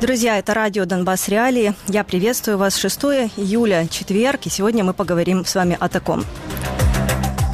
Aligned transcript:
Друзья, 0.00 0.38
это 0.38 0.54
радио 0.54 0.84
«Донбасс 0.84 1.26
Реалии». 1.26 1.74
Я 1.88 2.04
приветствую 2.04 2.56
вас. 2.56 2.76
6 2.76 3.00
июля, 3.36 3.88
четверг, 3.90 4.46
и 4.46 4.48
сегодня 4.48 4.84
мы 4.84 4.94
поговорим 4.94 5.44
с 5.44 5.56
вами 5.56 5.76
о 5.80 5.88
таком. 5.88 6.24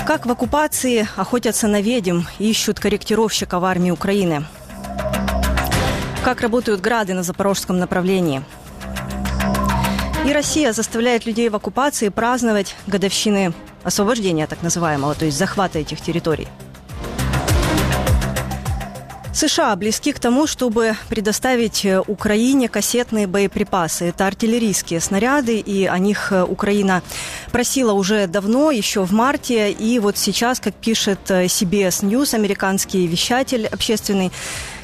Как 0.07 0.27
в 0.27 0.31
оккупации 0.31 1.09
охотятся 1.17 1.69
на 1.69 1.81
ведьм 1.81 2.21
ищут 2.39 2.81
корректировщика 2.81 3.59
в 3.61 3.65
армии 3.65 3.91
Украины? 3.91 4.45
Как 6.23 6.43
работают 6.43 6.83
грады 6.83 7.15
на 7.15 7.23
запорожском 7.23 7.79
направлении? 7.79 8.43
И 10.27 10.33
Россия 10.35 10.75
заставляет 10.75 11.25
людей 11.25 11.49
в 11.49 11.57
оккупации 11.57 12.11
праздновать 12.11 12.77
годовщины 12.87 13.55
освобождения 13.85 14.47
так 14.47 14.63
называемого, 14.63 15.15
то 15.15 15.25
есть 15.25 15.39
захвата 15.39 15.79
этих 15.79 16.03
территорий– 16.03 16.49
США 19.35 19.75
близки 19.75 20.13
к 20.13 20.21
тому, 20.21 20.47
чтобы 20.47 20.97
предоставить 21.09 21.85
э, 21.85 22.01
Украине 22.01 22.69
кассетные 22.69 23.27
боеприпасы. 23.27 24.07
Это 24.07 24.29
артиллерийские 24.29 25.01
снаряды, 25.01 25.59
и 25.59 25.87
о 25.87 25.99
них 25.99 26.31
э, 26.31 26.45
Украина 26.45 27.03
просила 27.51 27.93
уже 27.93 28.29
давно, 28.29 28.71
еще 28.71 29.05
в 29.05 29.13
марте. 29.13 29.73
И 29.73 29.99
вот 29.99 30.17
сейчас, 30.17 30.61
как 30.61 30.75
пишет 30.75 31.19
э, 31.31 31.47
CBS 31.47 32.05
News, 32.05 32.35
американский 32.35 33.07
вещатель 33.09 33.67
общественный, 33.67 34.31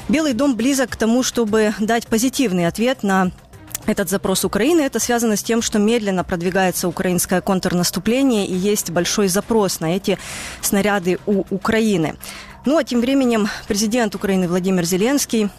Белый 0.09 0.33
дом 0.33 0.55
близок 0.55 0.89
к 0.89 0.95
тому, 0.97 1.23
чтобы 1.23 1.73
дать 1.79 2.05
позитивный 2.07 2.67
ответ 2.67 3.03
на 3.03 3.31
этот 3.85 4.09
запрос 4.09 4.43
Украины. 4.43 4.81
Это 4.81 4.99
связано 4.99 5.35
с 5.35 5.43
тем, 5.43 5.61
что 5.61 5.79
медленно 5.79 6.23
продвигается 6.23 6.87
украинское 6.87 7.39
контрнаступление 7.39 8.45
и 8.45 8.53
есть 8.53 8.91
большой 8.91 9.27
запрос 9.27 9.79
на 9.79 9.95
эти 9.95 10.17
снаряды 10.61 11.17
у 11.25 11.45
Украины. 11.49 12.15
Ну 12.63 12.77
а 12.77 12.83
тем 12.83 13.01
временем 13.01 13.47
президент 13.67 14.13
Украины 14.13 14.47
Владимир 14.47 14.83
Зеленский 14.83 15.49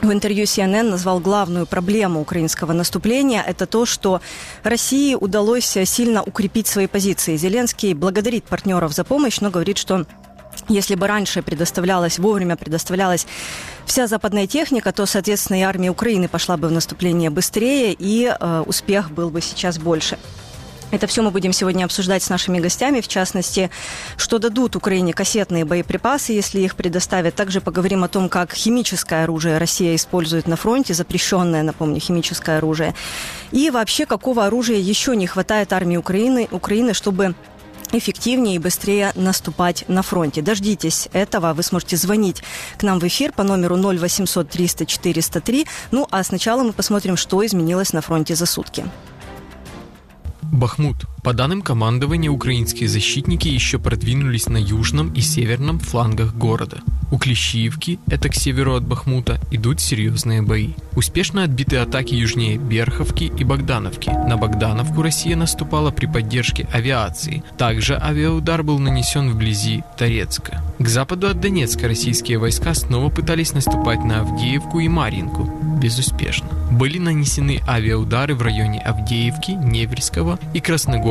в 0.00 0.12
интервью 0.12 0.44
CNN 0.44 0.84
назвал 0.84 1.18
главную 1.18 1.66
проблему 1.66 2.20
украинского 2.20 2.72
наступления– 2.72 3.42
это 3.46 3.66
то, 3.66 3.84
что 3.84 4.20
России 4.62 5.16
удалось 5.16 5.76
сильно 5.84 6.22
укрепить 6.22 6.68
свои 6.68 6.86
позиции. 6.86 7.36
Зеленский 7.36 7.92
благодарит 7.92 8.44
партнеров 8.44 8.92
за 8.92 9.02
помощь, 9.02 9.40
но 9.40 9.50
говорит, 9.50 9.78
что 9.78 10.06
если 10.68 10.94
бы 10.94 11.08
раньше 11.08 11.42
предоставлялась, 11.42 12.20
вовремя 12.20 12.54
предоставлялась 12.54 13.26
вся 13.84 14.06
западная 14.06 14.46
техника, 14.46 14.92
то, 14.92 15.06
соответственно, 15.06 15.58
и 15.58 15.62
армия 15.62 15.90
Украины 15.90 16.28
пошла 16.28 16.56
бы 16.56 16.68
в 16.68 16.72
наступление 16.72 17.30
быстрее, 17.30 17.92
и 17.98 18.26
э, 18.26 18.64
успех 18.64 19.10
был 19.10 19.30
бы 19.30 19.40
сейчас 19.40 19.78
больше. 19.78 20.18
Это 20.90 21.06
все 21.06 21.20
мы 21.20 21.30
будем 21.30 21.52
сегодня 21.52 21.84
обсуждать 21.84 22.22
с 22.22 22.30
нашими 22.30 22.60
гостями, 22.60 23.02
в 23.02 23.08
частности, 23.08 23.70
что 24.16 24.38
дадут 24.38 24.74
Украине 24.74 25.12
кассетные 25.12 25.66
боеприпасы, 25.66 26.32
если 26.32 26.60
их 26.60 26.76
предоставят. 26.76 27.34
Также 27.34 27.60
поговорим 27.60 28.04
о 28.04 28.08
том, 28.08 28.30
как 28.30 28.54
химическое 28.54 29.24
оружие 29.24 29.58
Россия 29.58 29.94
использует 29.94 30.46
на 30.46 30.56
фронте, 30.56 30.94
запрещенное, 30.94 31.62
напомню, 31.62 32.00
химическое 32.00 32.56
оружие. 32.56 32.94
И 33.52 33.68
вообще, 33.68 34.06
какого 34.06 34.46
оружия 34.46 34.78
еще 34.78 35.14
не 35.14 35.26
хватает 35.26 35.74
армии 35.74 35.98
Украины, 35.98 36.48
Украины 36.50 36.94
чтобы 36.94 37.34
эффективнее 37.92 38.56
и 38.56 38.58
быстрее 38.58 39.12
наступать 39.14 39.84
на 39.88 40.02
фронте. 40.02 40.42
Дождитесь 40.42 41.08
этого. 41.12 41.52
Вы 41.52 41.62
сможете 41.62 41.96
звонить 41.96 42.42
к 42.78 42.82
нам 42.82 42.98
в 42.98 43.04
эфир 43.06 43.32
по 43.32 43.42
номеру 43.42 43.76
0800 43.76 44.48
300 44.48 44.86
403. 44.86 45.66
Ну, 45.90 46.06
а 46.10 46.22
сначала 46.24 46.62
мы 46.62 46.72
посмотрим, 46.72 47.16
что 47.16 47.44
изменилось 47.44 47.92
на 47.92 48.00
фронте 48.00 48.34
за 48.34 48.46
сутки. 48.46 48.84
Бахмут. 50.52 51.06
По 51.28 51.34
данным 51.34 51.60
командования, 51.60 52.30
украинские 52.30 52.88
защитники 52.88 53.48
еще 53.48 53.78
продвинулись 53.78 54.48
на 54.48 54.56
южном 54.56 55.12
и 55.12 55.20
северном 55.20 55.78
флангах 55.78 56.34
города. 56.34 56.78
У 57.10 57.18
Клещиевки, 57.18 57.98
это 58.06 58.30
к 58.30 58.34
северу 58.34 58.74
от 58.74 58.86
Бахмута, 58.86 59.38
идут 59.50 59.80
серьезные 59.80 60.40
бои. 60.40 60.70
Успешно 60.96 61.44
отбиты 61.44 61.76
атаки 61.76 62.14
южнее 62.14 62.56
Берховки 62.56 63.24
и 63.24 63.44
Богдановки. 63.44 64.08
На 64.08 64.36
Богдановку 64.38 65.02
Россия 65.02 65.36
наступала 65.36 65.90
при 65.90 66.06
поддержке 66.06 66.66
авиации. 66.72 67.42
Также 67.58 67.96
авиаудар 67.96 68.62
был 68.62 68.78
нанесен 68.78 69.30
вблизи 69.30 69.84
Торецка. 69.98 70.62
К 70.78 70.88
западу 70.88 71.28
от 71.28 71.40
Донецка 71.40 71.88
российские 71.88 72.38
войска 72.38 72.72
снова 72.74 73.10
пытались 73.10 73.52
наступать 73.52 74.02
на 74.04 74.20
Авдеевку 74.20 74.80
и 74.80 74.88
Маринку. 74.88 75.44
Безуспешно. 75.78 76.48
Были 76.70 76.98
нанесены 76.98 77.60
авиаудары 77.66 78.34
в 78.34 78.42
районе 78.42 78.80
Авдеевки, 78.80 79.52
Неверского 79.52 80.38
и 80.52 80.60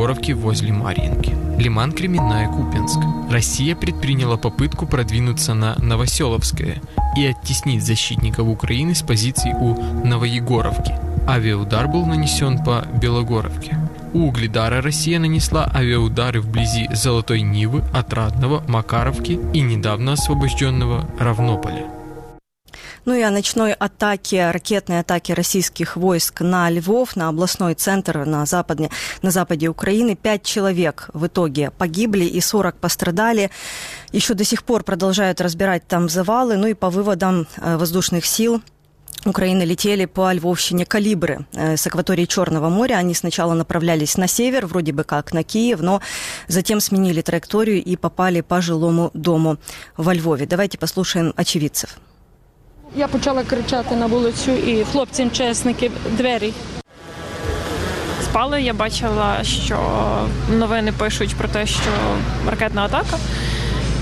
Красногоровки 0.08 0.32
возле 0.32 0.72
Марьинки. 0.72 1.36
Лиман 1.58 1.92
Кременная 1.92 2.48
Купенск. 2.48 2.98
Россия 3.30 3.76
предприняла 3.76 4.38
попытку 4.38 4.86
продвинуться 4.86 5.52
на 5.52 5.74
Новоселовское 5.76 6.80
и 7.14 7.26
оттеснить 7.26 7.84
защитников 7.84 8.48
Украины 8.48 8.94
с 8.94 9.02
позиций 9.02 9.52
у 9.52 9.74
Новоегоровки. 10.06 10.94
Авиаудар 11.28 11.88
был 11.88 12.06
нанесен 12.06 12.64
по 12.64 12.86
Белогоровке. 13.02 13.76
У 14.14 14.28
Угледара 14.28 14.80
Россия 14.80 15.18
нанесла 15.18 15.70
авиаудары 15.74 16.40
вблизи 16.40 16.88
Золотой 16.94 17.42
Нивы, 17.42 17.84
Отрадного, 17.92 18.62
Макаровки 18.66 19.38
и 19.52 19.60
недавно 19.60 20.12
освобожденного 20.14 21.06
Равнополя. 21.18 21.97
Ну 23.08 23.14
и 23.14 23.22
о 23.22 23.30
ночной 23.30 23.72
атаке, 23.72 24.50
ракетной 24.50 25.00
атаке 25.00 25.32
российских 25.32 25.96
войск 25.96 26.42
на 26.42 26.68
Львов, 26.68 27.16
на 27.16 27.30
областной 27.30 27.72
центр 27.72 28.26
на 28.26 28.44
западе, 28.44 28.90
на 29.22 29.30
западе 29.30 29.68
Украины. 29.68 30.14
Пять 30.14 30.42
человек 30.42 31.08
в 31.14 31.26
итоге 31.26 31.70
погибли 31.70 32.26
и 32.26 32.38
40 32.42 32.76
пострадали. 32.76 33.50
Еще 34.12 34.34
до 34.34 34.44
сих 34.44 34.62
пор 34.62 34.82
продолжают 34.84 35.40
разбирать 35.40 35.88
там 35.88 36.10
завалы. 36.10 36.58
Ну 36.58 36.66
и 36.66 36.74
по 36.74 36.90
выводам 36.90 37.46
э, 37.56 37.78
воздушных 37.78 38.26
сил 38.26 38.60
Украины 39.24 39.62
летели 39.62 40.04
по 40.04 40.30
Львовщине 40.30 40.84
калибры 40.84 41.46
э, 41.54 41.78
с 41.78 41.86
акватории 41.86 42.26
Черного 42.26 42.68
моря. 42.68 42.96
Они 42.96 43.14
сначала 43.14 43.54
направлялись 43.54 44.18
на 44.18 44.28
север, 44.28 44.66
вроде 44.66 44.92
бы 44.92 45.04
как 45.04 45.32
на 45.32 45.44
Киев, 45.44 45.80
но 45.80 46.02
затем 46.46 46.78
сменили 46.78 47.22
траекторию 47.22 47.82
и 47.82 47.96
попали 47.96 48.42
по 48.42 48.60
жилому 48.60 49.10
дому 49.14 49.56
во 49.96 50.12
Львове. 50.12 50.44
Давайте 50.44 50.76
послушаем 50.76 51.32
очевидцев. 51.36 51.98
Я 52.96 53.08
почала 53.08 53.44
кричати 53.44 53.96
на 53.96 54.06
вулицю 54.06 54.52
і 54.52 54.84
хлопцям 54.84 55.30
чесники 55.30 55.90
двері. 56.10 56.52
Спали, 58.22 58.62
я 58.62 58.74
бачила, 58.74 59.44
що 59.44 59.78
новини 60.50 60.92
пишуть 60.98 61.34
про 61.34 61.48
те, 61.48 61.66
що 61.66 61.90
ракетна 62.50 62.84
атака. 62.84 63.18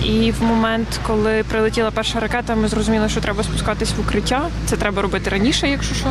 І 0.05 0.33
в 0.33 0.43
момент, 0.43 1.01
коли 1.07 1.45
прилетіла 1.49 1.91
перша 1.91 2.21
ракета, 2.21 2.55
ми 2.55 2.69
зрозуміли, 2.69 3.09
що 3.09 3.21
треба 3.21 3.43
спускатись 3.43 3.93
в 3.97 4.01
укриття. 4.01 4.49
Це 4.67 4.77
треба 4.77 5.03
робити 5.03 5.31
раніше, 5.31 5.69
якщо 5.69 5.95
що. 5.95 6.09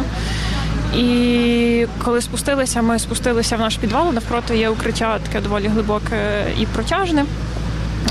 І 0.99 1.87
коли 2.03 2.21
спустилися, 2.21 2.81
ми 2.81 2.99
спустилися 2.99 3.57
в 3.57 3.59
наш 3.59 3.75
підвал. 3.75 4.13
Навпроти 4.13 4.57
є 4.57 4.69
укриття 4.69 5.19
таке 5.19 5.41
доволі 5.41 5.67
глибоке 5.67 6.45
і 6.59 6.65
протяжне. 6.65 7.25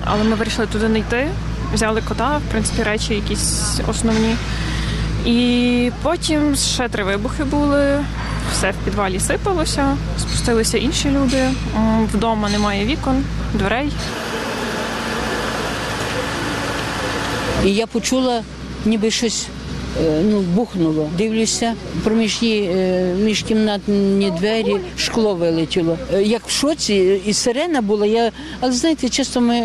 Але 0.04 0.24
ми 0.24 0.34
вирішили 0.34 0.66
туди 0.66 0.88
не 0.88 0.98
йти. 0.98 1.28
Взяли 1.72 2.02
кота, 2.08 2.38
в 2.38 2.50
принципі, 2.50 2.82
речі 2.82 3.14
якісь 3.14 3.80
основні. 3.88 4.36
І 5.26 5.90
потім 6.02 6.56
ще 6.56 6.88
три 6.88 7.04
вибухи 7.04 7.44
були. 7.44 8.04
Все 8.52 8.70
в 8.70 8.74
підвалі 8.84 9.20
сипалося, 9.20 9.96
спустилися 10.18 10.78
інші 10.78 11.10
люди. 11.10 11.50
Вдома 12.12 12.48
немає 12.50 12.84
вікон, 12.84 13.24
дверей. 13.54 13.92
І 17.64 17.74
я 17.74 17.86
почула, 17.86 18.42
ніби 18.84 19.10
щось 19.10 19.46
ну, 20.22 20.40
бухнуло. 20.40 21.10
Дивлюся, 21.18 21.74
проміжні 22.04 22.70
е, 22.76 23.14
міжкімнатні 23.14 24.32
двері, 24.38 24.76
шкло 24.96 25.34
вилетіло. 25.34 25.98
Е, 26.14 26.22
як 26.22 26.46
в 26.46 26.50
шоці, 26.50 27.20
і 27.26 27.32
сирена 27.32 27.82
була, 27.82 28.06
я, 28.06 28.32
але 28.60 28.72
знаєте, 28.72 29.08
часто 29.08 29.40
ми 29.40 29.58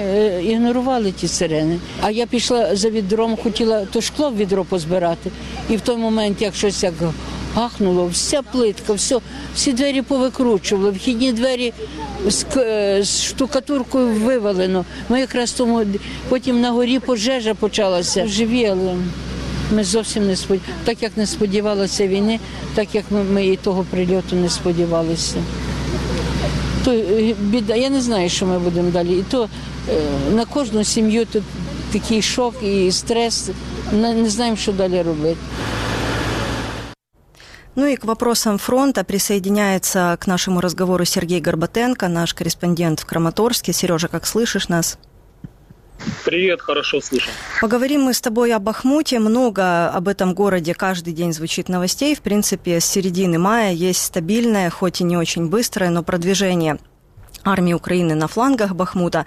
ігнорували 0.46 1.12
ті 1.12 1.28
сирени. 1.28 1.80
А 2.02 2.12
я 2.12 2.26
пішла 2.26 2.76
за 2.76 2.90
відром, 2.90 3.38
хотіла 3.44 3.86
то 3.86 4.02
шкло 4.02 4.30
в 4.30 4.38
відро 4.38 4.64
позбирати. 4.66 5.32
І 5.70 5.76
в 5.76 5.82
той 5.82 5.98
момент, 5.98 6.42
як 6.42 6.56
щось 6.56 6.84
як 6.84 6.94
гахнуло, 7.56 8.08
вся 8.08 8.42
плитка, 8.42 8.94
все, 8.94 9.20
всі 9.56 9.74
двері 9.74 10.02
повикручували, 10.02 10.92
вхідні 10.92 11.34
двері 11.34 11.74
з, 12.28 12.46
з 13.02 13.24
штукатуркою 13.24 14.08
вивалено. 14.08 14.86
Ми 15.10 15.20
якраз 15.20 15.52
тому 15.52 15.82
потім 16.30 16.62
на 16.62 16.72
горі 16.72 17.00
пожежа 17.00 17.54
почалася. 17.54 18.28
Живі, 18.28 18.66
але 18.66 18.96
ми 19.76 19.84
зовсім 19.84 20.28
не 20.28 20.36
сподівалися. 20.36 20.74
Так 20.86 21.04
як 21.04 21.18
не 21.18 21.26
сподівалися 21.28 22.08
війни, 22.08 22.40
так 22.76 22.96
як 22.96 23.06
ми, 23.10 23.24
ми 23.24 23.48
і 23.48 23.58
того 23.58 23.86
прильоту 23.90 24.36
не 24.36 24.50
сподівалися. 24.50 25.36
То 26.86 26.92
е, 26.92 27.36
біда, 27.40 27.76
я 27.76 27.90
не 27.90 28.02
знаю, 28.02 28.30
що 28.30 28.46
ми 28.46 28.60
будемо 28.60 28.92
далі. 28.92 29.20
І 29.20 29.24
то 29.32 29.50
е, 29.90 30.02
на 30.36 30.46
кожну 30.46 30.84
сім'ю 30.84 31.26
тут 31.26 31.44
такий 31.92 32.22
шок 32.22 32.56
і 32.64 32.92
стрес. 32.92 33.50
Не 33.92 34.30
знаємо, 34.30 34.58
що 34.58 34.72
далі 34.72 35.02
робити. 35.02 35.38
Ну 37.76 37.86
и 37.86 37.96
к 37.96 38.06
вопросам 38.06 38.58
фронта 38.58 39.04
присоединяется 39.04 40.18
к 40.20 40.28
нашему 40.28 40.60
разговору 40.60 41.06
Сергей 41.06 41.42
Горбатенко, 41.42 42.10
наш 42.10 42.34
корреспондент 42.34 43.00
в 43.00 43.06
Краматорске. 43.06 43.74
Сережа, 43.74 44.08
как 44.08 44.26
слышишь 44.26 44.68
нас? 44.68 44.98
Привет, 46.26 46.62
хорошо 46.62 47.02
слышим. 47.02 47.32
Поговорим 47.62 48.02
мы 48.02 48.14
с 48.14 48.22
тобой 48.22 48.54
о 48.54 48.60
Бахмуте. 48.60 49.20
Много 49.20 49.90
об 49.90 50.08
этом 50.08 50.34
городе 50.34 50.74
каждый 50.74 51.14
день 51.14 51.34
звучит 51.34 51.70
новостей. 51.70 52.16
В 52.16 52.22
принципе, 52.22 52.80
с 52.80 52.86
середины 52.86 53.40
мая 53.40 53.74
есть 53.74 54.04
стабильное, 54.04 54.70
хоть 54.70 55.02
и 55.02 55.04
не 55.04 55.18
очень 55.18 55.50
быстрое, 55.50 55.90
но 55.90 56.04
продвижение 56.04 56.78
армии 57.44 57.74
Украины 57.74 58.16
на 58.16 58.28
флангах 58.28 58.76
Бахмута. 58.76 59.26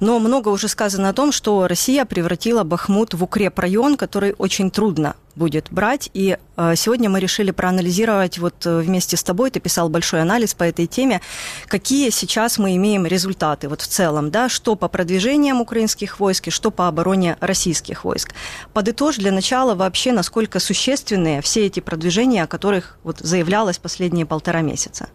Но 0.00 0.18
много 0.18 0.48
уже 0.48 0.68
сказано 0.68 1.08
о 1.08 1.12
том, 1.12 1.32
что 1.32 1.66
Россия 1.66 2.04
превратила 2.04 2.64
Бахмут 2.64 3.14
в 3.14 3.22
укрепрайон, 3.22 3.96
который 3.96 4.34
очень 4.38 4.70
трудно 4.70 5.14
будет 5.36 5.68
брать. 5.70 6.10
И 6.14 6.38
э, 6.56 6.74
сегодня 6.76 7.10
мы 7.10 7.20
решили 7.20 7.50
проанализировать 7.50 8.38
вот 8.38 8.66
э, 8.66 8.78
вместе 8.78 9.16
с 9.16 9.22
тобой, 9.22 9.50
ты 9.50 9.60
писал 9.60 9.88
большой 9.88 10.22
анализ 10.22 10.54
по 10.54 10.64
этой 10.64 10.86
теме, 10.86 11.20
какие 11.66 12.10
сейчас 12.10 12.58
мы 12.58 12.76
имеем 12.76 13.06
результаты 13.06 13.68
вот 13.68 13.80
в 13.80 13.86
целом, 13.86 14.30
да, 14.30 14.48
что 14.48 14.76
по 14.76 14.88
продвижениям 14.88 15.60
украинских 15.60 16.20
войск 16.20 16.48
и 16.48 16.50
что 16.50 16.70
по 16.70 16.88
обороне 16.88 17.36
российских 17.40 18.04
войск. 18.04 18.34
Подытожь 18.72 19.16
для 19.16 19.32
начала 19.32 19.74
вообще, 19.74 20.12
насколько 20.12 20.60
существенные 20.60 21.42
все 21.42 21.66
эти 21.66 21.80
продвижения, 21.80 22.44
о 22.44 22.46
которых 22.46 22.98
вот 23.02 23.18
заявлялось 23.18 23.78
последние 23.78 24.26
полтора 24.26 24.60
месяца. 24.60 25.08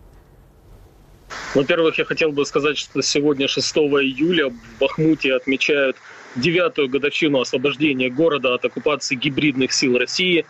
Во-первых, 1.55 1.97
я 1.97 2.05
хотел 2.05 2.31
бы 2.31 2.45
сказать, 2.45 2.77
что 2.77 3.01
сегодня, 3.01 3.47
6 3.47 3.77
июля, 3.77 4.49
в 4.49 4.79
Бахмуте 4.79 5.33
отмечают 5.33 5.97
девятую 6.35 6.89
годовщину 6.89 7.41
освобождения 7.41 8.09
города 8.09 8.53
от 8.53 8.65
оккупации 8.65 9.15
гибридных 9.15 9.71
сил 9.73 9.97
России. 9.97 10.45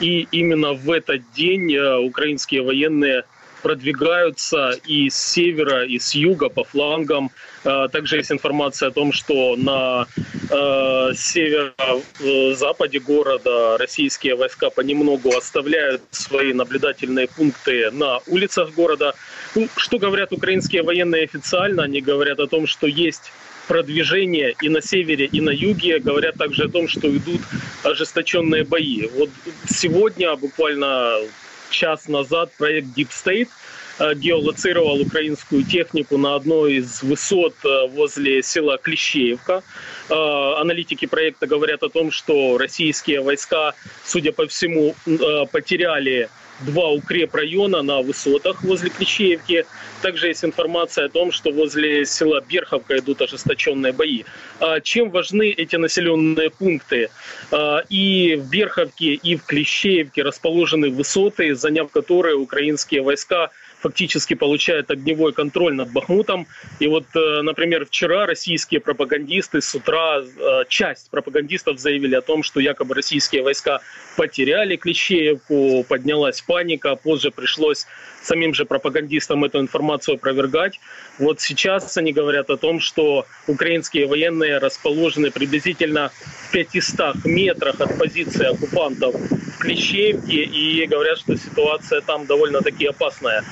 И 0.00 0.28
именно 0.30 0.72
в 0.72 0.90
этот 0.90 1.22
день 1.32 1.74
э, 1.74 1.96
украинские 1.98 2.62
военные 2.62 3.24
продвигаются 3.62 4.70
и 4.86 5.10
с 5.10 5.16
севера, 5.16 5.84
и 5.84 5.98
с 5.98 6.14
юга 6.14 6.48
по 6.48 6.64
флангам. 6.64 7.30
Э, 7.64 7.88
также 7.90 8.16
есть 8.16 8.30
информация 8.30 8.88
о 8.88 8.92
том, 8.92 9.12
что 9.12 9.56
на 9.56 10.06
э, 10.16 11.12
северо-западе 11.16 13.00
города 13.00 13.76
российские 13.78 14.36
войска 14.36 14.70
понемногу 14.70 15.36
оставляют 15.36 16.02
свои 16.10 16.52
наблюдательные 16.52 17.28
пункты 17.28 17.90
на 17.90 18.20
улицах 18.26 18.72
города. 18.74 19.14
Ну, 19.54 19.68
что 19.76 19.98
говорят 19.98 20.32
украинские 20.32 20.82
военные 20.82 21.24
официально? 21.24 21.84
Они 21.84 22.00
говорят 22.00 22.38
о 22.40 22.46
том, 22.46 22.66
что 22.66 22.86
есть 22.86 23.32
продвижение 23.66 24.54
и 24.60 24.68
на 24.68 24.82
севере, 24.82 25.26
и 25.26 25.40
на 25.40 25.50
юге. 25.50 25.98
Говорят 25.98 26.36
также 26.36 26.64
о 26.64 26.68
том, 26.68 26.88
что 26.88 27.08
идут 27.14 27.40
ожесточенные 27.84 28.64
бои. 28.64 29.06
Вот 29.14 29.30
сегодня, 29.68 30.34
буквально 30.36 31.18
час 31.70 32.08
назад, 32.08 32.50
проект 32.58 32.88
Deep 32.96 33.08
State 33.10 33.48
э, 33.98 34.14
геолоцировал 34.14 35.00
украинскую 35.00 35.64
технику 35.64 36.16
на 36.16 36.34
одной 36.34 36.76
из 36.76 37.02
высот 37.02 37.54
э, 37.64 37.86
возле 37.88 38.42
села 38.42 38.78
Клещеевка. 38.78 39.62
Э, 40.08 40.14
аналитики 40.60 41.06
проекта 41.06 41.46
говорят 41.46 41.82
о 41.82 41.90
том, 41.90 42.10
что 42.10 42.56
российские 42.58 43.20
войска, 43.20 43.74
судя 44.04 44.32
по 44.32 44.46
всему, 44.46 44.94
потеряли 45.52 46.30
два 46.60 46.90
укрепрайона 46.90 47.82
на 47.82 48.00
высотах 48.00 48.62
возле 48.62 48.90
Клещеевки. 48.90 49.64
Также 50.02 50.28
есть 50.28 50.44
информация 50.44 51.06
о 51.06 51.08
том, 51.08 51.32
что 51.32 51.50
возле 51.50 52.04
села 52.04 52.40
Берховка 52.40 52.98
идут 52.98 53.22
ожесточенные 53.22 53.92
бои. 53.92 54.24
А 54.60 54.80
чем 54.80 55.10
важны 55.10 55.50
эти 55.50 55.76
населенные 55.76 56.50
пункты? 56.50 57.10
А, 57.50 57.82
и 57.88 58.36
в 58.36 58.48
Берховке, 58.48 59.14
и 59.14 59.36
в 59.36 59.44
Клещеевке 59.44 60.22
расположены 60.22 60.90
высоты, 60.90 61.54
заняв 61.54 61.90
которые 61.90 62.36
украинские 62.36 63.02
войска 63.02 63.50
фактически 63.80 64.34
получает 64.34 64.90
огневой 64.90 65.32
контроль 65.32 65.74
над 65.74 65.90
Бахмутом. 65.92 66.46
И 66.80 66.86
вот, 66.86 67.04
э, 67.14 67.42
например, 67.42 67.86
вчера 67.86 68.26
российские 68.26 68.80
пропагандисты 68.80 69.60
с 69.60 69.74
утра, 69.74 70.20
э, 70.20 70.64
часть 70.68 71.10
пропагандистов 71.10 71.78
заявили 71.78 72.14
о 72.14 72.22
том, 72.22 72.42
что 72.42 72.60
якобы 72.60 72.94
российские 72.94 73.42
войска 73.42 73.80
потеряли 74.16 74.76
Клещеевку, 74.76 75.84
поднялась 75.88 76.40
паника, 76.40 76.96
позже 76.96 77.30
пришлось 77.30 77.86
самим 78.28 78.54
же 78.54 78.64
пропагандистам 78.64 79.44
эту 79.44 79.58
информацию 79.58 80.16
опровергать. 80.16 80.80
Вот 81.18 81.40
сейчас 81.40 81.96
они 81.96 82.12
говорят 82.12 82.50
о 82.50 82.56
том, 82.56 82.80
что 82.80 83.24
украинские 83.46 84.06
военные 84.06 84.58
расположены 84.58 85.30
приблизительно 85.30 86.10
в 86.48 86.52
500 86.52 87.24
метрах 87.24 87.80
от 87.80 87.98
позиции 87.98 88.46
оккупантов 88.46 89.14
в 89.14 89.58
Клещеевке 89.58 90.44
и 90.44 90.86
говорят, 90.86 91.18
что 91.18 91.36
ситуация 91.36 92.00
там 92.02 92.26
довольно-таки 92.26 92.86
опасная. 92.86 93.42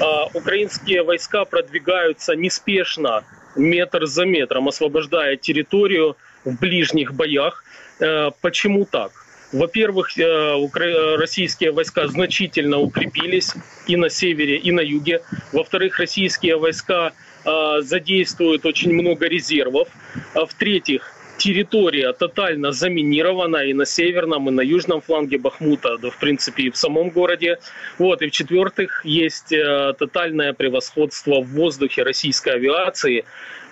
А, 0.00 0.26
украинские 0.34 1.02
войска 1.02 1.44
продвигаются 1.44 2.36
неспешно, 2.36 3.24
метр 3.56 4.06
за 4.06 4.24
метром, 4.26 4.68
освобождая 4.68 5.36
территорию 5.36 6.16
в 6.44 6.58
ближних 6.60 7.14
боях. 7.14 7.64
Э, 8.00 8.30
почему 8.40 8.84
так? 8.84 9.10
Во-первых, 9.52 10.18
э, 10.18 11.16
российские 11.16 11.72
войска 11.72 12.06
значительно 12.06 12.78
укрепились 12.78 13.54
и 13.86 13.96
на 13.96 14.10
севере, 14.10 14.58
и 14.58 14.70
на 14.72 14.80
юге. 14.80 15.22
Во-вторых, 15.52 15.98
российские 15.98 16.58
войска 16.58 17.12
э, 17.44 17.80
задействуют 17.80 18.66
очень 18.66 18.92
много 18.92 19.26
резервов. 19.26 19.88
А 20.34 20.44
в-третьих, 20.44 21.14
территория 21.38 22.12
тотально 22.12 22.72
заминирована 22.72 23.58
и 23.58 23.72
на 23.72 23.86
северном, 23.86 24.48
и 24.48 24.52
на 24.52 24.60
южном 24.60 25.00
фланге 25.00 25.38
Бахмута, 25.38 25.96
да, 25.98 26.10
в 26.10 26.18
принципе, 26.18 26.64
и 26.64 26.70
в 26.70 26.76
самом 26.76 27.10
городе. 27.10 27.58
Вот. 27.98 28.20
И 28.22 28.26
в-четвертых, 28.26 29.04
есть 29.04 29.52
э, 29.52 29.94
тотальное 29.98 30.52
превосходство 30.52 31.40
в 31.40 31.48
воздухе 31.48 32.02
российской 32.02 32.54
авиации. 32.54 33.24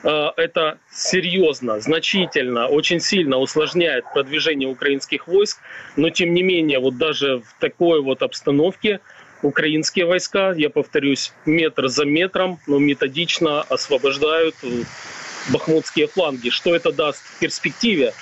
Э, 0.02 0.30
это 0.36 0.78
серьезно, 0.90 1.80
значительно, 1.80 2.68
очень 2.68 3.00
сильно 3.00 3.38
усложняет 3.38 4.04
продвижение 4.14 4.69
украинских 4.69 5.26
войск, 5.26 5.58
но 5.96 6.10
тем 6.10 6.32
не 6.32 6.42
менее, 6.42 6.78
вот 6.78 6.96
даже 6.96 7.38
в 7.38 7.60
такой 7.60 8.00
вот 8.00 8.22
обстановке 8.22 9.00
украинские 9.42 10.06
войска, 10.06 10.52
я 10.52 10.70
повторюсь, 10.70 11.32
метр 11.44 11.88
за 11.88 12.04
метром, 12.04 12.58
но 12.66 12.78
методично 12.78 13.62
освобождают 13.62 14.54
бахмутские 15.50 16.06
фланги. 16.06 16.50
Что 16.50 16.75
это 16.75 16.93
даст 16.93 17.22
в 17.22 17.38
перспективе? 17.38 18.12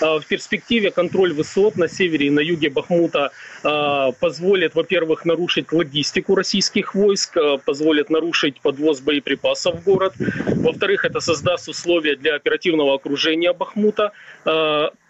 А, 0.00 0.18
в 0.20 0.26
перспективе 0.26 0.90
контроль 0.90 1.32
высот 1.32 1.76
на 1.76 1.88
севере 1.88 2.28
и 2.28 2.30
на 2.30 2.40
юге 2.40 2.70
Бахмута 2.70 3.32
а, 3.64 4.12
позволит, 4.12 4.74
во-первых, 4.74 5.24
нарушить 5.24 5.72
логистику 5.72 6.34
российских 6.34 6.94
войск, 6.94 7.36
а, 7.36 7.58
позволит 7.58 8.10
нарушить 8.10 8.60
подвоз 8.60 9.00
боеприпасов 9.00 9.80
в 9.80 9.84
город. 9.84 10.14
Во-вторых, 10.18 11.04
это 11.04 11.20
создаст 11.20 11.68
условия 11.68 12.16
для 12.16 12.34
оперативного 12.36 12.94
окружения 12.94 13.52
Бахмута 13.52 14.12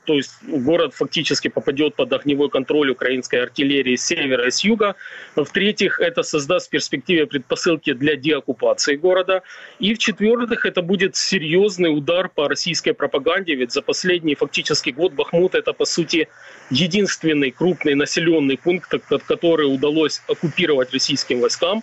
то 0.09 0.15
есть 0.15 0.33
город 0.43 0.95
фактически 0.95 1.49
попадет 1.49 1.95
под 1.95 2.11
огневой 2.15 2.49
контроль 2.49 2.89
украинской 2.89 3.43
артиллерии 3.43 3.95
с 3.95 4.07
севера 4.07 4.47
и 4.47 4.51
с 4.51 4.65
юга. 4.65 4.95
В-третьих, 5.37 6.01
это 6.01 6.23
создаст 6.23 6.69
в 6.69 6.71
перспективе 6.71 7.27
предпосылки 7.27 7.93
для 7.93 8.17
деоккупации 8.17 8.97
города. 8.97 9.43
И 9.79 9.93
в-четвертых, 9.93 10.65
это 10.65 10.81
будет 10.81 11.15
серьезный 11.15 11.95
удар 11.95 12.31
по 12.31 12.49
российской 12.49 12.93
пропаганде, 12.93 13.55
ведь 13.55 13.73
за 13.73 13.83
последний 13.83 14.35
фактически 14.35 14.89
год 14.89 15.13
Бахмут 15.13 15.55
это 15.55 15.75
по 15.75 15.85
сути 15.85 16.29
единственный 16.71 17.51
крупный 17.51 17.95
населенный 17.95 18.57
пункт, 18.57 18.95
который 19.27 19.67
удалось 19.67 20.23
оккупировать 20.27 20.91
российским 20.91 21.41
войскам. 21.41 21.83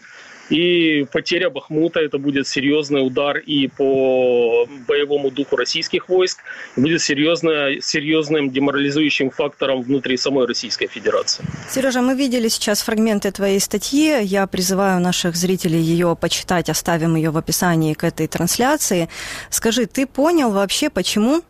И 0.49 1.05
потеря 1.11 1.49
Бахмута 1.49 1.99
это 1.99 2.17
будет 2.17 2.47
серьезный 2.47 3.05
удар 3.05 3.37
и 3.37 3.67
по 3.67 4.67
боевому 4.87 5.31
духу 5.31 5.55
российских 5.55 6.07
войск, 6.09 6.39
будет 6.75 7.01
серьезным 7.01 8.49
деморализующим 8.51 9.31
фактором 9.31 9.81
внутри 9.81 10.17
самой 10.17 10.45
Российской 10.45 10.87
Федерации. 10.87 11.43
Сережа, 11.69 12.01
мы 12.01 12.15
видели 12.15 12.47
сейчас 12.47 12.81
фрагменты 12.81 13.31
твоей 13.31 13.59
статьи. 13.59 14.23
Я 14.23 14.45
призываю 14.47 15.01
наших 15.01 15.35
зрителей 15.35 15.79
ее 15.79 16.15
почитать, 16.19 16.69
оставим 16.69 17.15
ее 17.15 17.31
в 17.31 17.37
описании 17.37 17.93
к 17.93 18.03
этой 18.03 18.27
трансляции. 18.27 19.09
Скажи, 19.49 19.85
ты 19.87 20.05
понял 20.05 20.51
вообще, 20.51 20.89
почему 20.89 21.41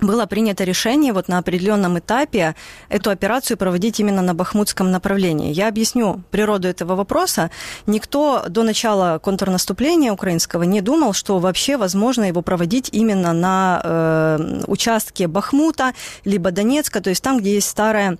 было 0.00 0.26
принято 0.26 0.64
решение 0.64 1.12
вот 1.12 1.28
на 1.28 1.38
определенном 1.38 1.98
этапе 1.98 2.54
эту 2.88 3.10
операцию 3.10 3.56
проводить 3.56 4.00
именно 4.00 4.22
на 4.22 4.34
бахмутском 4.34 4.90
направлении. 4.90 5.52
Я 5.52 5.68
объясню 5.68 6.22
природу 6.30 6.68
этого 6.68 6.94
вопроса. 6.94 7.50
Никто 7.86 8.44
до 8.48 8.62
начала 8.62 9.18
контрнаступления 9.18 10.12
украинского 10.12 10.64
не 10.64 10.80
думал, 10.80 11.12
что 11.12 11.38
вообще 11.38 11.76
возможно 11.76 12.24
его 12.24 12.42
проводить 12.42 12.88
именно 12.92 13.32
на 13.32 13.80
э, 13.82 14.62
участке 14.66 15.26
Бахмута, 15.26 15.92
либо 16.24 16.50
Донецка, 16.50 17.00
то 17.00 17.10
есть 17.10 17.22
там, 17.22 17.38
где 17.38 17.54
есть 17.54 17.68
старая 17.68 18.18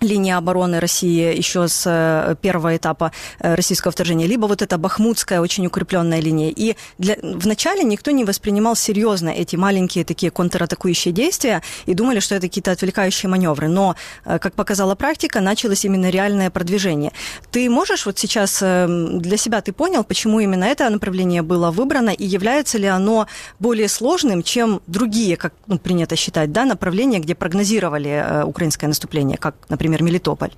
линия 0.00 0.36
обороны 0.36 0.80
России 0.80 1.36
еще 1.36 1.68
с 1.68 1.84
э, 1.86 2.36
первого 2.40 2.76
этапа 2.76 3.12
э, 3.40 3.54
российского 3.54 3.92
вторжения, 3.92 4.26
либо 4.26 4.46
вот 4.46 4.62
эта 4.62 4.78
бахмутская 4.78 5.40
очень 5.40 5.66
укрепленная 5.66 6.20
линия. 6.20 6.52
И 6.54 6.76
для, 6.98 7.16
вначале 7.22 7.82
никто 7.82 8.10
не 8.10 8.24
воспринимал 8.24 8.76
серьезно 8.76 9.30
эти 9.30 9.56
маленькие 9.56 10.04
такие 10.04 10.30
контратакующие 10.30 11.12
действия 11.12 11.62
и 11.86 11.94
думали, 11.94 12.20
что 12.20 12.34
это 12.34 12.46
какие-то 12.46 12.72
отвлекающие 12.72 13.30
маневры. 13.30 13.68
Но, 13.68 13.96
э, 14.24 14.38
как 14.38 14.54
показала 14.54 14.94
практика, 14.94 15.40
началось 15.40 15.84
именно 15.84 16.10
реальное 16.10 16.50
продвижение. 16.50 17.12
Ты 17.50 17.68
можешь 17.70 18.06
вот 18.06 18.18
сейчас 18.18 18.60
для 18.60 19.36
себя 19.36 19.60
ты 19.60 19.72
понял, 19.72 20.04
почему 20.04 20.40
именно 20.40 20.64
это 20.64 20.88
направление 20.90 21.42
было 21.42 21.70
выбрано 21.70 22.10
и 22.10 22.24
является 22.24 22.78
ли 22.78 22.86
оно 22.86 23.26
более 23.58 23.88
сложным, 23.88 24.42
чем 24.42 24.80
другие, 24.86 25.36
как 25.36 25.54
ну, 25.66 25.78
принято 25.78 26.16
считать, 26.16 26.52
да, 26.52 26.64
направления, 26.64 27.18
где 27.18 27.34
прогнозировали 27.34 28.42
украинское 28.44 28.88
наступление, 28.88 29.38
как, 29.38 29.54
например, 29.68 29.85
например, 29.88 30.02
Мелитополь? 30.02 30.52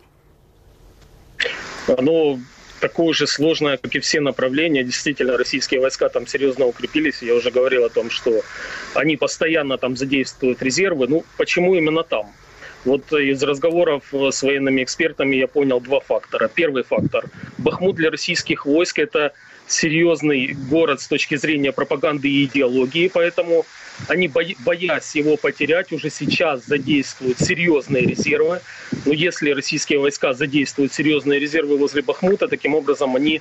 Оно 1.87 2.39
такое 2.81 3.13
же 3.13 3.27
сложное, 3.27 3.77
как 3.77 3.95
и 3.95 4.01
все 4.01 4.21
направления. 4.21 4.85
Действительно, 4.85 5.37
российские 5.37 5.81
войска 5.81 6.09
там 6.09 6.27
серьезно 6.27 6.67
укрепились. 6.67 7.23
Я 7.23 7.35
уже 7.35 7.51
говорил 7.51 7.85
о 7.85 7.89
том, 7.89 8.11
что 8.11 8.43
они 8.95 9.17
постоянно 9.17 9.79
там 9.79 9.97
задействуют 9.97 10.63
резервы. 10.63 11.09
Ну, 11.09 11.25
почему 11.37 11.75
именно 11.75 12.03
там? 12.03 12.33
Вот 12.85 13.13
из 13.13 13.43
разговоров 13.43 14.05
с 14.13 14.43
военными 14.43 14.83
экспертами 14.83 15.37
я 15.37 15.49
понял 15.49 15.81
два 15.81 16.01
фактора. 16.01 16.49
Первый 16.49 16.85
фактор. 16.85 17.25
Бахмут 17.59 17.97
для 17.97 18.11
российских 18.11 18.67
войск– 18.67 18.99
это 19.01 19.33
серьезный 19.69 20.57
город 20.71 21.01
с 21.01 21.09
точки 21.09 21.37
зрения 21.37 21.73
пропаганды 21.73 22.29
и 22.29 22.45
идеологии, 22.45 23.11
поэтому 23.13 23.67
они, 24.07 24.29
боясь 24.29 25.17
его 25.17 25.37
потерять, 25.37 25.93
уже 25.93 26.11
сейчас 26.11 26.65
задействуют 26.67 27.41
серьезные 27.41 28.07
резервы. 28.07 28.61
Но 29.05 29.13
если 29.13 29.51
российские 29.51 29.99
войска 29.99 30.35
задействуют 30.35 30.93
серьезные 30.93 31.41
резервы 31.41 31.77
возле 31.77 32.03
Бахмута, 32.03 32.47
таким 32.47 32.75
образом 32.75 33.17
они 33.17 33.41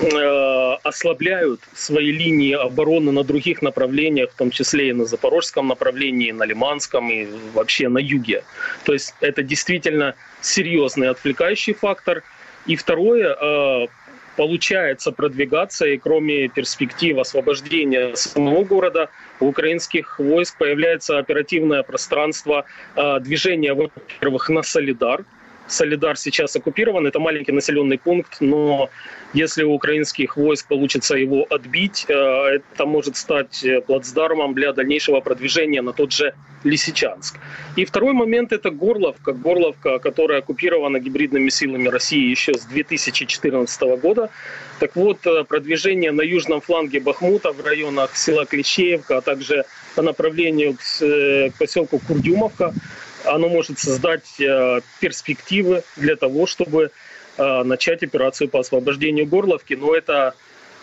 э, 0.00 0.76
ослабляют 0.82 1.60
свои 1.74 2.10
линии 2.10 2.54
обороны 2.54 3.12
на 3.12 3.22
других 3.22 3.60
направлениях, 3.60 4.30
в 4.30 4.34
том 4.34 4.50
числе 4.50 4.88
и 4.88 4.92
на 4.92 5.04
запорожском 5.04 5.68
направлении, 5.68 6.32
на 6.32 6.44
Лиманском 6.44 7.10
и 7.10 7.26
вообще 7.52 7.88
на 7.88 7.98
юге. 7.98 8.44
То 8.84 8.94
есть 8.94 9.14
это 9.20 9.42
действительно 9.42 10.14
серьезный 10.40 11.08
отвлекающий 11.08 11.74
фактор. 11.74 12.22
И 12.64 12.76
второе, 12.76 13.34
э, 13.34 13.86
получается 14.36 15.12
продвигаться, 15.12 15.86
и 15.86 15.96
кроме 15.96 16.48
перспектив 16.48 17.18
освобождения 17.18 18.14
самого 18.14 18.64
города, 18.64 19.10
у 19.40 19.46
украинских 19.48 20.18
войск 20.18 20.56
появляется 20.58 21.18
оперативное 21.18 21.82
пространство 21.82 22.64
э, 22.96 23.20
движения, 23.20 23.74
во-первых, 23.74 24.48
на 24.48 24.62
Солидар, 24.62 25.24
Солидар 25.72 26.16
сейчас 26.16 26.54
оккупирован, 26.56 27.06
это 27.06 27.18
маленький 27.18 27.52
населенный 27.52 27.98
пункт, 27.98 28.36
но 28.40 28.90
если 29.32 29.64
у 29.64 29.72
украинских 29.72 30.36
войск 30.36 30.68
получится 30.68 31.16
его 31.16 31.46
отбить, 31.48 32.04
э, 32.08 32.14
это 32.14 32.86
может 32.86 33.16
стать 33.16 33.64
э, 33.64 33.80
плацдармом 33.80 34.54
для 34.54 34.72
дальнейшего 34.72 35.20
продвижения 35.20 35.82
на 35.82 35.92
тот 35.92 36.12
же 36.12 36.34
Лисичанск. 36.64 37.38
И 37.76 37.84
второй 37.84 38.12
момент– 38.12 38.52
это 38.52 38.70
Горловка. 38.70 39.32
Горловка, 39.32 39.98
которая 39.98 40.38
оккупирована 40.40 41.00
гибридными 41.00 41.48
силами 41.48 41.88
России 41.88 42.30
еще 42.30 42.54
с 42.54 42.64
2014 42.66 43.82
года. 44.00 44.30
Так 44.78 44.94
вот, 44.94 45.26
э, 45.26 45.44
продвижение 45.44 46.12
на 46.12 46.22
южном 46.22 46.60
фланге 46.60 47.00
Бахмута 47.00 47.52
в 47.52 47.64
районах 47.64 48.16
села 48.16 48.44
Клещеевка, 48.44 49.18
а 49.18 49.20
также 49.22 49.64
по 49.96 50.02
направлению 50.02 50.74
к 50.74 51.58
поселку 51.58 51.98
Курдюмовка– 51.98 52.74
оно 53.24 53.48
может 53.48 53.78
создать 53.78 54.40
э, 54.40 54.80
перспективы 55.00 55.82
для 55.96 56.16
того, 56.16 56.46
чтобы 56.46 56.90
э, 57.36 57.62
начать 57.62 58.02
операцию 58.02 58.48
по 58.48 58.60
освобождению 58.60 59.26
Горловки. 59.26 59.74
Но 59.74 59.94
это 59.94 60.34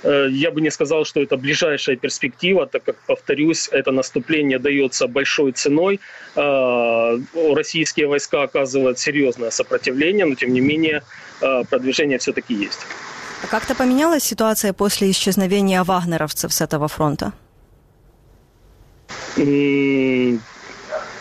э, 0.03 0.27
я 0.31 0.51
бы 0.51 0.61
не 0.61 0.71
сказал, 0.71 1.05
что 1.05 1.21
это 1.21 1.37
ближайшая 1.37 1.95
перспектива, 1.95 2.65
так 2.65 2.83
как, 2.83 2.95
повторюсь, 3.07 3.69
это 3.71 3.91
наступление 3.91 4.59
дается 4.59 5.07
большой 5.07 5.51
ценой. 5.51 5.99
Российские 6.35 8.07
войска 8.07 8.43
оказывают 8.43 8.99
серьезное 8.99 9.51
сопротивление, 9.51 10.25
но 10.25 10.35
тем 10.35 10.53
не 10.53 10.61
менее 10.61 11.03
продвижение 11.69 12.17
все-таки 12.17 12.53
есть. 12.53 12.79
А 13.43 13.47
как-то 13.47 13.75
поменялась 13.75 14.23
ситуация 14.23 14.73
после 14.73 15.09
исчезновения 15.11 15.83
вагнеровцев 15.83 16.53
с 16.53 16.61
этого 16.61 16.87
фронта? 16.87 17.33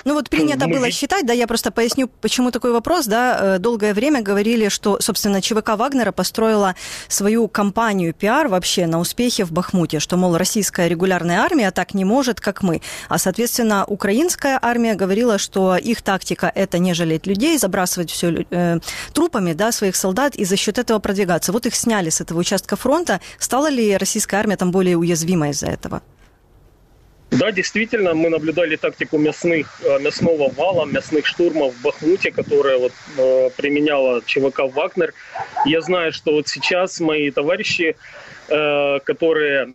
Ну 0.04 0.14
вот 0.14 0.30
принято 0.30 0.66
Мы... 0.66 0.76
было 0.76 0.90
считать, 0.90 1.26
да, 1.26 1.32
я 1.32 1.46
просто 1.46 1.70
поясню, 1.70 2.08
почему 2.20 2.50
такой 2.50 2.72
вопрос, 2.72 3.06
да, 3.06 3.56
э, 3.56 3.58
долгое 3.58 3.94
время 3.94 4.22
говорили, 4.22 4.68
что, 4.68 4.98
собственно, 5.00 5.40
ЧВК 5.40 5.70
Вагнера 5.76 6.12
построила 6.12 6.74
свою 7.08 7.48
кампанию 7.48 8.14
пиар 8.14 8.48
вообще 8.48 8.86
на 8.86 9.00
успехе 9.00 9.44
в 9.44 9.52
Бахмуте, 9.52 10.00
что, 10.00 10.16
мол, 10.16 10.36
российская 10.36 10.88
регулярная 10.88 11.40
армия 11.40 11.70
так 11.70 11.94
не 11.94 12.04
может, 12.04 12.40
как 12.40 12.62
мы. 12.62 12.80
А, 13.08 13.18
соответственно, 13.18 13.84
украинская 13.86 14.58
армия 14.60 14.94
говорила, 14.94 15.38
что 15.38 15.76
их 15.76 16.02
тактика– 16.02 16.50
это 16.54 16.78
не 16.78 16.94
жалеть 16.94 17.26
людей, 17.26 17.58
забрасывать 17.58 18.10
все 18.10 18.46
э, 18.50 18.78
трупами, 19.12 19.52
да, 19.52 19.72
своих 19.72 19.96
солдат 19.96 20.36
и 20.36 20.44
за 20.44 20.56
счет 20.56 20.78
этого 20.78 20.98
продвигаться. 20.98 21.52
Вот 21.52 21.66
их 21.66 21.74
сняли 21.74 22.10
с 22.10 22.20
этого 22.20 22.38
участка 22.40 22.76
фронта. 22.76 23.20
Стала 23.38 23.68
ли 23.68 23.96
российская 23.96 24.36
армия 24.36 24.56
там 24.56 24.70
более 24.70 24.96
уязвимой 24.96 25.50
из-за 25.50 25.66
этого? 25.66 26.02
Да, 27.30 27.52
действительно, 27.52 28.14
мы 28.14 28.30
наблюдали 28.30 28.76
тактику 28.76 29.18
мясных, 29.18 29.80
э, 29.84 29.98
мясного 30.00 30.50
вала, 30.50 30.86
мясных 30.86 31.26
штурмов 31.26 31.74
в 31.74 31.82
Бахмуте, 31.82 32.30
которая 32.30 32.78
вот, 32.78 32.92
э, 33.18 33.50
применяла 33.56 34.22
ЧВК 34.24 34.60
«Вагнер». 34.60 35.12
Я 35.66 35.82
знаю, 35.82 36.12
что 36.12 36.32
вот 36.32 36.48
сейчас 36.48 37.00
мои 37.00 37.30
товарищи, 37.30 37.96
э, 38.48 38.98
которые 39.04 39.74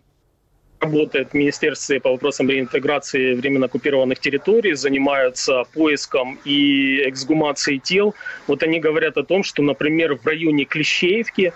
работают 0.80 1.30
в 1.30 1.34
Министерстве 1.34 2.00
по 2.00 2.10
вопросам 2.10 2.50
реинтеграции 2.50 3.34
временно 3.34 3.66
оккупированных 3.66 4.18
территорий, 4.18 4.74
занимаются 4.74 5.62
поиском 5.72 6.40
и 6.44 7.08
эксгумацией 7.08 7.78
тел. 7.78 8.14
Вот 8.48 8.62
они 8.64 8.80
говорят 8.80 9.16
о 9.16 9.22
том, 9.22 9.44
что, 9.44 9.62
например, 9.62 10.16
в 10.16 10.26
районе 10.26 10.64
Клещеевки 10.64 11.52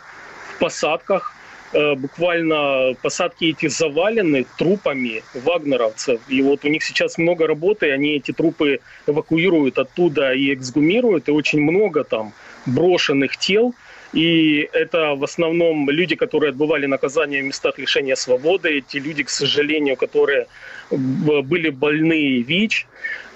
в 0.54 0.58
посадках 0.60 1.34
буквально 1.72 2.94
посадки 3.02 3.44
эти 3.46 3.68
завалены 3.68 4.46
трупами 4.56 5.22
вагнеровцев. 5.34 6.20
И 6.28 6.42
вот 6.42 6.64
у 6.64 6.68
них 6.68 6.82
сейчас 6.82 7.18
много 7.18 7.46
работы, 7.46 7.90
они 7.90 8.16
эти 8.16 8.32
трупы 8.32 8.80
эвакуируют 9.06 9.78
оттуда 9.78 10.32
и 10.32 10.54
эксгумируют, 10.54 11.28
и 11.28 11.32
очень 11.32 11.60
много 11.60 12.04
там 12.04 12.32
брошенных 12.66 13.36
тел. 13.36 13.74
И 14.14 14.68
это 14.72 15.14
в 15.14 15.24
основном 15.24 15.90
люди, 15.90 16.16
которые 16.16 16.50
отбывали 16.50 16.86
наказание 16.86 17.42
в 17.42 17.46
местах 17.46 17.78
лишения 17.78 18.16
свободы, 18.16 18.78
эти 18.78 18.96
люди, 18.96 19.22
к 19.22 19.28
сожалению, 19.28 19.96
которые 19.96 20.46
были 20.90 21.68
больны 21.68 22.40
ВИЧ, 22.40 22.86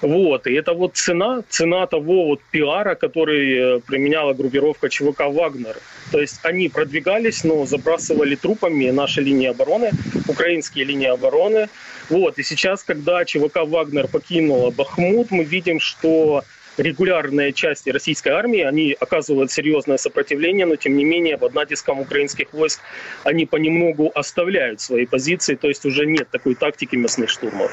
вот, 0.01 0.47
и 0.47 0.53
это 0.53 0.73
вот 0.73 0.95
цена, 0.95 1.43
цена 1.49 1.85
того 1.85 2.25
вот 2.25 2.41
пиара, 2.51 2.95
который 2.95 3.77
э, 3.77 3.79
применяла 3.79 4.33
группировка 4.33 4.89
ЧВК 4.89 5.27
«Вагнер». 5.27 5.77
То 6.13 6.21
есть 6.21 6.41
они 6.43 6.69
продвигались, 6.69 7.43
но 7.43 7.65
забрасывали 7.65 8.35
трупами 8.35 8.91
наши 8.91 9.19
линии 9.19 9.47
обороны, 9.47 9.89
украинские 10.27 10.85
линии 10.85 11.07
обороны. 11.07 11.69
Вот, 12.07 12.37
и 12.37 12.43
сейчас, 12.43 12.83
когда 12.83 13.25
ЧВК 13.25 13.61
«Вагнер» 13.65 14.07
покинула 14.07 14.69
Бахмут, 14.69 15.31
мы 15.31 15.43
видим, 15.43 15.79
что 15.79 16.43
регулярные 16.77 17.53
части 17.53 17.89
российской 17.89 18.29
армии, 18.29 18.61
они 18.61 18.95
оказывают 18.99 19.51
серьезное 19.51 19.97
сопротивление, 19.97 20.65
но 20.65 20.75
тем 20.75 20.97
не 20.97 21.03
менее 21.03 21.37
под 21.37 21.53
натиском 21.53 21.99
украинских 21.99 22.53
войск 22.53 22.79
они 23.23 23.45
понемногу 23.45 24.11
оставляют 24.13 24.81
свои 24.81 25.05
позиции, 25.05 25.55
то 25.55 25.67
есть 25.67 25.85
уже 25.85 26.05
нет 26.05 26.29
такой 26.31 26.55
тактики 26.55 26.95
мясных 26.95 27.29
штурмов. 27.29 27.71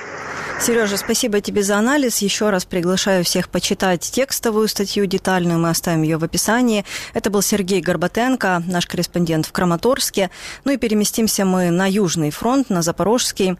Сережа, 0.60 0.96
спасибо 0.96 1.40
тебе 1.40 1.62
за 1.62 1.76
анализ. 1.76 2.18
Еще 2.18 2.50
раз 2.50 2.64
приглашаю 2.66 3.24
всех 3.24 3.48
почитать 3.48 4.02
текстовую 4.02 4.68
статью 4.68 5.06
детальную, 5.06 5.58
мы 5.58 5.70
оставим 5.70 6.02
ее 6.02 6.18
в 6.18 6.24
описании. 6.24 6.84
Это 7.14 7.30
был 7.30 7.42
Сергей 7.42 7.80
Горбатенко, 7.80 8.62
наш 8.66 8.86
корреспондент 8.86 9.46
в 9.46 9.52
Краматорске. 9.52 10.30
Ну 10.64 10.72
и 10.72 10.76
переместимся 10.76 11.44
мы 11.44 11.70
на 11.70 11.86
Южный 11.88 12.30
фронт, 12.30 12.68
на 12.70 12.82
Запорожский. 12.82 13.56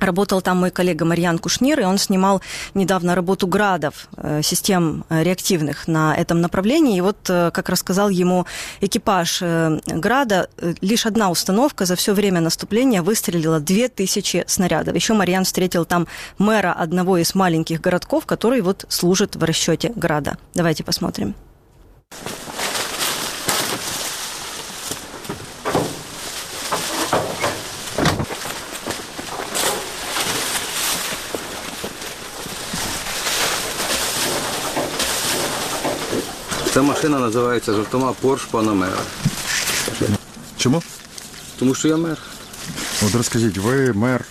Работал 0.00 0.40
там 0.40 0.58
мой 0.58 0.70
коллега 0.70 1.04
Марьян 1.04 1.38
Кушнир, 1.38 1.80
и 1.80 1.84
он 1.84 1.98
снимал 1.98 2.40
недавно 2.74 3.14
работу 3.14 3.46
градов, 3.46 4.08
э, 4.16 4.42
систем 4.42 5.04
э, 5.08 5.22
реактивных 5.22 5.88
на 5.88 6.14
этом 6.14 6.40
направлении. 6.40 6.98
И 6.98 7.00
вот, 7.00 7.16
э, 7.28 7.50
как 7.52 7.68
рассказал 7.68 8.08
ему 8.08 8.46
экипаж 8.80 9.42
града, 9.86 10.48
лишь 10.80 11.06
одна 11.06 11.30
установка 11.30 11.84
за 11.84 11.96
все 11.96 12.12
время 12.14 12.40
наступления 12.40 13.02
выстрелила 13.02 13.60
2000 13.60 14.44
снарядов. 14.46 14.94
Еще 14.94 15.14
Марьян 15.14 15.44
встретил 15.44 15.84
там 15.84 16.06
мэра 16.38 16.72
одного 16.72 17.18
из 17.18 17.34
маленьких 17.34 17.80
городков, 17.80 18.26
который 18.26 18.60
вот 18.60 18.84
служит 18.88 19.36
в 19.36 19.44
расчете 19.44 19.92
града. 19.94 20.38
Давайте 20.54 20.84
посмотрим. 20.84 21.34
Ця 36.78 36.82
машина 36.82 37.18
називається 37.18 37.72
жартома 37.72 38.14
Порш 38.20 38.44
Панамера. 38.44 38.98
Чому? 40.56 40.82
Тому 41.58 41.74
що 41.74 41.88
я 41.88 41.96
мер. 41.96 42.18
От 43.06 43.14
розкажіть, 43.14 43.58
ви 43.58 43.92
мер. 43.92 44.24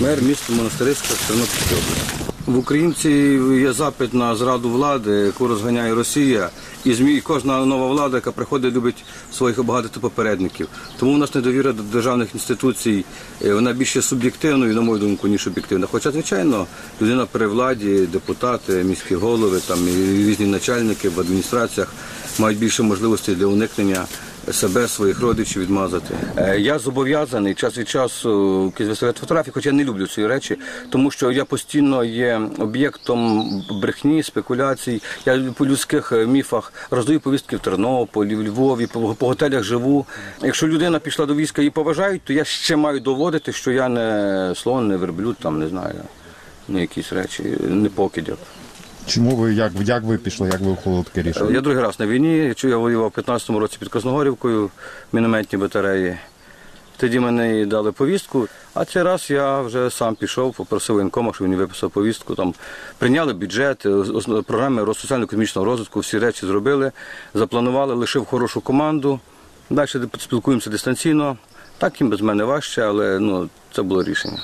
Мер 0.00 0.22
міста 0.22 0.52
Монастириська 0.52 1.08
Тернопільської 1.26 1.80
області. 1.80 2.32
В 2.46 2.58
українців 2.58 3.60
є 3.60 3.72
запит 3.72 4.14
на 4.14 4.36
зраду 4.36 4.70
влади, 4.70 5.10
яку 5.10 5.48
розганяє 5.48 5.94
Росія. 5.94 6.50
І 6.84 6.94
ЗМІ, 6.94 7.20
кожна 7.20 7.66
нова 7.66 7.86
влада, 7.86 8.16
яка 8.16 8.32
приходить, 8.32 8.74
любить 8.74 9.04
своїх 9.32 9.64
багато 9.64 10.00
попередників. 10.00 10.68
Тому 10.98 11.12
у 11.12 11.16
нас 11.16 11.34
недовіра 11.34 11.72
до 11.72 11.82
державних 11.82 12.34
інституцій, 12.34 13.04
е, 13.44 13.54
вона 13.54 13.72
більше 13.72 14.02
суб'єктивною, 14.02 14.74
на 14.74 14.80
мою 14.80 14.98
думку, 14.98 15.28
ніж 15.28 15.46
об'єктивна. 15.46 15.86
Хоча, 15.90 16.10
звичайно, 16.10 16.66
людина 17.02 17.26
при 17.26 17.46
владі, 17.46 18.08
депутати, 18.12 18.84
міські 18.84 19.14
голови, 19.14 19.60
там 19.66 19.78
різні 20.16 20.46
начальники 20.46 21.08
в 21.08 21.20
адміністраціях 21.20 21.92
мають 22.38 22.58
більше 22.58 22.82
можливостей 22.82 23.34
для 23.34 23.46
уникнення 23.46 24.06
себе, 24.52 24.88
своїх 24.88 25.20
родичів 25.20 25.62
відмазати. 25.62 26.14
Е, 26.36 26.60
Я 26.60 26.78
зобов'язаний 26.78 27.54
час 27.54 27.78
від 27.78 27.88
часу 27.88 28.72
виставляти 28.78 29.20
фотографії, 29.20 29.52
хоча 29.54 29.68
я 29.68 29.74
не 29.74 29.84
люблю 29.84 30.06
ці 30.06 30.26
речі, 30.26 30.56
тому 30.90 31.10
що 31.10 31.32
я 31.32 31.44
постійно 31.44 32.04
є 32.04 32.40
об'єктом 32.58 33.50
брехні, 33.82 34.22
спекуляцій. 34.22 35.02
Я 35.26 35.42
по 35.56 35.66
людських 35.66 36.12
е, 36.12 36.26
міфах 36.26 36.72
роздаю 36.90 37.20
повістки 37.20 37.56
в 37.56 37.60
Тернополі, 37.60 38.36
в 38.36 38.42
Львові, 38.42 38.86
по 39.18 39.26
готелях 39.26 39.62
живу. 39.62 40.06
Якщо 40.42 40.68
людина 40.68 40.98
пішла 40.98 41.26
до 41.26 41.34
війська 41.34 41.62
і 41.62 41.70
поважають, 41.70 42.22
то 42.24 42.32
я 42.32 42.44
ще 42.44 42.76
маю 42.76 43.00
доводити, 43.00 43.52
що 43.52 43.70
я 43.70 43.88
не 43.88 44.52
слон, 44.56 44.88
не 44.88 44.96
верблюд, 44.96 45.36
там 45.42 45.58
не 45.58 45.68
знаю, 45.68 46.00
не 46.68 46.80
якісь 46.80 47.12
речі, 47.12 47.42
не 47.68 47.88
покидьок. 47.88 48.38
Чому 49.06 49.36
ви 49.36 49.54
як, 49.54 49.72
як 49.84 50.02
ви 50.02 50.18
пішли, 50.18 50.48
як 50.48 50.60
ви 50.60 50.70
ухвалили 50.70 51.04
таке 51.04 51.22
рішення? 51.22 51.50
Я 51.50 51.60
другий 51.60 51.82
раз 51.82 52.00
на 52.00 52.06
війні. 52.06 52.54
Я 52.62 52.76
воював 52.76 53.12
в 53.16 53.18
15-му 53.20 53.58
році 53.58 53.76
під 53.80 53.88
Красногорівкою 53.88 54.66
в 54.66 54.70
мінометній 55.12 55.58
батареї. 55.58 56.16
Тоді 56.96 57.20
мене 57.20 57.66
дали 57.66 57.92
повістку, 57.92 58.48
а 58.74 58.84
цей 58.84 59.02
раз 59.02 59.30
я 59.30 59.60
вже 59.60 59.90
сам 59.90 60.14
пішов, 60.14 60.54
попросив 60.54 60.94
воєнкома, 60.96 61.32
щоб 61.34 61.46
він 61.46 61.56
виписав 61.56 61.90
повістку. 61.90 62.34
Там 62.34 62.54
прийняли 62.98 63.32
бюджет, 63.32 63.86
програми 64.46 64.94
соціально-економічного 64.94 65.64
розвитку, 65.64 66.00
всі 66.00 66.18
речі 66.18 66.46
зробили, 66.46 66.92
запланували, 67.34 67.94
лишив 67.94 68.24
хорошу 68.24 68.60
команду. 68.60 69.20
Далі 69.70 69.88
спілкуємося 70.18 70.70
дистанційно. 70.70 71.36
Так 71.78 72.00
їм 72.00 72.10
без 72.10 72.20
мене 72.20 72.44
важче, 72.44 72.82
але 72.82 73.18
ну, 73.18 73.48
це 73.72 73.82
було 73.82 74.02
рішення. 74.02 74.38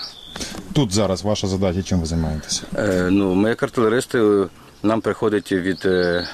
Тут 0.72 0.92
зараз 0.92 1.22
ваша 1.22 1.46
задача, 1.46 1.82
чим 1.82 2.00
ви 2.00 2.06
займаєтеся? 2.06 2.62
Е, 2.76 3.08
ну, 3.10 3.34
ми 3.34 3.48
як 3.48 3.62
артилеристи, 3.62 4.46
нам 4.82 5.00
приходить 5.00 5.52
від 5.52 5.86
е, 5.86 6.28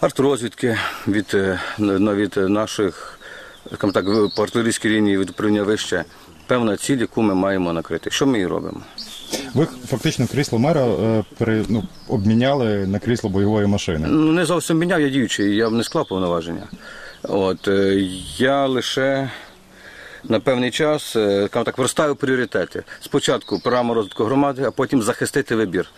артрозвідки, 0.00 0.78
від, 1.08 1.26
е, 1.34 1.60
від 1.78 2.36
наших, 2.36 3.18
так, 3.92 4.04
по 4.36 4.42
артилерійській 4.42 4.88
лінії 4.88 5.18
від 5.18 5.30
управління 5.30 5.62
вище, 5.62 6.04
певна 6.46 6.76
ціль, 6.76 6.98
яку 6.98 7.22
ми 7.22 7.34
маємо 7.34 7.72
накрити. 7.72 8.10
Що 8.10 8.26
ми 8.26 8.38
і 8.38 8.46
робимо? 8.46 8.80
Ви 9.54 9.66
фактично 9.86 10.26
крісло 10.26 10.58
мера 10.58 10.84
е, 10.86 11.24
пере, 11.38 11.64
ну, 11.68 11.82
обміняли 12.08 12.86
на 12.86 12.98
крісло 12.98 13.30
бойової 13.30 13.66
машини. 13.66 14.06
Ну, 14.10 14.32
не 14.32 14.44
зовсім 14.44 14.78
міняв, 14.78 15.00
я 15.00 15.08
діючий, 15.08 15.56
я 15.56 15.70
б 15.70 15.72
не 15.72 15.84
склав 15.84 16.08
повноваження. 16.08 16.62
От, 17.22 17.68
е, 17.68 18.08
я 18.38 18.66
лише 18.66 19.30
на 20.28 20.40
певний 20.40 20.70
час 20.70 21.16
е, 21.16 21.48
так, 21.52 21.78
розставив 21.78 22.16
пріоритети. 22.16 22.82
Спочатку 23.00 23.60
програма 23.60 23.94
розвитку 23.94 24.24
громади, 24.24 24.62
а 24.66 24.70
потім 24.70 25.02
захистити 25.02 25.56
вибір, 25.56 25.88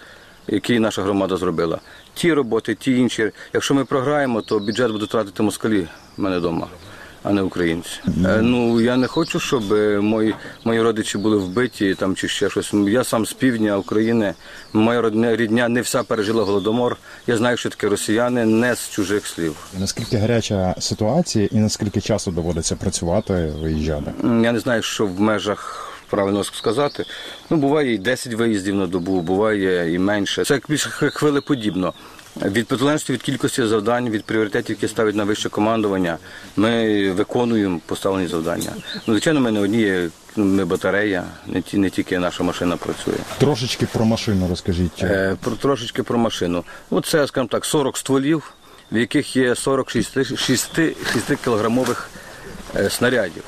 який 0.46 0.78
наша 0.78 1.02
громада 1.02 1.36
зробила. 1.36 1.80
Ті 2.14 2.32
роботи, 2.32 2.74
ті 2.74 2.98
інші. 2.98 3.30
Якщо 3.52 3.74
ми 3.74 3.84
програємо, 3.84 4.42
то 4.42 4.58
бюджет 4.58 4.92
будуть 4.92 5.10
тратити 5.10 5.42
москалі 5.42 5.88
в 6.16 6.20
мене 6.20 6.38
вдома. 6.38 6.66
А 7.28 7.32
не 7.32 7.42
українці. 7.42 7.90
Е, 8.26 8.38
Ну 8.42 8.80
я 8.80 8.96
не 8.96 9.06
хочу, 9.06 9.40
щоб 9.40 9.72
е, 9.72 10.00
мої, 10.00 10.34
мої 10.64 10.82
родичі 10.82 11.18
були 11.18 11.36
вбиті 11.36 11.94
там 11.94 12.14
чи 12.16 12.28
ще 12.28 12.50
щось. 12.50 12.72
Я 12.72 13.04
сам 13.04 13.26
з 13.26 13.32
півдня 13.32 13.78
України. 13.78 14.34
Моя 14.72 15.00
родня 15.00 15.36
рідня 15.36 15.68
не 15.68 15.80
вся 15.80 16.02
пережила 16.02 16.44
голодомор. 16.44 16.96
Я 17.26 17.36
знаю, 17.36 17.56
що 17.56 17.68
таке 17.70 17.88
росіяни 17.88 18.44
не 18.44 18.74
з 18.74 18.90
чужих 18.90 19.26
слів. 19.26 19.56
Наскільки 19.80 20.16
гаряча 20.16 20.74
ситуація 20.78 21.48
і 21.52 21.56
наскільки 21.56 22.00
часу 22.00 22.30
доводиться 22.30 22.76
працювати, 22.76 23.52
виїжджати? 23.62 24.12
Я 24.22 24.52
не 24.52 24.58
знаю, 24.60 24.82
що 24.82 25.06
в 25.06 25.20
межах 25.20 25.92
правильно 26.10 26.44
сказати. 26.44 27.04
Ну, 27.50 27.56
буває 27.56 27.94
і 27.94 27.98
10 27.98 28.34
виїздів 28.34 28.74
на 28.74 28.86
добу, 28.86 29.20
буває 29.20 29.92
і 29.94 29.98
менше. 29.98 30.44
Це 30.44 30.60
більше 30.68 30.90
хвилеподібно. 30.90 31.92
Від 32.42 32.66
залежності 32.70 33.12
від 33.12 33.22
кількості 33.22 33.66
завдань, 33.66 34.10
від 34.10 34.24
пріоритетів, 34.24 34.76
які 34.76 34.88
ставить 34.88 35.14
на 35.14 35.24
вище 35.24 35.48
командування, 35.48 36.18
ми 36.56 37.12
виконуємо 37.12 37.80
поставлені 37.86 38.28
завдання. 38.28 38.70
Ну, 38.94 39.14
звичайно, 39.14 39.40
ми 39.40 39.50
не 39.50 39.60
одні, 39.60 40.08
ми 40.36 40.64
батарея, 40.64 41.24
не, 41.46 41.62
ті, 41.62 41.78
не 41.78 41.90
тільки 41.90 42.18
наша 42.18 42.44
машина 42.44 42.76
працює. 42.76 43.14
Трошечки 43.38 43.86
про 43.86 44.04
машину 44.04 44.48
розкажіть. 44.48 45.02
Е, 45.02 45.36
про, 45.40 45.52
трошечки 45.52 46.02
про 46.02 46.18
машину. 46.18 46.64
Ну, 46.90 47.00
це, 47.00 47.26
скажімо 47.26 47.48
так, 47.48 47.64
40 47.64 47.96
стволів, 47.96 48.52
в 48.92 48.96
яких 48.96 49.36
є 49.36 49.54
46 49.54 50.36
6 50.36 50.70
кілограмових 51.44 52.10
е, 52.76 52.90
снарядів. 52.90 53.44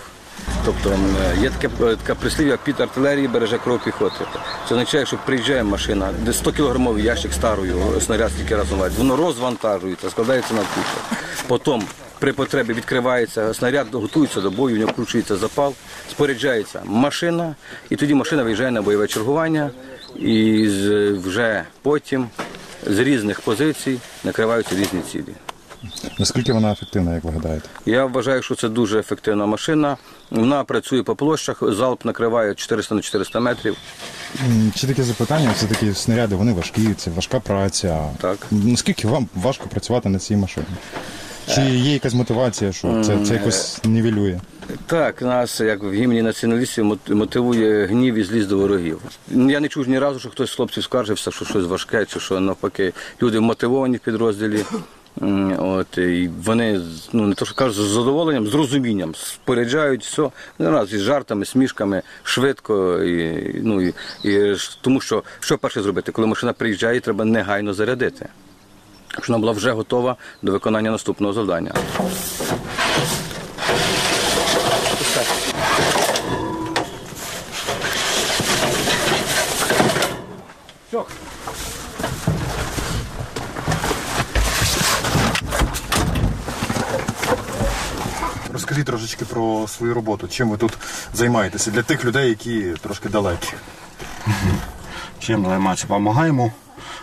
Тобто 0.65 0.99
є 1.41 1.51
таке, 1.51 1.75
е, 1.85 1.97
таке 1.97 2.15
прислів'я, 2.15 2.57
під 2.57 2.81
артилерії 2.81 3.29
береже 3.29 3.59
кров 3.59 3.85
піхоти. 3.85 4.25
Це 4.69 4.75
означає, 4.75 5.07
що 5.07 5.17
приїжджає 5.27 5.65
машина, 5.65 6.11
де 6.19 6.33
100 6.33 6.53
кілограмовий 6.53 7.05
ящик 7.05 7.33
старою, 7.33 7.77
е, 7.97 8.01
снаряд 8.01 8.31
стільки 8.33 8.57
разом 8.57 8.79
валить, 8.79 8.99
воно 8.99 9.17
розвантажується, 9.17 10.11
складається 10.11 10.55
на 10.55 10.61
кучу. 10.61 11.17
Потім 11.47 11.83
при 12.19 12.33
потребі 12.33 12.73
відкривається 12.73 13.55
снаряд, 13.55 13.87
готується 13.93 14.41
до 14.41 14.51
бою, 14.51 14.77
в 14.77 14.79
нього 14.79 14.93
включується 14.93 15.37
запал, 15.37 15.75
споряджається 16.11 16.81
машина, 16.85 17.55
і 17.91 17.97
тоді 17.97 18.15
машина 18.15 18.43
виїжджає 18.43 18.71
на 18.71 18.83
бойове 18.83 19.07
чергування, 19.07 19.71
і 20.17 20.67
вже 21.25 21.65
потім 21.83 22.29
з 22.87 22.99
різних 22.99 23.41
позицій 23.41 23.99
накриваються 24.25 24.77
різні 24.77 25.01
цілі. 25.13 25.35
Наскільки 26.19 26.53
вона 26.53 26.73
ефективна, 26.73 27.15
як 27.15 27.25
ви 27.25 27.31
гадаєте? 27.31 27.69
Я 27.87 28.05
вважаю, 28.05 28.43
що 28.43 28.55
це 28.55 28.69
дуже 28.69 28.99
ефективна 28.99 29.47
машина. 29.47 29.97
Вона 30.31 30.65
працює 30.65 31.03
по 31.03 31.17
площах, 31.17 31.63
залп 31.63 32.05
накриває 32.05 32.55
400 32.55 32.95
на 32.95 33.01
400 33.01 33.41
метрів. 33.41 33.77
Ще 34.75 34.87
таке 34.87 35.03
запитання, 35.03 35.53
все 35.57 35.67
таки 35.67 35.95
снаряди, 35.95 36.35
вони 36.35 36.53
важкі, 36.53 36.95
це 36.95 37.11
важка 37.11 37.41
праця. 37.41 38.09
Так. 38.21 38.39
Наскільки 38.51 39.09
вам 39.09 39.29
важко 39.35 39.67
працювати 39.67 40.09
на 40.09 40.19
цій 40.19 40.37
машині? 40.37 40.67
Чи 41.55 41.61
є 41.61 41.93
якась 41.93 42.15
мотивація, 42.15 42.73
що 42.73 43.03
це, 43.05 43.25
це 43.25 43.35
якось 43.35 43.85
нівелює? 43.85 44.41
Так, 44.87 45.23
нас, 45.23 45.61
як 45.61 45.83
в 45.83 45.93
гімні 45.93 46.23
націоналістів, 46.23 46.99
мотивує 47.09 47.87
гнів 47.87 48.15
і 48.15 48.25
злість 48.25 48.49
до 48.49 48.59
ворогів. 48.59 49.01
Я 49.31 49.61
не 49.61 49.69
чув 49.69 49.89
ні 49.89 49.99
разу, 49.99 50.19
що 50.19 50.31
хтось 50.31 50.51
з 50.51 50.55
хлопців 50.55 50.83
скаржився, 50.85 51.31
що 51.31 51.45
щось 51.45 51.67
важке, 51.67 52.05
чи 52.05 52.21
що 52.21 52.41
навпаки. 52.41 52.93
Люди 53.23 53.41
мотивовані 53.41 53.97
в 53.97 54.01
підрозділі. 54.01 54.65
От, 55.59 55.99
і 55.99 56.31
вони, 56.45 56.81
ну 57.13 57.27
не 57.27 57.35
то, 57.35 57.45
що 57.45 57.55
кажуть, 57.55 57.77
з 57.77 57.89
задоволенням, 57.89 58.47
з 58.47 58.55
розумінням 58.55 59.15
споряджають 59.15 60.05
все, 60.05 60.31
не 60.59 60.71
раз 60.71 60.93
із 60.93 61.01
жартами, 61.01 61.45
смішками, 61.45 62.03
швидко. 62.23 63.03
І, 63.03 63.51
ну, 63.63 63.83
і, 63.83 63.95
і 64.25 64.57
тому 64.81 65.01
що 65.01 65.23
що 65.41 65.59
перше 65.59 65.83
зробити? 65.83 66.13
Коли 66.13 66.29
машина 66.29 66.53
приїжджає, 66.53 67.01
треба 67.01 67.25
негайно 67.25 67.75
зарядити. 67.75 68.29
Щоб 69.09 69.25
вона 69.29 69.39
була 69.39 69.53
вже 69.53 69.73
готова 69.73 70.17
до 70.43 70.53
виконання 70.53 70.91
наступного 70.91 71.33
завдання. 71.33 71.73
Розкажіть 88.71 88.87
трошечки 88.87 89.25
про 89.25 89.69
свою 89.69 89.95
роботу. 89.95 90.29
Чим 90.29 90.51
ви 90.51 90.57
тут 90.57 90.79
займаєтеся 91.15 91.71
для 91.71 91.83
тих 91.83 92.05
людей, 92.05 92.29
які 92.29 92.75
трошки 92.81 93.09
далекі? 93.09 93.49
Чим 95.19 95.45
займатися? 95.45 95.87
Допомагаємо 95.87 96.53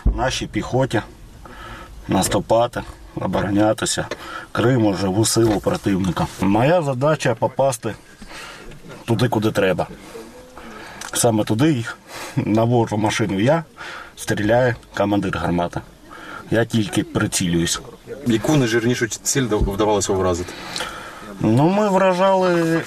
нашій 0.04 0.46
піхоті 0.46 1.02
наступати, 2.08 2.82
оборонятися, 3.14 4.06
Криму, 4.52 4.94
живу 4.94 5.24
силу 5.24 5.60
противника. 5.60 6.26
Моя 6.40 6.82
задача 6.82 7.34
попасти 7.34 7.94
туди, 9.04 9.28
куди 9.28 9.50
треба. 9.50 9.86
Саме 11.12 11.44
туди 11.44 11.72
їх 11.72 11.98
навожу 12.36 12.96
машину 12.96 13.40
я, 13.40 13.64
стріляє 14.16 14.76
командир 14.94 15.38
гармати. 15.38 15.80
Я 16.50 16.64
тільки 16.64 17.04
прицілююсь. 17.04 17.80
Яку 18.26 18.56
найжирнішу 18.56 19.08
ціль 19.08 19.42
вдавалося 19.42 20.12
вразити? 20.12 20.52
Ну, 21.40 21.68
ми 21.68 21.88
вражали 21.88 22.80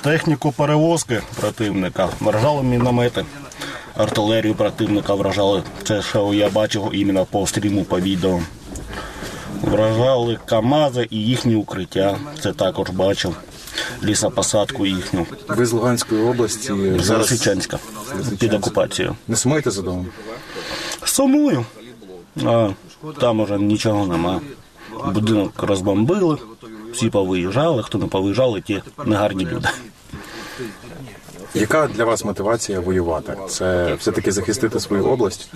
техніку 0.00 0.52
перевозки 0.52 1.22
противника, 1.40 2.08
вражали 2.20 2.62
міномети, 2.62 3.24
артилерію 3.96 4.54
противника 4.54 5.14
вражали. 5.14 5.62
Це 5.82 6.02
що 6.02 6.34
я 6.34 6.48
бачив 6.50 6.90
іменно 6.92 7.24
по 7.24 7.46
стріму, 7.46 7.84
по 7.84 8.00
відео. 8.00 8.40
Вражали 9.62 10.38
КАМАЗи 10.46 11.06
і 11.10 11.16
їхні 11.16 11.54
укриття. 11.54 12.18
Це 12.42 12.52
також 12.52 12.90
бачив. 12.90 13.36
Лісопосадку 14.04 14.86
їхню. 14.86 15.26
Ви 15.48 15.66
з 15.66 15.72
Луганської 15.72 16.22
області 16.22 16.72
З 16.98 17.10
Лисичанська 17.10 17.78
під 18.38 18.52
окупацією. 18.52 19.16
не 19.28 19.36
сумуєте 19.36 19.70
за 19.70 19.82
домом? 19.82 20.06
Сумую. 21.04 21.64
А 22.46 22.68
там 23.20 23.40
уже 23.40 23.58
нічого 23.58 24.06
нема. 24.06 24.40
Будинок 25.14 25.62
розбомбили, 25.62 26.36
всі 26.92 27.10
повиїжджали, 27.10 27.82
хто 27.82 27.98
не 27.98 28.06
повиїжджали, 28.06 28.60
ті 28.60 28.82
негарні 29.06 29.46
люди. 29.46 29.68
Яка 31.54 31.86
для 31.86 32.04
вас 32.04 32.24
мотивація 32.24 32.80
воювати? 32.80 33.36
Це 33.48 33.94
все-таки 33.94 34.32
захистити 34.32 34.80
свою 34.80 35.04
область? 35.04 35.50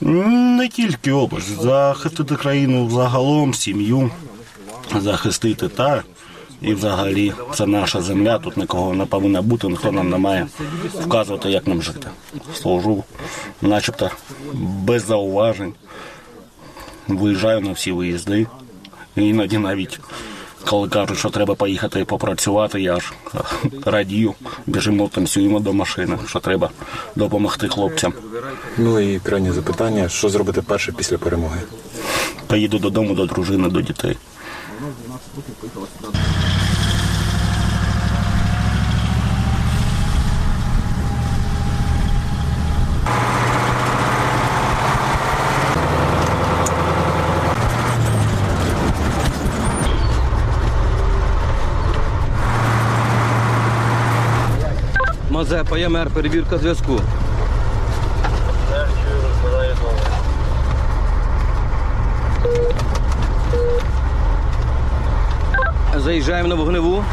Не 0.00 0.68
тільки 0.68 1.12
область, 1.12 1.62
захистити 1.62 2.36
країну 2.36 2.90
загалом, 2.90 3.54
сім'ю, 3.54 4.10
захистити 5.00 5.68
та 5.68 6.02
і 6.60 6.74
взагалі 6.74 7.32
це 7.54 7.66
наша 7.66 8.00
земля. 8.00 8.38
Тут 8.38 8.56
нікого 8.56 8.94
не 8.94 9.06
повинно 9.06 9.42
бути, 9.42 9.68
ніхто 9.68 9.92
нам 9.92 10.10
не 10.10 10.18
має 10.18 10.46
вказувати, 10.94 11.50
як 11.50 11.66
нам 11.66 11.82
жити. 11.82 12.08
Служу, 12.54 13.04
начебто, 13.62 14.10
без 14.54 15.06
зауважень. 15.06 15.72
Виїжджаю 17.08 17.60
на 17.60 17.72
всі 17.72 17.92
виїзди. 17.92 18.46
Іноді 19.16 19.58
навіть 19.58 20.00
коли 20.66 20.88
кажуть, 20.88 21.18
що 21.18 21.28
треба 21.30 21.54
поїхати 21.54 22.04
попрацювати, 22.04 22.80
я 22.80 23.00
ж 23.00 23.12
радію, 23.84 24.34
біжимо 24.66 25.08
танцюємо 25.08 25.60
до 25.60 25.72
машини, 25.72 26.18
що 26.26 26.40
треба 26.40 26.70
допомогти 27.16 27.68
хлопцям. 27.68 28.12
Ну 28.78 29.00
і 29.00 29.18
крайнє 29.18 29.52
запитання: 29.52 30.08
що 30.08 30.28
зробити 30.28 30.62
перше 30.62 30.92
після 30.92 31.18
перемоги? 31.18 31.60
Поїду 32.46 32.78
додому 32.78 33.14
до 33.14 33.26
дружини, 33.26 33.68
до 33.68 33.80
дітей. 33.80 34.16
Мазепа, 55.50 55.78
ЄМР, 55.78 56.10
перевірка 56.14 56.58
зв'язку. 56.58 57.00
Заїжджаємо 65.96 66.48
на 66.48 66.54
вогневу. 66.54 67.04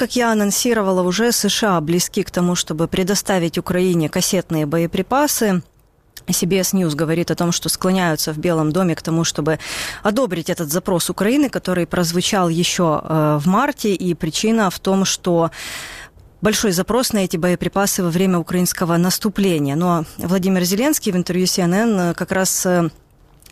Как 0.00 0.16
я 0.16 0.32
анонсировала 0.32 1.02
уже, 1.02 1.30
США 1.30 1.78
близки 1.82 2.22
к 2.22 2.30
тому, 2.30 2.54
чтобы 2.54 2.88
предоставить 2.88 3.58
Украине 3.58 4.08
кассетные 4.08 4.64
боеприпасы. 4.64 5.62
CBS 6.26 6.72
News 6.72 6.94
говорит 6.96 7.30
о 7.30 7.34
том, 7.34 7.52
что 7.52 7.68
склоняются 7.68 8.32
в 8.32 8.38
Белом 8.38 8.72
доме 8.72 8.94
к 8.94 9.02
тому, 9.02 9.24
чтобы 9.24 9.58
одобрить 10.02 10.48
этот 10.48 10.72
запрос 10.72 11.10
Украины, 11.10 11.50
который 11.50 11.86
прозвучал 11.86 12.48
еще 12.48 13.02
э, 13.02 13.38
в 13.42 13.46
марте, 13.46 13.94
и 13.94 14.14
причина 14.14 14.70
в 14.70 14.78
том, 14.78 15.04
что 15.04 15.50
большой 16.40 16.72
запрос 16.72 17.12
на 17.12 17.18
эти 17.18 17.36
боеприпасы 17.36 18.02
во 18.02 18.08
время 18.08 18.38
украинского 18.38 18.96
наступления. 18.96 19.76
Но 19.76 20.06
Владимир 20.16 20.64
Зеленский 20.64 21.12
в 21.12 21.16
интервью 21.16 21.44
CNN 21.44 22.14
как 22.14 22.32
раз 22.32 22.66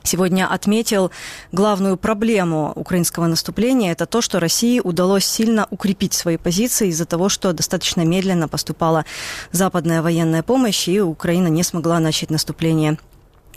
сегодня 0.03 0.47
отметил 0.47 1.11
главную 1.53 1.97
проблему 1.97 2.73
украинского 2.75 3.27
наступления. 3.27 3.93
Это 3.93 4.07
то, 4.07 4.21
что 4.21 4.41
России 4.41 4.81
удалось 4.81 5.25
сильно 5.25 5.67
укрепить 5.71 6.15
свои 6.15 6.37
позиции 6.37 6.89
из-за 6.89 7.05
того, 7.05 7.29
что 7.29 7.53
достаточно 7.53 8.05
медленно 8.05 8.49
поступала 8.49 9.05
западная 9.53 10.03
военная 10.03 10.43
помощь, 10.43 10.89
и 10.89 11.01
Украина 11.01 11.49
не 11.49 11.63
смогла 11.63 11.99
начать 11.99 12.31
наступление 12.31 12.99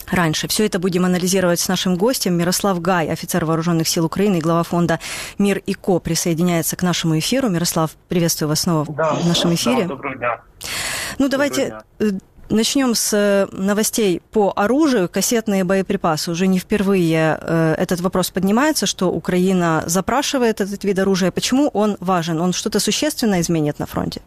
раньше. 0.09 0.47
Все 0.47 0.65
это 0.65 0.79
будем 0.79 1.05
анализировать 1.05 1.59
с 1.59 1.67
нашим 1.67 1.95
гостем. 1.95 2.35
Мирослав 2.35 2.81
Гай, 2.81 3.09
офицер 3.09 3.45
вооруженных 3.45 3.87
сил 3.87 4.05
Украины 4.05 4.37
и 4.37 4.41
глава 4.41 4.63
фонда 4.63 4.99
«Мир 5.37 5.59
и 5.59 5.73
Ко» 5.73 5.99
присоединяется 5.99 6.75
к 6.75 6.83
нашему 6.83 7.17
эфиру. 7.19 7.49
Мирослав, 7.49 7.91
приветствую 8.09 8.49
вас 8.49 8.61
снова 8.61 8.85
да, 8.89 9.13
в 9.13 9.27
нашем 9.27 9.53
эфире. 9.53 9.83
Да, 9.83 9.87
доброго 9.87 10.15
дня. 10.15 10.41
Ну, 11.17 11.29
давайте 11.29 11.79
Начнем 12.51 12.95
с 12.95 13.47
новостей 13.53 14.21
по 14.31 14.51
оружию. 14.55 15.07
Кассетные 15.07 15.63
боеприпасы. 15.63 16.31
Уже 16.31 16.47
не 16.47 16.59
впервые 16.59 17.37
э, 17.39 17.75
этот 17.77 18.01
вопрос 18.01 18.29
поднимается, 18.29 18.85
что 18.85 19.09
Украина 19.09 19.83
запрашивает 19.85 20.59
этот 20.59 20.83
вид 20.83 20.99
оружия. 20.99 21.31
Почему 21.31 21.69
он 21.69 21.95
важен? 22.01 22.41
Он 22.41 22.51
что-то 22.51 22.81
существенно 22.81 23.39
изменит 23.39 23.79
на 23.79 23.85
фронте? 23.85 24.21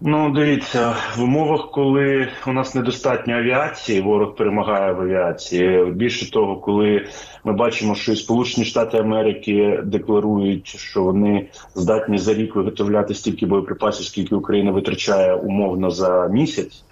Ну, 0.00 0.30
дивіться, 0.30 0.94
в 1.16 1.22
умовах, 1.22 1.70
коли 1.70 2.28
у 2.46 2.52
нас 2.52 2.74
недостатньо 2.74 3.34
авіації, 3.34 4.00
ворог 4.00 4.34
перемагає 4.34 4.92
в 4.92 5.00
авіації. 5.00 5.84
Більше 5.84 6.30
того, 6.30 6.56
коли 6.56 7.06
ми 7.44 7.52
бачимо, 7.52 7.94
що 7.94 8.12
і 8.12 8.16
Сполучені 8.16 8.66
Штати 8.66 8.98
Америки 8.98 9.80
декларують, 9.84 10.66
що 10.66 11.02
вони 11.02 11.48
здатні 11.74 12.18
за 12.18 12.34
рік 12.34 12.56
виготовляти 12.56 13.14
стільки 13.14 13.46
боєприпасів, 13.46 14.06
скільки 14.06 14.34
Україна 14.34 14.70
витрачає 14.70 15.34
умовно 15.34 15.90
за 15.90 16.28
місяць, 16.28 16.84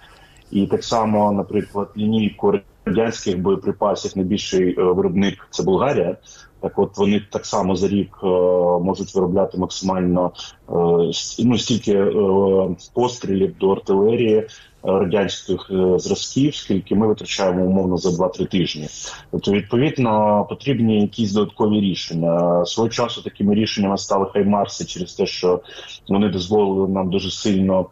і 0.51 0.67
так 0.67 0.83
само, 0.83 1.31
наприклад, 1.31 1.89
лінійку 1.97 2.59
радянських 2.85 3.39
боєприпасів 3.39 4.11
найбільший 4.15 4.75
виробник 4.75 5.47
це 5.49 5.63
Болгарія. 5.63 6.17
Так, 6.65 6.79
от 6.79 6.97
вони 6.97 7.21
так 7.31 7.45
само 7.45 7.75
за 7.75 7.87
рік 7.87 8.17
е, 8.23 8.27
можуть 8.79 9.15
виробляти 9.15 9.57
максимально 9.57 10.31
е, 10.69 10.73
ну, 11.39 11.57
стільки 11.57 11.91
е, 11.91 12.11
пострілів 12.93 13.57
до 13.57 13.71
артилерії 13.71 14.47
радянських 14.83 15.71
зразків, 15.95 16.55
скільки 16.55 16.95
ми 16.95 17.07
витрачаємо 17.07 17.65
умовно 17.65 17.97
за 17.97 18.09
2-3 18.25 18.47
тижні. 18.47 18.87
Тобто, 19.31 19.51
відповідно, 19.51 20.45
потрібні 20.49 21.01
якісь 21.01 21.31
додаткові 21.31 21.79
рішення. 21.79 22.65
Свого 22.65 22.89
часу 22.89 23.21
такими 23.21 23.55
рішеннями 23.55 23.97
стали 23.97 24.25
хаймарси 24.33 24.85
через 24.85 25.13
те, 25.13 25.25
що 25.25 25.61
вони 26.09 26.29
дозволили 26.29 26.87
нам 26.87 27.09
дуже 27.09 27.31
сильно 27.31 27.85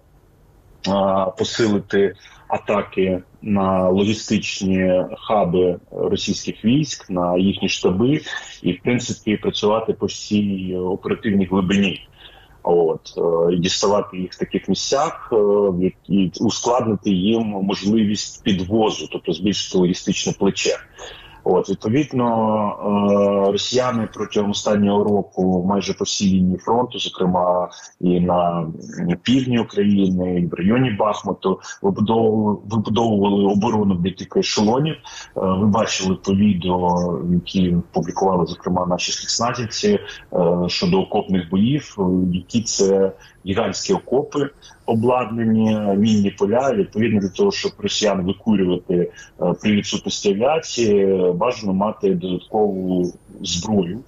посилити 1.37 2.15
атаки 2.47 3.21
на 3.43 3.89
логістичні 3.89 5.03
хаби 5.17 5.79
російських 5.91 6.65
військ, 6.65 7.09
на 7.09 7.37
їхні 7.37 7.69
штаби, 7.69 8.21
і 8.61 8.71
в 8.71 8.81
принципі 8.81 9.37
працювати 9.37 9.93
по 9.93 10.05
всій 10.05 10.75
оперативній 10.75 11.45
глибині. 11.45 12.07
От 12.63 13.13
і 13.51 13.55
діставати 13.55 14.17
їх 14.17 14.31
в 14.33 14.39
таких 14.39 14.69
місцях, 14.69 15.33
і 16.07 16.31
ускладнити 16.39 17.09
їм 17.09 17.41
можливість 17.41 18.43
підвозу, 18.43 19.07
тобто 19.11 19.33
збільшити 19.33 19.77
логістичне 19.77 20.33
плече. 20.39 20.77
От 21.43 21.69
відповідно, 21.69 22.27
е, 23.47 23.51
росіяни 23.51 24.07
протягом 24.13 24.51
останнього 24.51 25.03
року 25.03 25.65
майже 25.67 25.93
по 25.93 26.03
всій 26.03 26.29
лінії 26.29 26.57
фронту, 26.57 26.99
зокрема 26.99 27.69
і 27.99 28.19
на 28.19 28.67
півдні 29.21 29.59
України, 29.59 30.39
і 30.39 30.45
в 30.47 30.53
районі 30.53 30.91
Бахмуту, 30.91 31.59
вибудовували 31.81 33.45
оборону 33.45 33.95
декілька 33.95 34.39
ешелонів. 34.39 34.93
Е, 34.93 34.99
ви 35.35 35.67
бачили 35.67 36.15
по 36.15 36.33
відео, 36.33 37.19
які 37.33 37.77
публікували 37.91 38.45
зокрема 38.45 38.85
наші 38.85 39.11
спецназівці 39.11 39.99
щодо 40.67 41.01
окопних 41.01 41.49
боїв, 41.49 41.97
які 42.33 42.61
це 42.61 43.11
гігантські 43.45 43.93
окопи 43.93 44.49
обладнані, 44.86 45.78
мінні 45.96 46.30
поля. 46.30 46.72
Відповідно 46.72 47.20
для 47.20 47.28
того, 47.28 47.52
щоб 47.52 47.72
росіян 47.78 48.22
викурювати 48.22 48.94
е, 48.94 49.54
при 49.62 49.72
відсутності 49.72 50.30
авіації, 50.30 51.32
бажано 51.32 51.74
мати 51.74 52.14
додаткову 52.14 53.12
зброю. 53.42 54.00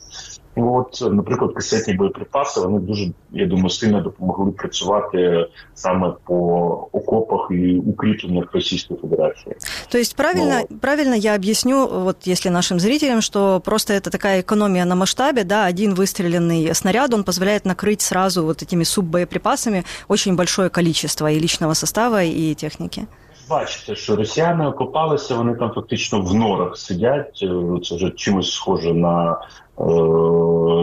От, 0.56 1.02
наприклад, 1.12 1.54
касетні 1.54 1.94
боєприпаси 1.94 2.60
вони 2.60 2.80
дуже, 2.80 3.12
я 3.32 3.46
думаю, 3.46 3.70
сильно 3.70 4.02
допомогли 4.02 4.52
працювати 4.52 5.48
саме 5.74 6.14
по 6.24 6.90
окопах 6.92 7.52
и 7.52 7.78
укрепленных 7.78 8.54
Российской 8.54 8.96
Федерации. 8.96 9.56
То 9.90 9.98
есть 9.98 10.16
правильно, 10.16 10.62
Но... 10.70 10.78
правильно 10.78 11.16
я 11.16 11.36
объясню, 11.36 11.88
вот 11.88 12.18
если 12.28 12.50
нашим 12.50 12.80
зрителям, 12.80 13.22
что 13.22 13.60
просто 13.60 13.94
это 13.94 14.10
такая 14.10 14.42
экономия 14.42 14.86
на 14.86 14.96
масштабе, 14.96 15.44
да, 15.44 15.66
один 15.66 15.94
выстреленный 15.94 16.74
снаряд, 16.74 17.14
он 17.14 17.24
позволяет 17.24 17.66
накрыть 17.66 18.02
сразу 18.02 18.46
вот 18.46 18.62
этими 18.62 18.84
суббоеприпасами 18.84 19.84
очень 20.08 20.36
большое 20.36 20.70
количество 20.70 21.32
и 21.32 21.40
личного 21.40 21.74
состава, 21.74 22.24
и 22.24 22.56
техники. 22.56 23.08
Бачите, 23.50 23.96
що 23.96 24.16
росіяни 24.16 24.68
окопалися, 24.68 25.36
вони 25.36 25.56
там 25.56 25.72
фактично 25.76 26.22
в 26.22 26.34
норах 26.34 26.78
сидять. 26.78 27.38
Це 27.84 27.96
вже 27.96 28.12
чимось 28.12 28.52
схоже 28.52 28.94
на 28.94 29.38
Е, 29.80 29.84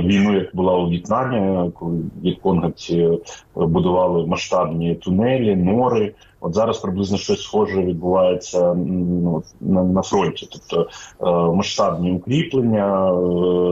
війну, 0.07 0.35
як 0.35 0.57
була 0.57 0.77
у 0.77 0.89
В'єтнамі, 0.89 1.71
коли 1.71 1.99
в'єтконгівці 2.23 3.19
будували 3.55 4.27
масштабні 4.27 4.95
тунелі, 4.95 5.57
нори. 5.57 6.15
От 6.41 6.55
зараз 6.55 6.79
приблизно 6.79 7.17
щось 7.17 7.43
схоже 7.43 7.83
відбувається 7.83 8.75
ну, 8.75 9.43
на, 9.61 9.83
на 9.83 10.03
фронті, 10.03 10.49
тобто 10.53 10.91
е, 11.21 11.57
масштабні 11.57 12.13
укріплення, 12.13 13.11
е, 13.11 13.15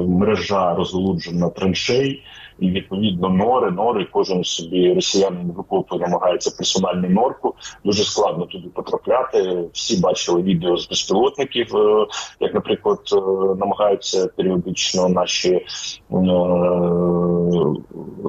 мережа 0.06 0.74
розголуджена 0.74 1.48
траншей 1.48 2.22
і 2.60 2.70
відповідно 2.70 3.28
нори, 3.28 3.70
нори. 3.70 4.06
Кожен 4.12 4.44
собі 4.44 4.94
росіянин 4.94 5.52
викопує, 5.56 6.00
намагається 6.00 6.50
персональну 6.50 7.08
норку. 7.08 7.54
Дуже 7.84 8.04
складно 8.04 8.46
туди 8.46 8.68
потрапляти. 8.68 9.64
Всі 9.72 10.00
бачили 10.00 10.42
відео 10.42 10.76
з 10.76 10.88
безпілотників, 10.88 11.76
е, 11.76 12.06
як, 12.40 12.54
наприклад, 12.54 13.00
е, 13.12 13.16
намагаються 13.60 14.26
періодично 14.26 15.08
наші, 15.08 15.52
е, 15.52 15.64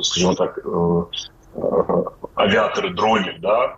скажімо 0.02 0.34
так. 0.34 0.68
Авіатори 2.36 2.90
дронів, 2.90 3.34
да 3.42 3.76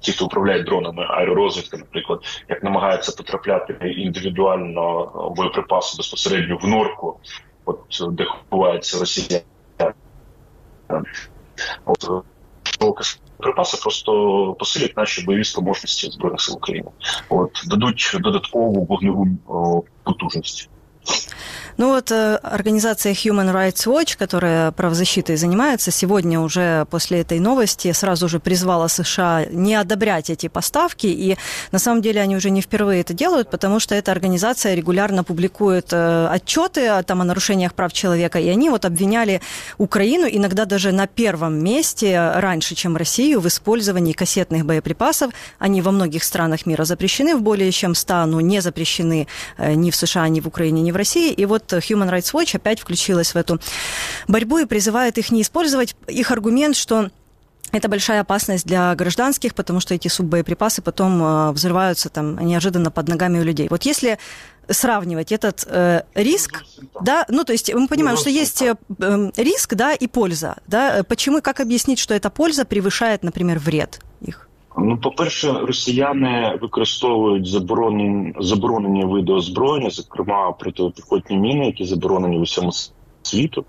ті, 0.00 0.12
хто 0.12 0.24
управляють 0.24 0.66
дронами 0.66 1.06
аеророзвідки, 1.08 1.76
наприклад, 1.76 2.20
як 2.48 2.64
намагаються 2.64 3.12
потрапляти 3.16 3.72
індивідуально 3.96 5.12
боєприпаси 5.36 5.96
безпосередньо 5.96 6.58
в 6.62 6.68
норку 6.68 7.20
от 7.64 8.14
де 8.14 8.26
ховаються 8.50 8.98
росіяни. 8.98 9.42
От 11.84 12.24
припаси 13.36 13.78
просто 13.82 14.12
посилять 14.58 14.96
наші 14.96 15.24
бойові 15.24 15.44
спроможності 15.44 16.10
збройних 16.10 16.40
сил 16.40 16.54
України. 16.54 16.88
От 17.28 17.50
дадуть 17.66 18.16
додаткову 18.20 18.84
вогневу 18.84 19.28
потужність. 20.02 20.68
Ну 21.80 21.88
вот 21.88 22.10
э, 22.10 22.34
организация 22.42 23.14
Human 23.14 23.54
Rights 23.54 23.86
Watch, 23.86 24.18
которая 24.18 24.70
правозащитой 24.70 25.36
занимается, 25.36 25.90
сегодня 25.90 26.38
уже 26.38 26.84
после 26.90 27.20
этой 27.20 27.40
новости 27.40 27.90
сразу 27.92 28.28
же 28.28 28.38
призвала 28.38 28.86
США 28.86 29.46
не 29.50 29.74
одобрять 29.76 30.28
эти 30.28 30.48
поставки. 30.48 31.06
И 31.06 31.38
на 31.72 31.78
самом 31.78 32.02
деле 32.02 32.20
они 32.20 32.36
уже 32.36 32.50
не 32.50 32.60
впервые 32.60 33.00
это 33.00 33.14
делают, 33.14 33.48
потому 33.48 33.80
что 33.80 33.94
эта 33.94 34.12
организация 34.12 34.74
регулярно 34.74 35.24
публикует 35.24 35.86
э, 35.92 36.26
отчеты 36.26 37.02
там, 37.06 37.22
о 37.22 37.24
нарушениях 37.24 37.72
прав 37.72 37.94
человека. 37.94 38.38
И 38.38 38.50
они 38.50 38.68
вот 38.68 38.84
обвиняли 38.84 39.40
Украину 39.78 40.26
иногда 40.30 40.66
даже 40.66 40.92
на 40.92 41.06
первом 41.06 41.64
месте 41.64 42.32
раньше, 42.34 42.74
чем 42.74 42.98
Россию, 42.98 43.40
в 43.40 43.48
использовании 43.48 44.12
кассетных 44.12 44.66
боеприпасов. 44.66 45.32
Они 45.58 45.80
во 45.80 45.92
многих 45.92 46.24
странах 46.24 46.66
мира 46.66 46.84
запрещены, 46.84 47.36
в 47.36 47.40
более 47.40 47.72
чем 47.72 47.94
100, 47.94 48.26
но 48.26 48.42
не 48.42 48.60
запрещены 48.60 49.26
э, 49.56 49.72
ни 49.72 49.90
в 49.90 49.96
США, 49.96 50.28
ни 50.28 50.40
в 50.40 50.46
Украине, 50.46 50.82
ни 50.82 50.92
в 50.92 50.96
России. 50.96 51.32
И 51.32 51.46
вот 51.46 51.69
Human 51.78 52.10
Rights 52.10 52.32
Watch 52.32 52.56
опять 52.56 52.80
включилась 52.80 53.34
в 53.34 53.36
эту 53.36 53.60
борьбу 54.28 54.58
и 54.58 54.64
призывает 54.64 55.18
их 55.18 55.30
не 55.30 55.42
использовать. 55.42 55.96
Их 56.06 56.30
аргумент, 56.30 56.76
что 56.76 57.10
это 57.72 57.88
большая 57.88 58.20
опасность 58.20 58.66
для 58.66 58.94
гражданских, 58.94 59.54
потому 59.54 59.80
что 59.80 59.94
эти 59.94 60.08
суббоеприпасы 60.08 60.82
потом 60.82 61.22
э, 61.22 61.52
взрываются 61.52 62.08
там 62.08 62.38
неожиданно 62.38 62.90
под 62.90 63.08
ногами 63.08 63.38
у 63.38 63.44
людей. 63.44 63.68
Вот 63.68 63.84
если 63.84 64.18
сравнивать 64.68 65.32
этот 65.32 65.64
э, 65.66 66.02
риск, 66.14 66.64
да, 67.00 67.24
ну 67.28 67.44
то 67.44 67.52
есть 67.52 67.72
мы 67.72 67.86
понимаем, 67.86 68.16
что 68.16 68.30
есть 68.30 68.62
э, 68.62 68.74
риск, 69.36 69.74
да, 69.74 69.92
и 69.94 70.06
польза, 70.06 70.56
да, 70.66 71.04
почему, 71.04 71.40
как 71.40 71.60
объяснить, 71.60 71.98
что 71.98 72.14
эта 72.14 72.30
польза 72.30 72.64
превышает, 72.64 73.22
например, 73.22 73.58
вред 73.58 74.00
их? 74.20 74.49
Ну, 74.78 74.98
по-перше, 74.98 75.52
росіяни 75.52 76.58
використовують 76.62 77.46
заборонені 77.46 78.34
заборонені 78.38 79.04
види 79.04 79.32
озброєння, 79.32 79.90
зокрема 79.90 80.52
протипіхотні 80.52 81.36
міни, 81.36 81.66
які 81.66 81.84
заборонені 81.84 82.38
в 82.38 82.40
усьому 82.40 82.72
світу 83.22 83.64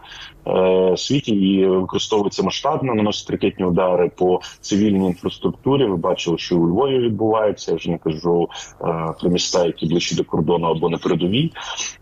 е, 0.48 0.98
світі 0.98 1.32
і 1.32 1.66
використовуються 1.68 2.44
масштабно, 2.44 2.96
наносять 2.96 3.30
ракетні 3.30 3.66
удари 3.66 4.12
по 4.16 4.42
цивільній 4.62 5.08
інфраструктурі. 5.08 5.86
Ви 5.86 5.96
бачили, 5.96 6.38
що 6.38 6.58
у 6.58 6.68
Львові 6.68 7.00
відбувається. 7.00 7.72
Я 7.72 7.78
вже 7.78 7.92
не 7.92 7.98
кажу 7.98 8.50
е, 8.82 9.14
про 9.22 9.30
міста, 9.30 9.66
які 9.66 9.86
ближче 9.86 10.16
до 10.16 10.24
кордону 10.24 10.68
або 10.68 10.90
на 10.90 10.98
передовій 10.98 11.52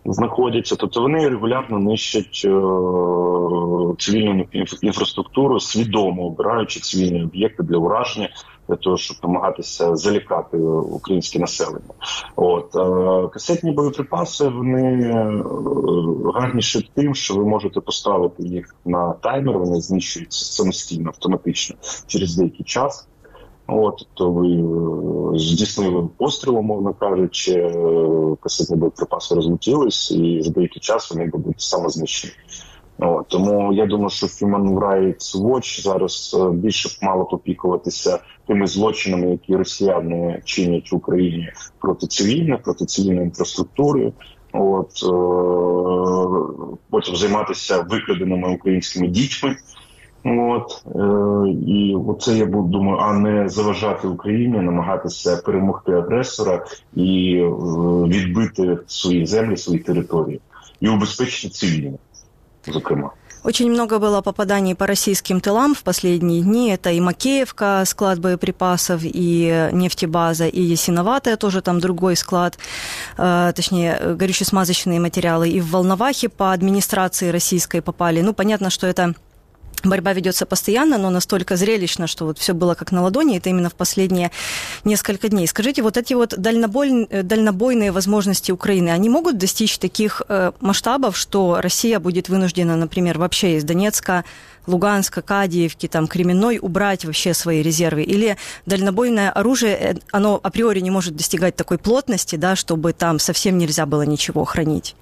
знаходяться. 0.06 0.76
Тобто 0.76 1.02
вони 1.02 1.30
регулярно 1.30 1.80
нищать 1.80 2.42
е, 2.46 2.52
цивільну 3.98 4.46
інфраструктуру, 4.82 5.60
свідомо 5.60 6.26
обираючи 6.26 6.80
цивільні 6.80 7.24
об'єкти 7.24 7.64
для 7.64 7.78
ураження 7.78 8.30
для 8.70 8.76
того, 8.76 8.98
щоб 8.98 9.18
намагатися 9.24 9.96
залікати 9.96 10.58
українське 10.58 11.40
населення. 11.40 11.94
От 12.36 12.76
е, 12.76 13.30
касетні 13.30 13.72
боєприпаси 13.72 14.48
вони 14.48 15.02
е, 15.02 15.44
гарніші 16.36 16.92
тим, 16.96 17.16
що 17.16 17.36
ви 17.36 17.46
можете 17.46 17.80
поставити 17.80 18.44
їх 18.44 18.76
на 18.86 19.14
таймер. 19.14 19.58
Вони 19.58 19.82
знищуються 19.82 20.46
самостійно 20.46 21.10
автоматично 21.10 21.76
через 22.08 22.36
деякий 22.36 22.66
час. 22.66 23.08
От, 23.68 24.08
то 24.14 24.32
ви 24.32 24.48
е, 24.48 25.40
здійснили 25.40 26.10
постріл, 26.18 26.58
умовно 26.58 26.94
кажучи, 26.94 27.74
касетні 28.42 28.76
боєприпаси 28.76 29.36
розлетілись, 29.36 30.12
і 30.12 30.42
за 30.42 30.52
деякий 30.52 30.82
час 30.82 31.12
вони 31.12 31.26
будуть 31.26 31.62
самознищені. 31.62 32.34
От, 33.02 33.28
Тому 33.28 33.74
я 33.74 33.86
думаю, 33.86 34.10
що 34.10 34.28
Human 34.28 34.80
Rights 34.80 35.42
Watch 35.42 35.82
зараз 35.82 36.38
е, 36.40 36.52
більше 36.52 36.90
б 36.90 36.92
мало 37.06 37.26
попікуватися 37.26 38.20
тими 38.48 38.68
злочинами, 38.68 39.32
які 39.32 39.56
росіяни 39.56 40.42
чинять 40.46 40.92
в 40.92 40.96
Україні 40.96 41.50
проти 41.80 42.08
цивільних, 42.08 42.62
проти 42.62 42.86
цивільної 42.86 43.26
інфраструктури. 43.26 44.14
От 44.54 44.92
е, 45.04 45.12
потім 46.90 47.16
займатися 47.16 47.86
викраденими 47.90 48.54
українськими 48.54 49.08
дітьми. 49.08 49.56
От 50.26 50.86
е, 50.96 51.00
і 51.68 51.96
оце 52.08 52.38
я 52.38 52.46
буду 52.46 52.68
думаю, 52.68 52.98
а 53.02 53.14
не 53.14 53.50
заважати 53.50 54.08
Україні, 54.08 54.58
намагатися 54.58 55.42
перемогти 55.46 55.92
агресора 55.92 56.66
і 56.96 57.36
е, 57.36 57.50
відбити 58.08 58.78
свої 58.88 59.26
землі, 59.26 59.58
свої 59.58 59.80
території 59.80 60.40
і 60.80 60.90
убезпечити 60.90 61.50
цивільних 61.50 62.00
зокрема. 62.65 63.13
Очень 63.43 63.72
много 63.72 64.00
было 64.00 64.22
попаданий 64.22 64.76
по 64.76 64.86
российским 64.86 65.39
тылам 65.39 65.74
в 65.74 65.84
последние 65.84 66.41
дни. 66.41 66.72
Это 66.72 66.91
и 66.91 67.00
Макеевка, 67.00 67.84
склад 67.86 68.19
боеприпасов, 68.19 69.02
и 69.04 69.69
нефтебаза, 69.72 70.48
и 70.48 70.62
Ясиноватая, 70.62 71.38
тоже 71.38 71.62
там 71.62 71.80
другой 71.80 72.17
склад, 72.17 72.58
э, 73.17 73.54
точнее, 73.56 74.15
горюче-смазочные 74.15 75.00
материалы. 75.00 75.50
И 75.50 75.62
в 75.62 75.72
Волновахе 75.72 76.28
по 76.28 76.52
администрации 76.52 77.30
российской 77.30 77.82
попали. 77.82 78.22
Ну, 78.22 78.34
понятно, 78.34 78.69
что 78.69 78.88
это 78.88 79.15
борьба 79.88 80.13
ведется 80.13 80.46
постоянно, 80.46 80.98
но 80.98 81.10
настолько 81.10 81.56
зрелищно, 81.56 82.08
что 82.08 82.26
вот 82.26 82.38
все 82.38 82.54
было 82.54 82.76
как 82.76 82.92
на 82.92 83.02
ладони, 83.02 83.38
это 83.38 83.50
именно 83.50 83.70
в 83.70 83.76
последние 83.76 84.32
несколько 84.84 85.30
дней. 85.30 85.48
Скажите, 85.48 85.82
вот 85.82 85.98
эти 85.98 86.13
вот 86.13 86.34
дальнобой, 86.38 87.08
дальнобойные 87.08 87.92
возможности 87.92 88.52
Украины, 88.52 88.89
они 88.89 89.10
могут 89.10 89.38
достичь 89.38 89.78
таких 89.78 90.22
э, 90.28 90.52
масштабов, 90.60 91.18
что 91.18 91.60
Россия 91.62 92.00
будет 92.00 92.30
вынуждена, 92.30 92.76
например, 92.76 93.18
вообще 93.18 93.58
из 93.58 93.63
Донецка, 93.63 94.26
Луганска, 94.68 95.22
Кадиевки, 95.22 95.88
там, 95.88 96.08
Кременной 96.08 96.60
убрать 96.62 97.06
вообще 97.06 97.34
свои 97.34 97.62
резервы? 97.62 98.04
Или 98.04 98.38
дальнобойное 98.65 99.32
оружие, 99.32 99.76
э, 99.76 99.96
оно 100.12 100.39
априори 100.42 100.80
не 100.80 100.92
может 100.92 101.15
достигать 101.15 101.56
такой 101.56 101.78
плотности, 101.78 102.36
да, 102.36 102.56
чтобы 102.56 102.94
там 102.94 103.20
совсем 103.20 103.58
нельзя 103.58 103.86
было 103.86 104.04
ничего 104.04 104.46
хранить? 104.46 104.96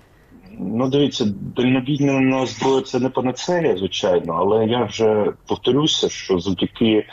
Ну, 0.60 0.90
дивіться, 0.90 1.26
дальнобійна 1.56 2.46
зброя 2.46 2.82
це 2.82 3.00
не 3.00 3.10
панацея, 3.10 3.78
звичайно, 3.78 4.34
але 4.34 4.66
я 4.66 4.84
вже 4.84 5.34
повторюся, 5.48 6.10
що 6.10 6.40
завдяки, 6.40 7.06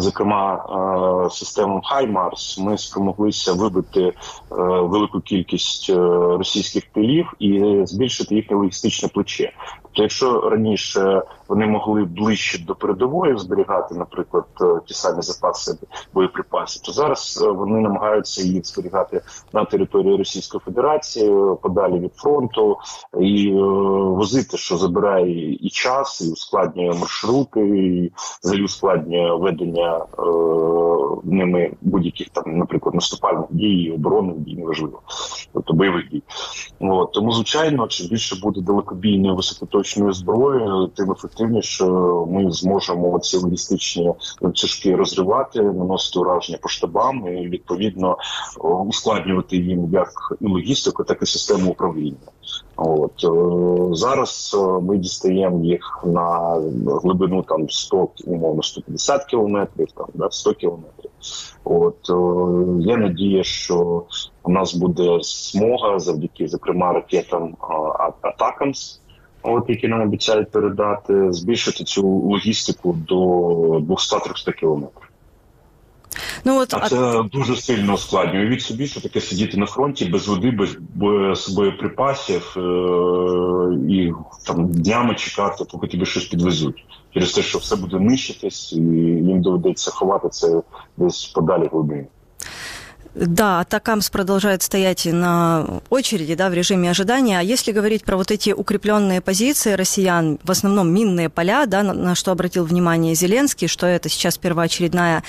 зокрема, 0.00 0.54
е, 1.26 1.30
системам 1.30 1.80
Хаймарс 1.84 2.58
ми 2.58 2.78
спромоглися 2.78 3.52
вибити 3.52 4.00
е, 4.02 4.12
велику 4.80 5.20
кількість 5.20 5.90
е, 5.90 5.94
російських 6.38 6.92
пилів 6.92 7.32
і 7.38 7.80
збільшити 7.84 8.34
їхнє 8.34 8.56
логістичне 8.56 9.08
плече. 9.08 9.52
Тобто, 9.82 10.02
якщо 10.02 10.50
раніше 10.50 11.22
вони 11.48 11.66
могли 11.66 12.04
ближче 12.04 12.58
до 12.58 12.74
передової 12.74 13.38
зберігати, 13.38 13.94
наприклад, 13.94 14.44
ті 14.86 14.94
самі 14.94 15.22
запаси 15.22 15.78
боєприпасів, 16.14 16.82
то 16.82 16.92
зараз 16.92 17.44
вони 17.56 17.80
намагаються 17.80 18.42
їх 18.42 18.66
зберігати 18.66 19.20
на 19.52 19.64
території 19.64 20.16
Російської 20.16 20.60
Федерації 20.64 21.30
подалі 21.62 21.98
від 21.98 22.14
фронту 22.14 22.78
і 23.20 23.52
возити, 23.92 24.56
що 24.56 24.76
забирає 24.76 25.52
і 25.54 25.70
час, 25.70 26.20
і 26.20 26.32
ускладнює 26.32 26.92
маршрути, 26.92 27.60
і 27.60 28.12
взагалі 28.42 28.64
ускладнює 28.64 29.36
ведення 29.36 29.81
е, 29.82 30.22
ними 31.24 31.72
будь-яких 31.80 32.28
там, 32.28 32.58
наприклад, 32.58 32.94
наступальних 32.94 33.46
дій, 33.50 33.92
оборонних 33.94 34.38
дій, 34.38 34.56
неважливо, 34.56 35.00
тобто 35.52 35.72
бойових 35.72 36.08
дій. 36.10 36.22
От. 36.80 37.12
Тому, 37.12 37.32
звичайно, 37.32 37.86
чим 37.86 38.06
більше 38.06 38.36
буде 38.42 38.60
далекобійної 38.60 39.36
високоточної 39.36 40.12
зброї, 40.12 40.88
тим 40.96 41.12
ефективніше 41.12 41.84
ми 42.28 42.50
зможемо 42.50 43.18
ці 43.18 43.36
логістичні 43.36 44.14
ланцюжки 44.40 44.96
розривати, 44.96 45.62
наносити 45.62 46.18
ураження 46.18 46.58
по 46.62 46.68
штабам 46.68 47.26
і 47.26 47.48
відповідно 47.48 48.16
ускладнювати 48.86 49.56
їм 49.56 49.88
як 49.92 50.08
і 50.40 50.46
логістику, 50.46 51.04
так 51.04 51.22
і 51.22 51.26
систему 51.26 51.70
управління. 51.70 52.16
От 52.76 53.24
е, 53.24 53.94
зараз 53.94 54.56
е, 54.58 54.80
ми 54.82 54.98
дістаємо 54.98 55.64
їх 55.64 56.00
на 56.04 56.60
глибину 57.02 57.42
там 57.42 57.70
100, 57.70 58.08
умовно 58.26 58.62
150 58.62 59.24
кілометрів, 59.24 59.92
там 59.92 60.06
да 60.14 60.30
100 60.30 60.54
кілометрів. 60.54 61.10
От 61.64 62.10
е, 62.10 62.82
є 62.82 62.96
надія, 62.96 63.44
що 63.44 64.02
у 64.42 64.50
нас 64.50 64.74
буде 64.74 65.18
змога 65.22 65.98
завдяки, 65.98 66.48
зокрема, 66.48 66.92
ракетам 66.92 67.56
Атакамс, 68.22 69.00
от 69.42 69.64
які 69.68 69.88
нам 69.88 70.02
обіцяють 70.02 70.50
передати, 70.50 71.32
збільшити 71.32 71.84
цю 71.84 72.08
логістику 72.08 72.92
до 73.08 73.16
200-300 73.78 74.52
кілометрів. 74.52 75.11
Ну 76.44 76.58
от 76.60 76.74
а 76.74 76.88
це 76.88 77.22
дуже 77.32 77.56
сильно 77.56 77.94
ускладнює. 77.94 78.46
Від 78.46 78.62
собі, 78.62 78.86
що 78.86 79.00
таке 79.00 79.20
сидіти 79.20 79.56
на 79.56 79.66
фронті 79.66 80.04
без 80.04 80.28
води, 80.28 80.50
без, 80.50 80.76
без 80.94 81.48
боєприпасів 81.48 82.54
е- 82.56 82.60
і 83.88 84.12
там 84.46 84.68
днями 84.72 85.14
чекати, 85.14 85.64
поки 85.72 85.86
тобі 85.86 86.06
щось 86.06 86.24
підвезуть. 86.24 86.84
Через 87.14 87.32
те, 87.32 87.42
що 87.42 87.58
все 87.58 87.76
буде 87.76 87.98
нищитись, 87.98 88.72
і 88.72 88.76
їм 88.76 89.42
доведеться 89.42 89.90
ховати 89.90 90.28
це 90.28 90.62
десь 90.96 91.24
подалі 91.24 91.68
глибини. 91.72 92.06
Да, 93.14 93.60
Атакамс 93.60 94.08
продолжает 94.08 94.62
стоять 94.62 95.04
на 95.04 95.82
очереди, 95.90 96.34
да, 96.34 96.48
в 96.48 96.54
режиме 96.54 96.90
ожидания. 96.90 97.38
А 97.38 97.42
если 97.42 97.70
говорить 97.70 98.04
про 98.04 98.16
вот 98.16 98.30
эти 98.30 98.50
укрепленные 98.50 99.20
позиции 99.20 99.74
россиян, 99.74 100.38
в 100.42 100.50
основном 100.50 100.92
минные 100.92 101.28
поля, 101.28 101.66
да, 101.66 101.82
на, 101.82 101.92
на 101.92 102.14
что 102.14 102.32
обратил 102.32 102.64
внимание 102.64 103.14
Зеленский, 103.14 103.68
что 103.68 103.86
это 103.86 104.08
сейчас 104.08 104.38
первоочередная 104.38 105.24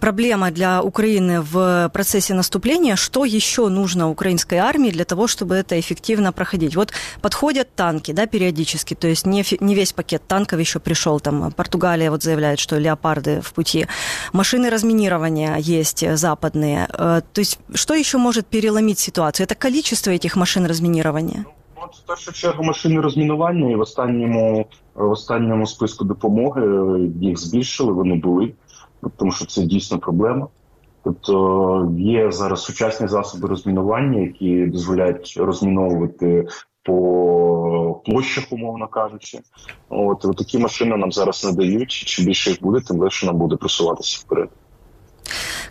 проблема 0.00 0.50
для 0.50 0.82
Украины 0.82 1.40
в 1.40 1.90
процессе 1.92 2.34
наступления, 2.34 2.96
что 2.96 3.24
еще 3.24 3.68
нужно 3.68 4.10
украинской 4.10 4.56
армии 4.56 4.90
для 4.90 5.04
того, 5.04 5.28
чтобы 5.28 5.54
это 5.54 5.78
эффективно 5.78 6.32
проходить? 6.32 6.74
Вот 6.74 6.92
подходят 7.20 7.72
танки, 7.76 8.10
да, 8.10 8.26
периодически, 8.26 8.94
то 8.94 9.06
есть 9.06 9.26
не, 9.26 9.44
не 9.60 9.76
весь 9.76 9.92
пакет 9.92 10.26
танков 10.26 10.58
еще 10.58 10.80
пришел, 10.80 11.20
там 11.20 11.52
Португалия 11.52 12.10
вот 12.10 12.24
заявляет, 12.24 12.58
что 12.58 12.78
леопарды 12.78 13.40
в 13.42 13.52
пути. 13.52 13.86
Машины 14.32 14.70
разминирования 14.70 15.56
есть 15.56 16.04
западные, 16.16 16.88
э, 16.92 17.22
то 17.32 17.40
есть 17.40 17.58
что 17.74 17.94
еще 17.94 18.18
может 18.18 18.46
переломить 18.46 18.98
ситуацию? 18.98 19.44
Это 19.44 19.54
количество 19.54 20.10
этих 20.10 20.36
машин 20.36 20.66
разминирования? 20.66 21.44
От 21.76 21.94
в 21.94 22.06
першу 22.06 22.32
чергу 22.32 22.64
машини 22.64 23.00
розмінування 23.00 23.70
і 23.70 23.74
в 23.74 23.80
останньому 23.80 24.66
в 24.94 25.10
останньому 25.10 25.66
списку 25.66 26.04
допомоги 26.04 26.62
їх 27.20 27.38
збільшили, 27.38 27.92
вони 27.92 28.14
були, 28.14 28.52
тому 29.16 29.32
що 29.32 29.46
це 29.46 29.62
дійсно 29.62 29.98
проблема. 29.98 30.48
Тобто 31.04 31.92
є 31.98 32.32
зараз 32.32 32.62
сучасні 32.62 33.08
засоби 33.08 33.48
розмінування, 33.48 34.20
які 34.20 34.66
дозволяють 34.66 35.34
розміновувати 35.36 36.46
по 36.82 38.02
площах, 38.04 38.44
умовно 38.50 38.88
кажучи. 38.88 39.38
От, 39.88 40.24
от 40.24 40.36
такі 40.36 40.58
машини 40.58 40.96
нам 40.96 41.12
зараз 41.12 41.44
надають. 41.44 41.90
Чим 41.90 42.24
більше 42.24 42.50
їх 42.50 42.62
буде, 42.62 42.80
тим 42.80 42.98
легше 42.98 43.26
нам 43.26 43.36
буде 43.36 43.56
просуватися 43.56 44.22
вперед. 44.24 44.48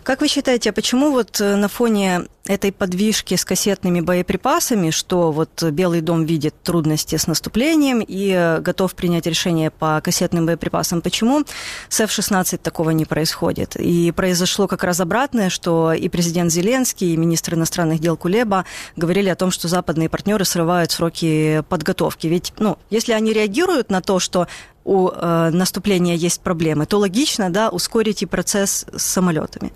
Как 0.08 0.22
вы 0.22 0.28
считаете, 0.28 0.70
а 0.70 0.72
почему 0.72 1.10
вот 1.10 1.38
э, 1.38 1.56
на 1.56 1.68
фоне 1.68 2.22
этой 2.46 2.72
подвижки 2.72 3.34
с 3.34 3.44
кассетными 3.44 4.00
боеприпасами, 4.00 4.88
что 4.88 5.32
вот 5.32 5.62
Белый 5.62 6.00
дом 6.00 6.24
видит 6.24 6.54
трудности 6.62 7.16
с 7.16 7.26
наступлением 7.26 8.00
и 8.00 8.30
э, 8.30 8.60
готов 8.60 8.94
принять 8.94 9.26
решение 9.26 9.70
по 9.70 10.00
кассетным 10.00 10.46
боеприпасам, 10.46 11.02
почему 11.02 11.44
с 11.90 12.00
F-16 12.00 12.56
такого 12.56 12.88
не 12.88 13.04
происходит? 13.04 13.76
И 13.76 14.10
произошло 14.12 14.66
как 14.66 14.82
раз 14.82 14.98
обратное, 15.00 15.50
что 15.50 15.92
и 15.92 16.08
президент 16.08 16.50
Зеленский, 16.50 17.12
и 17.12 17.16
министр 17.18 17.56
иностранных 17.56 18.00
дел 18.00 18.16
Кулеба 18.16 18.64
говорили 18.96 19.28
о 19.28 19.36
том, 19.36 19.50
что 19.50 19.68
западные 19.68 20.08
партнеры 20.08 20.46
срывают 20.46 20.90
сроки 20.90 21.62
подготовки. 21.68 22.28
Ведь, 22.28 22.54
ну, 22.58 22.78
если 22.88 23.12
они 23.12 23.34
реагируют 23.34 23.90
на 23.90 24.00
то, 24.00 24.20
что 24.20 24.48
у 24.86 25.10
э, 25.10 25.50
наступления 25.50 26.14
есть 26.14 26.40
проблемы, 26.40 26.86
то 26.86 26.96
логично, 26.96 27.50
да, 27.50 27.68
ускорить 27.68 28.22
и 28.22 28.26
процесс 28.26 28.86
с 28.96 29.02
самолетами. 29.02 29.70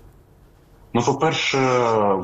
Ну, 0.95 1.01
по-перше, 1.01 1.57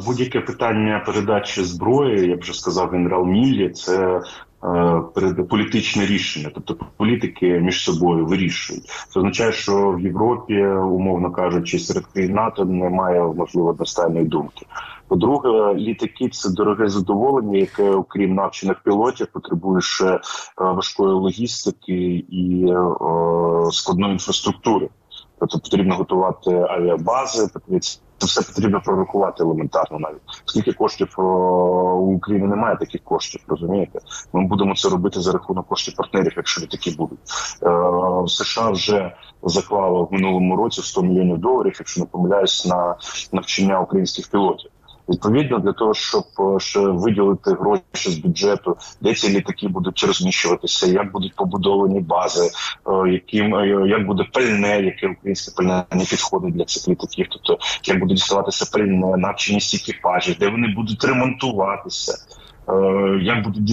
будь-яке 0.06 0.42
питання 0.42 1.04
передачі 1.06 1.64
зброї, 1.64 2.30
як 2.30 2.42
вже 2.42 2.54
сказав 2.54 2.90
генерал 2.90 3.26
Міллі, 3.26 3.70
це 3.70 4.22
е, 4.64 5.02
політичне 5.50 6.06
рішення, 6.06 6.52
тобто 6.54 6.86
політики 6.98 7.60
між 7.60 7.84
собою 7.84 8.26
вирішують. 8.26 8.86
Це 8.86 9.20
означає, 9.20 9.52
що 9.52 9.92
в 9.92 10.02
Європі, 10.02 10.66
умовно 10.68 11.32
кажучи, 11.32 11.80
серед 11.80 12.06
країн 12.06 12.34
НАТО 12.34 12.66
немає 12.66 13.22
можливо 13.22 13.70
одностайної 13.70 14.26
думки. 14.26 14.66
По-друге, 15.08 15.74
літаки 15.74 16.30
це 16.30 16.50
дороге 16.50 16.90
задоволення, 16.90 17.58
яке, 17.58 17.90
окрім 17.90 18.36
навчених 18.36 18.84
пілотів, 18.84 19.28
потребує 19.28 19.82
ще 19.82 20.06
е, 20.06 20.20
важкої 20.58 21.14
логістики 21.14 22.26
і 22.30 22.66
е, 22.70 22.76
складної 23.72 24.14
інфраструктури. 24.14 24.90
Тобто 25.40 25.60
потрібно 25.60 25.96
готувати 25.96 26.52
авіабази, 26.70 27.48
потрібно 27.54 27.80
це 28.20 28.26
все 28.26 28.54
потрібно 28.54 28.82
прорахувати 28.82 29.44
елементарно, 29.44 30.00
навіть 30.00 30.22
скільки 30.46 30.74
коштів 30.74 31.16
о, 31.18 31.24
у 31.96 32.16
України 32.16 32.48
немає 32.48 32.78
таких 32.78 33.04
коштів, 33.04 33.42
розумієте? 33.48 34.00
Ми 34.34 34.48
будемо 34.48 34.76
це 34.76 34.90
робити 34.90 35.20
за 35.20 35.32
рахунок 35.32 35.68
коштів 35.68 35.96
партнерів, 35.96 36.34
якщо 36.38 36.68
такі 36.68 36.92
будуть. 36.92 37.20
Е, 37.64 38.28
США 38.28 38.70
вже 38.70 39.16
заклало 39.44 40.06
в 40.06 40.14
минулому 40.14 40.56
році 40.56 40.82
100 40.82 41.02
мільйонів 41.02 41.38
доларів, 41.38 41.76
якщо 41.80 42.02
не 42.02 42.08
помиляюсь, 42.08 42.66
на 42.66 42.96
навчання 43.32 43.80
українських 43.80 44.32
пілотів. 44.32 44.72
Відповідно, 45.10 45.60
для 45.60 45.74
того, 45.74 45.94
щоб 45.94 46.24
е, 46.40 46.80
виділити 46.80 47.52
гроші 47.52 48.10
з 48.10 48.18
бюджету, 48.18 48.78
де 49.02 49.14
ці 49.14 49.30
літаки 49.30 49.68
будуть 49.68 50.04
розміщуватися, 50.04 50.88
як 50.88 51.12
будуть 51.12 51.36
побудовані 51.36 52.00
бази, 52.00 52.50
е, 52.88 53.10
яким 53.10 53.56
е, 53.56 53.88
як 53.88 54.06
буде 54.06 54.24
пальне, 54.34 54.82
яке 54.82 55.08
українське 55.08 55.52
пальне 55.56 55.84
не 55.92 56.06
підходить 56.06 56.54
для 56.54 56.66
цих 56.66 56.88
літаків, 56.88 57.28
тобто 57.30 57.58
як 57.84 58.00
буде 58.00 58.14
діставатися 58.14 58.70
пальне, 58.74 59.18
навченість 59.18 59.76
екіпажів, 59.76 60.36
де 60.40 60.50
вони 60.50 60.68
будуть 60.68 61.04
ремонтуватися. 61.04 62.18
Як 63.22 63.44
будуть 63.44 63.70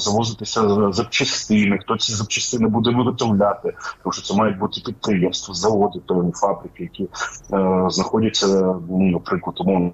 завозитися 0.00 0.92
запчастини, 0.92 1.78
хто 1.78 1.96
ці 1.96 2.12
запчастини 2.12 2.68
буде 2.68 2.90
виготовляти, 2.90 3.74
тому 4.02 4.12
що 4.12 4.22
це 4.22 4.34
мають 4.34 4.58
бути 4.58 4.80
підприємства, 4.86 5.54
заводи, 5.54 6.00
певні 6.06 6.32
фабрики, 6.32 6.82
які 6.82 7.04
е, 7.04 7.86
знаходяться, 7.90 8.46
ну, 8.90 8.98
наприклад, 8.98 9.56
умовно 9.60 9.92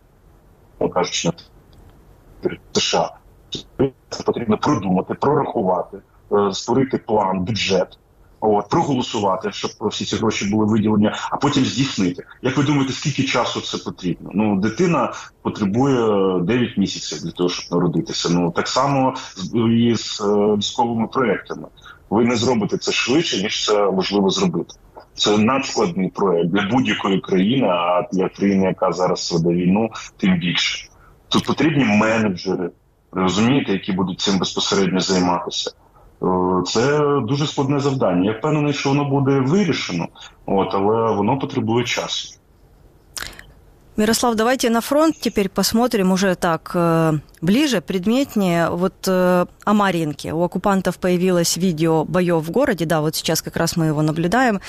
кажучи, 0.79 1.31
США. 2.73 3.17
Це 4.09 4.23
потрібно 4.23 4.59
продумати, 4.59 5.15
прорахувати, 5.15 5.99
е, 6.33 6.53
створити 6.53 6.99
план, 6.99 7.41
бюджет. 7.41 7.99
От, 8.47 8.69
проголосувати, 8.69 9.53
щоб 9.53 9.71
всі 9.81 10.05
ці 10.05 10.17
гроші 10.17 10.51
були 10.51 10.67
виділені, 10.67 11.11
а 11.31 11.37
потім 11.37 11.65
здійснити. 11.65 12.25
Як 12.42 12.57
ви 12.57 12.63
думаєте, 12.63 12.92
скільки 12.92 13.23
часу 13.23 13.61
це 13.61 13.79
потрібно? 13.79 14.31
Ну, 14.35 14.61
дитина 14.61 15.13
потребує 15.42 16.40
9 16.40 16.79
місяців 16.79 17.19
для 17.23 17.31
того, 17.31 17.48
щоб 17.48 17.73
народитися. 17.73 18.29
Ну 18.29 18.51
так 18.51 18.69
само 18.69 19.15
і 19.55 19.94
з 19.96 20.21
е, 20.21 20.25
військовими 20.57 21.07
проектами. 21.07 21.69
Ви 22.11 22.25
не 22.25 22.37
зробите 22.37 22.79
це 22.79 22.92
швидше, 22.92 23.42
ніж 23.42 23.67
це 23.67 23.90
можливо 23.90 24.31
зробити. 24.31 24.75
Це 25.15 25.38
надскладний 25.38 26.08
проект 26.08 26.48
для 26.50 26.62
будь-якої 26.62 27.21
країни, 27.21 27.69
а 27.69 28.08
для 28.12 28.29
країни, 28.29 28.67
яка 28.67 28.92
зараз 28.92 29.33
веде 29.33 29.54
війну, 29.54 29.90
тим 30.17 30.38
більше. 30.38 30.88
Тут 31.29 31.46
потрібні 31.46 31.85
менеджери, 31.85 32.71
розумієте, 33.12 33.73
які 33.73 33.92
будуть 33.92 34.21
цим 34.21 34.38
безпосередньо 34.38 35.00
займатися. 35.00 35.71
Е, 36.23 36.27
це 36.67 36.98
дуже 37.21 37.46
складне 37.46 37.81
завдання. 37.81 38.31
Я 38.31 38.38
впевнений, 38.38 38.73
що 38.73 38.88
воно 38.88 39.04
буде 39.04 39.40
вирішено, 39.40 40.08
от, 40.46 40.75
але 40.75 41.17
воно 41.17 41.38
потребує 41.38 41.85
часу. 41.85 42.38
Мирослав, 43.97 44.35
давайте 44.35 44.71
на 44.71 44.81
фронт 44.81 45.17
теперь 45.21 45.49
посмотрим 45.49 46.11
уже 46.11 46.35
так 46.35 46.73
э, 46.75 47.13
ближе, 47.40 47.81
предметнее. 47.81 48.69
Вот 48.69 48.95
э, 49.07 49.47
о 49.65 49.73
Маринке. 49.73 50.33
У 50.33 50.42
оккупантов 50.42 50.99
появилось 50.99 51.57
видео 51.57 52.05
боев 52.05 52.42
в 52.42 52.51
городе. 52.51 52.87
Да, 52.87 53.01
вот 53.01 53.15
сейчас 53.15 53.40
как 53.40 53.57
раз 53.57 53.77
мы 53.77 53.87
его 53.87 54.03
наблюдаем. 54.03 54.61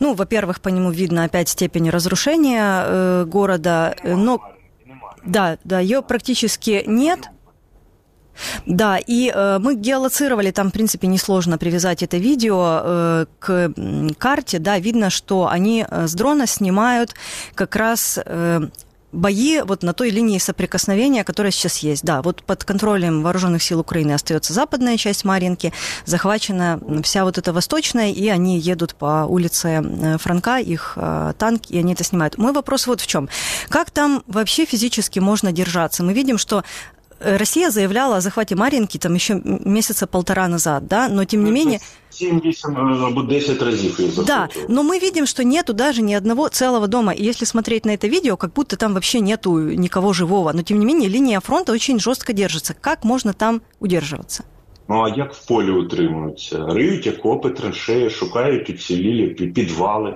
Ну, 0.00 0.12
во-первых, 0.12 0.60
по 0.60 0.68
нему 0.68 0.90
видно 0.90 1.24
опять 1.24 1.48
степень 1.48 1.88
разрушения 1.88 2.84
э, 2.84 3.24
города. 3.26 3.96
Но 4.04 4.42
да, 5.24 5.56
да, 5.64 5.80
ее 5.80 6.02
практически 6.02 6.84
нет. 6.86 7.30
Да, 8.66 8.98
и 8.98 9.32
э, 9.34 9.58
мы 9.60 9.74
геолоцировали, 9.74 10.50
там, 10.50 10.70
в 10.70 10.72
принципе, 10.72 11.06
несложно 11.06 11.58
привязать 11.58 12.02
это 12.02 12.16
видео 12.16 12.80
э, 12.82 13.26
к 13.38 13.72
карте, 14.18 14.58
да, 14.58 14.78
видно, 14.78 15.10
что 15.10 15.48
они 15.48 15.86
э, 15.88 16.06
с 16.06 16.14
дрона 16.14 16.46
снимают 16.46 17.14
как 17.54 17.76
раз 17.76 18.18
э, 18.24 18.68
бои 19.14 19.60
вот 19.62 19.82
на 19.82 19.92
той 19.92 20.10
линии 20.10 20.38
соприкосновения, 20.38 21.24
которая 21.24 21.52
сейчас 21.52 21.78
есть. 21.78 22.04
Да, 22.04 22.20
вот 22.22 22.42
под 22.42 22.64
контролем 22.64 23.22
вооруженных 23.22 23.62
сил 23.62 23.80
Украины 23.80 24.12
остается 24.12 24.52
западная 24.52 24.96
часть 24.96 25.24
Маринки, 25.24 25.72
захвачена 26.04 26.80
вся 27.02 27.24
вот 27.24 27.38
эта 27.38 27.52
восточная, 27.52 28.10
и 28.10 28.28
они 28.28 28.58
едут 28.58 28.94
по 28.94 29.26
улице 29.28 30.18
Франка, 30.20 30.58
их 30.58 30.94
э, 30.96 31.32
танк, 31.38 31.62
и 31.70 31.78
они 31.78 31.94
это 31.94 32.04
снимают. 32.04 32.38
Мой 32.38 32.52
вопрос 32.52 32.86
вот 32.86 33.00
в 33.00 33.06
чем. 33.06 33.28
Как 33.68 33.90
там 33.90 34.22
вообще 34.26 34.64
физически 34.64 35.20
можно 35.20 35.52
держаться? 35.52 36.02
Мы 36.02 36.12
видим, 36.12 36.38
что 36.38 36.64
Россия 37.19 37.69
заявляла 37.69 38.17
о 38.17 38.21
захвате 38.21 38.55
Маринки 38.55 38.97
там 38.97 39.13
еще 39.13 39.41
месяца 39.43 40.07
полтора 40.07 40.47
назад, 40.47 40.87
да, 40.87 41.09
но 41.09 41.25
тем 41.25 41.43
не 41.43 41.49
ну, 41.49 41.55
менее... 41.55 41.79
7-8 42.11 43.05
або 43.05 43.21
10 43.21 43.61
разів 43.61 43.99
їх 43.99 44.25
Да, 44.25 44.49
но 44.69 44.83
мы 44.83 44.99
видим, 44.99 45.25
что 45.25 45.43
нету 45.43 45.73
даже 45.73 46.01
ни 46.01 46.13
одного 46.13 46.49
целого 46.49 46.87
дома. 46.87 47.13
И 47.13 47.23
если 47.23 47.45
смотреть 47.45 47.85
на 47.85 47.91
это 47.91 48.07
видео, 48.07 48.37
как 48.37 48.53
будто 48.53 48.75
там 48.75 48.93
вообще 48.93 49.19
нету 49.19 49.57
никого 49.59 50.13
живого. 50.13 50.53
Но 50.53 50.63
тем 50.63 50.79
не 50.79 50.85
менее 50.85 51.09
линия 51.09 51.39
фронта 51.39 51.71
очень 51.71 51.99
жестко 51.99 52.33
держится. 52.33 52.73
Как 52.73 53.03
можно 53.03 53.33
там 53.33 53.61
удерживаться? 53.79 54.43
Ну 54.87 55.03
а 55.03 55.09
як 55.09 55.33
в 55.33 55.47
полі 55.47 55.71
утримуються? 55.71 56.65
Риють 56.65 57.07
окопи, 57.07 57.49
траншеї, 57.49 58.09
шукають 58.09 58.69
уцілілі 58.69 59.27
підвали, 59.27 60.15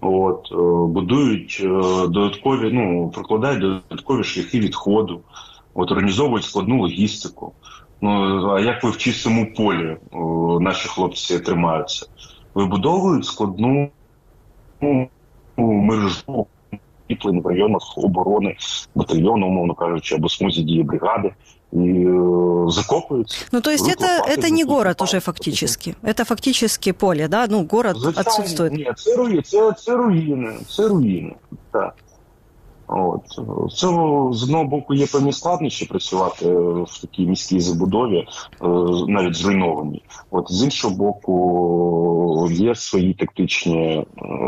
от, 0.00 0.52
будують 0.92 1.60
додаткові, 2.08 2.70
ну, 2.72 3.10
прокладають 3.14 3.60
додаткові 3.60 4.24
шляхи 4.24 4.60
відходу 4.60 5.20
от 5.74 5.90
організовують 5.90 6.44
складну 6.44 6.80
логістику. 6.80 7.52
Ну 8.00 8.10
а 8.50 8.60
як 8.60 8.84
ви 8.84 8.90
в 8.90 8.96
чистому 8.96 9.54
полі 9.54 9.96
о, 10.12 10.60
наші 10.60 10.88
хлопці 10.88 11.38
тримаються? 11.38 12.06
Вибудовують 12.54 13.24
складну 13.24 13.90
ну, 14.80 15.08
мережу 15.56 16.46
в 17.08 17.46
районах 17.46 17.82
оборони 17.96 18.56
батальйону, 18.94 19.46
умовно 19.46 19.74
кажучи, 19.74 20.14
або 20.14 20.28
смузі 20.28 20.62
дії 20.62 20.82
бригади. 20.82 21.32
И 21.72 21.78
э, 21.78 22.68
закопываются. 22.70 23.44
Ну, 23.52 23.60
то 23.60 23.70
есть 23.70 23.88
это, 23.88 24.22
это 24.24 24.50
не 24.50 24.64
город 24.64 25.02
уже 25.02 25.20
фактически. 25.20 25.96
Это 26.02 26.24
фактически 26.24 26.92
поле, 26.92 27.28
да? 27.28 27.46
Ну, 27.48 27.66
город 27.70 27.96
Звичайно, 27.96 28.30
отсутствует. 28.30 28.72
Ні, 28.72 28.92
це 28.96 29.16
руїни, 29.16 29.42
це, 29.42 29.72
це 29.72 29.96
руїни, 29.96 30.52
це 30.68 30.88
руїни. 30.88 31.34
От 32.91 33.37
в 33.37 33.71
цьому 33.71 34.33
з 34.33 34.43
одного 34.43 34.63
боку 34.63 34.93
є 34.93 35.07
певні 35.07 35.33
складнощі 35.33 35.85
працювати 35.85 36.53
в 36.87 37.01
такій 37.01 37.25
міській 37.25 37.59
забудові, 37.59 38.17
е, 38.17 38.67
навіть 39.07 39.35
зруйнованій. 39.35 40.03
От 40.31 40.51
з 40.51 40.63
іншого 40.63 40.95
боку, 40.95 42.47
є 42.51 42.75
свої 42.75 43.13
тактичні 43.13 43.77
е, 43.77 44.05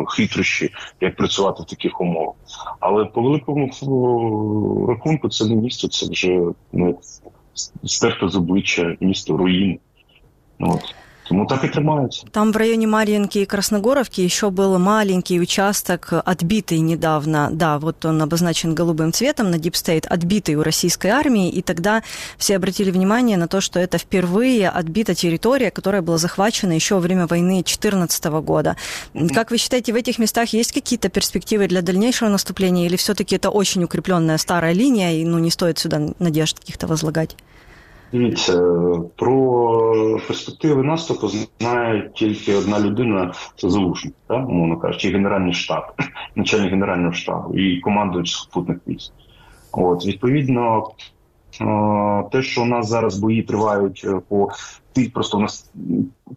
хитрощі, 0.07 0.69
як 1.01 1.15
працювати 1.15 1.63
в 1.63 1.65
таких 1.65 2.01
умовах. 2.01 2.35
Але 2.79 3.05
по 3.05 3.21
великому 3.21 3.71
рахунку 4.89 5.29
це 5.29 5.45
не 5.45 5.55
місто, 5.55 5.87
це 5.87 6.09
вже 6.09 6.41
ну, 6.73 6.97
стерто 7.83 8.29
з 8.29 8.35
обличчя 8.35 8.95
місто 8.99 9.37
руїн. 9.37 9.79
От. 10.59 10.95
Тому 11.27 11.45
так 11.45 11.63
и 11.63 11.69
тримаются. 11.69 12.25
Там 12.31 12.51
в 12.51 12.57
районе 12.57 12.87
Марьинки 12.87 13.39
и 13.39 13.45
Красногоровки 13.45 14.21
еще 14.21 14.49
был 14.49 14.77
маленький 14.77 15.39
участок, 15.39 16.09
отбитый 16.11 16.79
недавно. 16.79 17.49
Да, 17.51 17.79
вот 17.79 18.03
он 18.05 18.21
обозначен 18.21 18.75
голубым 18.75 19.13
цветом 19.13 19.49
на 19.49 19.55
State, 19.55 20.05
отбитый 20.07 20.55
у 20.55 20.63
российской 20.63 21.07
армии. 21.07 21.49
И 21.49 21.61
тогда 21.61 22.03
все 22.37 22.57
обратили 22.57 22.91
внимание 22.91 23.37
на 23.37 23.47
то, 23.47 23.61
что 23.61 23.79
это 23.79 23.97
впервые 23.97 24.69
отбита 24.69 25.15
территория, 25.15 25.71
которая 25.71 26.01
была 26.01 26.17
захвачена 26.17 26.73
еще 26.73 26.95
во 26.95 27.01
время 27.01 27.27
войны 27.27 27.55
2014 27.55 28.25
года. 28.25 28.75
Как 29.33 29.51
вы 29.51 29.57
считаете, 29.57 29.93
в 29.93 29.95
этих 29.95 30.19
местах 30.19 30.49
есть 30.49 30.71
какие-то 30.71 31.09
перспективы 31.09 31.67
для 31.67 31.81
дальнейшего 31.81 32.29
наступления? 32.29 32.85
Или 32.85 32.97
все-таки 32.97 33.35
это 33.35 33.49
очень 33.49 33.83
укрепленная 33.83 34.37
старая 34.37 34.73
линия, 34.73 35.13
и 35.13 35.25
ну, 35.25 35.39
не 35.39 35.51
стоит 35.51 35.79
сюда 35.79 36.01
надежд 36.19 36.59
каких-то 36.59 36.87
возлагать? 36.87 37.35
Дивіться, 38.13 38.61
про 39.15 40.19
перспективи 40.27 40.83
наступу 40.83 41.27
знає 41.59 42.11
тільки 42.15 42.55
одна 42.55 42.79
людина 42.79 43.33
це 43.55 43.69
Залужний, 43.69 44.13
так, 44.27 44.49
умовно 44.49 44.77
кажучи, 44.77 45.09
Генеральний 45.09 45.53
штаб, 45.53 45.83
начальник 46.35 46.71
Генерального 46.71 47.13
штабу 47.13 47.53
і 47.53 47.79
командуючий 47.79 48.35
сухопутних 48.35 48.77
військ. 48.87 49.13
От, 49.71 50.05
відповідно, 50.05 50.87
те, 52.31 52.41
що 52.41 52.61
у 52.61 52.65
нас 52.65 52.89
зараз 52.89 53.19
бої 53.19 53.43
тривають 53.43 54.01
е, 54.05 54.21
по 54.29 54.49
просто 55.13 55.37
у 55.37 55.41
нас 55.41 55.71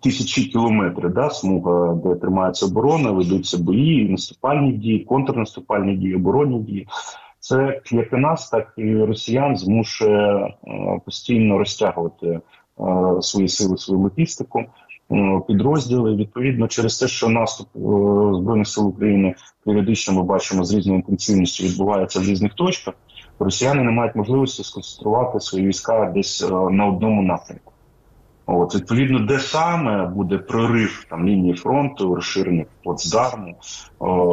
тисячі 0.02 0.44
кілометрів, 0.44 1.14
да, 1.14 1.30
смуга, 1.30 1.94
де 2.04 2.14
тримається 2.14 2.66
оборона, 2.66 3.10
ведуться 3.10 3.58
бої, 3.58 4.08
наступальні 4.08 4.72
дії, 4.72 5.04
контрнаступальні 5.04 5.96
дії, 5.96 6.14
оборонні 6.14 6.58
дії. 6.58 6.88
Це 7.48 7.80
як 7.90 8.12
і 8.12 8.16
нас, 8.16 8.50
так 8.50 8.72
і 8.76 8.94
росіян 8.94 9.56
змушує 9.56 10.36
е, 10.36 10.54
постійно 11.04 11.58
розтягувати 11.58 12.26
е, 12.26 12.40
свої 13.20 13.48
сили, 13.48 13.76
свою 13.78 14.00
логістику, 14.00 14.58
е, 14.60 15.40
підрозділи. 15.48 16.16
Відповідно, 16.16 16.68
через 16.68 16.98
те, 16.98 17.08
що 17.08 17.28
наступ 17.28 17.68
збройних 18.34 18.68
сил 18.68 18.88
України 18.88 19.34
періодично 19.64 20.14
ми 20.14 20.22
бачимо 20.22 20.64
з 20.64 20.74
різною 20.74 20.98
інтенсивністю 20.98 21.64
відбувається 21.64 22.20
в 22.20 22.22
різних 22.22 22.54
точках. 22.54 22.94
Росіяни 23.38 23.82
не 23.82 23.90
мають 23.90 24.16
можливості 24.16 24.64
сконцентрувати 24.64 25.40
свої 25.40 25.66
війська 25.66 26.12
десь 26.14 26.50
на 26.50 26.86
одному 26.86 27.22
напрямку. 27.22 27.72
От 28.46 28.74
відповідно, 28.74 29.18
де 29.18 29.38
саме 29.38 30.06
буде 30.06 30.38
прорив 30.38 31.06
там 31.10 31.28
лінії 31.28 31.54
фронту, 31.54 32.14
розширення 32.14 32.64
плацдарму, 32.84 33.56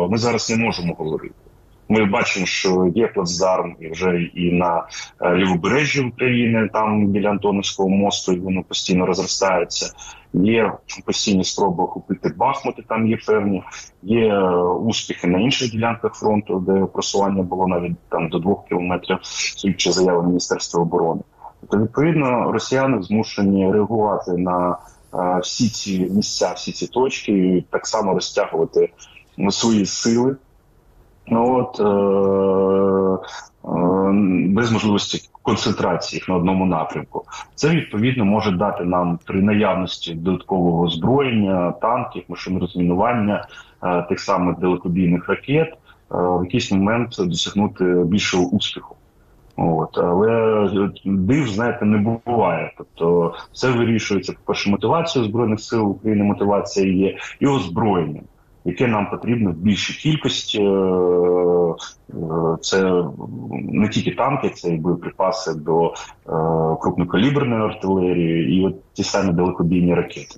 ми 0.09 0.17
зараз 0.17 0.49
не 0.49 0.57
можемо 0.57 0.93
говорити. 0.93 1.42
Ми 1.89 2.05
бачимо, 2.05 2.45
що 2.45 2.91
є 2.95 3.07
плацдарм 3.07 3.75
і 3.79 3.87
вже 3.89 4.21
і 4.35 4.51
на 4.51 4.87
е, 5.21 5.35
лівобережжі 5.35 6.01
України, 6.01 6.69
там 6.73 7.07
біля 7.07 7.29
Антоновського 7.29 7.89
мосту, 7.89 8.33
і 8.33 8.39
воно 8.39 8.63
постійно 8.63 9.05
розростається. 9.05 9.93
Є 10.33 10.71
постійні 11.05 11.43
спроби 11.43 11.83
охопити 11.83 12.33
Бахмути. 12.37 12.83
Там 12.89 13.07
є 13.07 13.17
певні, 13.27 13.63
є 14.03 14.27
е, 14.27 14.63
успіхи 14.63 15.27
на 15.27 15.39
інших 15.39 15.71
ділянках 15.71 16.13
фронту, 16.13 16.59
де 16.59 16.85
просування 16.85 17.43
було 17.43 17.67
навіть 17.67 17.97
там 18.09 18.29
до 18.29 18.39
двох 18.39 18.65
кілометрів, 18.65 19.17
судячи 19.21 19.91
заяви 19.91 20.23
Міністерства 20.23 20.81
оборони. 20.81 21.21
Тобто, 21.61 21.77
відповідно, 21.77 22.51
росіяни 22.51 23.03
змушені 23.03 23.71
реагувати 23.71 24.31
на 24.31 24.77
е, 25.13 25.39
всі 25.39 25.69
ці 25.69 25.99
місця, 25.99 26.53
всі 26.55 26.71
ці 26.71 26.87
точки, 26.87 27.31
і 27.31 27.65
так 27.69 27.87
само 27.87 28.13
розтягувати 28.13 28.89
свої 29.49 29.85
сили. 29.85 30.35
Ну 31.27 31.57
от 31.57 31.79
е, 31.79 31.83
е, 33.69 34.11
без 34.49 34.71
можливості 34.71 35.29
концентрації 35.41 36.17
їх 36.17 36.29
на 36.29 36.35
одному 36.35 36.65
напрямку. 36.65 37.25
Це 37.55 37.69
відповідно 37.69 38.25
може 38.25 38.51
дати 38.51 38.83
нам 38.83 39.19
при 39.25 39.41
наявності 39.41 40.13
додаткового 40.13 40.83
озброєння, 40.83 41.71
танків, 41.71 42.23
машин 42.27 42.59
розмінування 42.59 43.47
е, 43.83 44.01
тих 44.01 44.19
самих 44.19 44.59
далекобійних 44.59 45.29
ракет. 45.29 45.77
В 46.09 46.43
якийсь 46.43 46.71
момент 46.71 47.15
досягнути 47.19 47.83
більшого 47.83 48.45
успіху. 48.45 48.95
От, 49.57 49.97
але 49.97 50.69
див, 51.05 51.47
знаєте, 51.47 51.85
не 51.85 51.97
буває. 51.97 52.73
Тобто 52.77 53.33
все 53.51 53.71
вирішується 53.71 54.33
по 54.33 54.39
перше, 54.45 54.69
мотивацією 54.69 55.29
збройних 55.29 55.59
сил 55.59 55.89
України. 55.89 56.23
Мотивація 56.23 57.07
є 57.07 57.17
і 57.39 57.47
озброєнням, 57.47 58.23
яке 58.65 58.87
нам 58.87 59.09
потрібно 59.09 59.51
в 59.51 59.53
більшій 59.53 59.93
кількості. 59.93 60.61
Е, 60.61 60.69
е, 62.13 62.57
це 62.61 63.03
не 63.51 63.89
тільки 63.89 64.11
танки, 64.11 64.49
це 64.49 64.69
і 64.69 64.77
боєприпаси 64.77 65.53
до 65.53 65.87
е, 65.87 65.93
крупнокаліберної 66.81 67.61
артилерії, 67.61 68.55
і 68.55 68.65
от 68.65 68.75
ті 68.93 69.03
самі 69.03 69.33
далекобійні 69.33 69.95
ракети. 69.95 70.35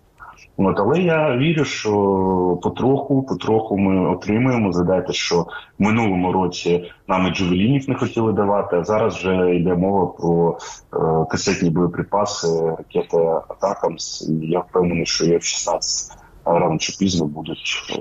От, 0.57 0.79
але 0.79 0.99
я 0.99 1.37
вірю, 1.37 1.65
що 1.65 2.59
потроху, 2.63 3.23
потроху 3.23 3.77
ми 3.77 4.09
отримуємо. 4.09 4.71
Згадайте, 4.71 5.13
що 5.13 5.41
в 5.79 5.83
минулому 5.83 6.31
році 6.31 6.91
нам 7.07 7.27
і 7.27 7.31
джевелінів 7.31 7.89
не 7.89 7.95
хотіли 7.95 8.33
давати. 8.33 8.75
А 8.75 8.83
зараз 8.83 9.15
вже 9.15 9.55
йде 9.55 9.75
мова 9.75 10.07
про 10.07 10.57
е, 10.93 11.25
касетні 11.29 11.69
боєприпаси, 11.69 12.47
ракети 12.77 13.17
Атакамс. 13.49 14.29
Я 14.41 14.59
впевнений, 14.59 15.05
що 15.05 15.25
є 15.25 15.37
в 15.37 15.43
16 15.43 16.24
рано 16.44 16.78
чи 16.78 16.92
пізно 16.98 17.26
будуть 17.26 17.90
е, 17.90 17.96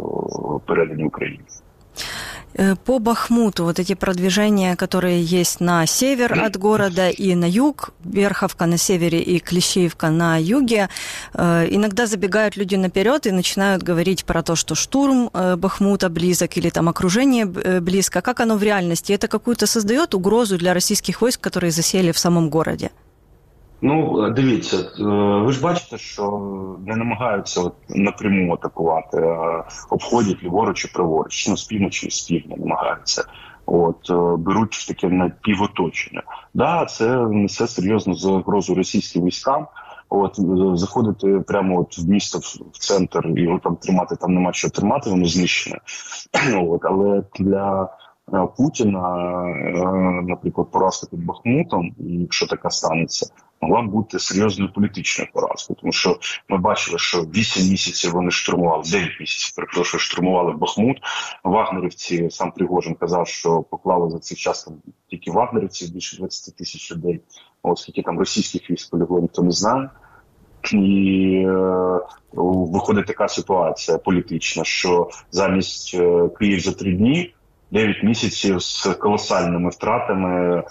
передані 0.65 1.03
Україні. 1.03 1.39
Э, 2.53 2.75
по 2.75 2.99
Бахмуту 2.99 3.63
вот 3.63 3.79
эти 3.79 3.95
продвижения, 3.95 4.75
которые 4.75 5.23
есть 5.23 5.61
на 5.61 5.85
север 5.85 6.33
от 6.43 6.57
города 6.57 7.09
и 7.09 7.35
на 7.35 7.45
юг, 7.45 7.91
Верховка 8.03 8.65
на 8.65 8.77
севере 8.77 9.21
и 9.21 9.39
Клещеевка 9.39 10.09
на 10.09 10.37
юге, 10.37 10.89
э, 11.33 11.67
иногда 11.69 12.07
забегают 12.07 12.57
люди 12.57 12.75
наперед 12.75 13.27
и 13.27 13.31
начинают 13.31 13.83
говорить 13.83 14.25
про 14.25 14.41
то, 14.41 14.55
что 14.55 14.75
штурм 14.75 15.29
э, 15.33 15.55
Бахмута 15.55 16.09
близок 16.09 16.57
или 16.57 16.69
там 16.69 16.89
окружение 16.89 17.45
близко. 17.45 18.21
Как 18.21 18.39
оно 18.39 18.57
в 18.57 18.63
реальности? 18.63 19.13
Это 19.13 19.27
какую-то 19.27 19.67
создает 19.67 20.15
угрозу 20.15 20.57
для 20.57 20.73
российских 20.73 21.21
войск, 21.21 21.41
которые 21.41 21.71
засели 21.71 22.11
в 22.11 22.17
самом 22.17 22.49
городе? 22.49 22.89
Ну, 23.86 24.30
дивіться, 24.30 24.76
ви 25.44 25.52
ж 25.52 25.62
бачите, 25.62 25.98
що 25.98 26.40
не 26.86 26.96
намагаються 26.96 27.60
от 27.60 27.74
напряму 27.88 28.54
атакувати, 28.54 29.18
а 29.18 29.64
обходять 29.90 30.42
ліворуч 30.42 30.84
і 30.84 30.88
праворуч, 30.88 31.48
ну, 31.48 31.56
з 31.56 31.64
півночі 31.64 32.10
з 32.10 32.20
півдня 32.20 32.56
намагаються. 32.58 33.24
От 33.66 34.10
беруть 34.38 34.84
таке 34.88 35.08
напівоточення. 35.08 36.22
Да, 36.54 36.84
це 36.84 37.16
несе 37.16 37.66
серйозну 37.66 38.14
загрозу 38.14 38.74
російським 38.74 39.24
військам. 39.24 39.66
От 40.08 40.34
заходити 40.78 41.40
прямо 41.40 41.80
от 41.80 41.98
в 41.98 42.08
місто 42.08 42.38
в 42.72 42.78
центр 42.78 43.26
його 43.36 43.58
там 43.58 43.76
тримати, 43.76 44.16
там 44.16 44.34
нема 44.34 44.52
що 44.52 44.70
тримати, 44.70 45.10
воно 45.10 45.26
знищене. 45.26 45.78
От, 46.68 46.80
але 46.84 47.22
для 47.38 47.88
Путіна, 48.56 49.16
наприклад, 50.22 50.70
поразка 50.70 51.06
під 51.10 51.24
Бахмутом, 51.24 51.94
якщо 51.98 52.46
така 52.46 52.70
станеться, 52.70 53.26
могла 53.64 53.82
бути 53.82 54.18
серйозною 54.18 54.72
політичною 54.72 55.30
поразкою, 55.32 55.76
тому 55.80 55.92
що 55.92 56.18
ми 56.48 56.58
бачили, 56.58 56.98
що 56.98 57.20
8 57.20 57.70
місяців 57.70 58.12
вони 58.12 58.30
штурмували, 58.30 58.82
9 58.92 59.20
місяців 59.20 59.56
перепрошую, 59.56 60.00
штурмували 60.00 60.52
Бахмут. 60.52 60.96
Вагнерівці 61.44 62.30
сам 62.30 62.52
Пригожин 62.52 62.94
казав, 62.94 63.28
що 63.28 63.62
поклали 63.62 64.10
за 64.10 64.18
цей 64.18 64.36
час 64.38 64.64
там 64.64 64.74
тільки 65.10 65.30
вагнерівців 65.30 65.92
більше 65.92 66.16
20 66.16 66.56
тисяч 66.56 66.92
людей. 66.92 67.20
Оскільки 67.62 68.02
там 68.02 68.18
російських 68.18 68.70
військ 68.70 68.90
полігло, 68.90 69.20
ніхто 69.20 69.42
не 69.42 69.50
знає. 69.50 69.90
І 70.72 71.44
е, 71.48 72.00
виходить 72.32 73.06
така 73.06 73.28
ситуація 73.28 73.98
політична, 73.98 74.64
що 74.64 75.08
замість 75.30 75.94
е, 75.94 76.28
Київ 76.38 76.60
за 76.60 76.72
три 76.72 76.92
дні 76.92 77.34
9 77.70 78.02
місяців 78.02 78.62
з 78.62 78.86
колосальними 78.86 79.70
втратами 79.70 80.58
е, 80.58 80.64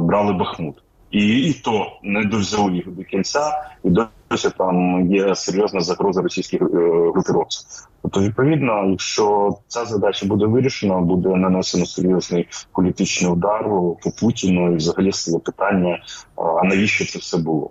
брали 0.00 0.32
Бахмут 0.32 0.82
і 1.10 1.48
і 1.48 1.52
то 1.52 1.86
не 2.02 2.24
довзяли 2.24 2.72
їх 2.72 2.88
до 2.88 3.04
кінця, 3.04 3.70
і 3.84 3.90
досі 3.90 4.50
там 4.58 5.06
є 5.14 5.34
серйозна 5.34 5.80
загроза 5.80 6.22
російських 6.22 6.62
е, 6.62 6.66
групіровців. 7.14 7.88
Тобто, 8.02 8.20
відповідно, 8.20 8.86
якщо 8.90 9.56
ця 9.68 9.84
задача 9.84 10.26
буде 10.26 10.46
вирішена, 10.46 11.00
буде 11.00 11.28
нанесено 11.28 11.86
серйозний 11.86 12.48
політичний 12.72 13.32
удар 13.32 13.64
по 14.02 14.10
Путіну 14.20 14.72
і 14.72 14.76
взагалі 14.76 15.12
стає 15.12 15.38
питання: 15.38 16.02
а 16.36 16.64
навіщо 16.64 17.04
це 17.04 17.18
все 17.18 17.38
було? 17.38 17.70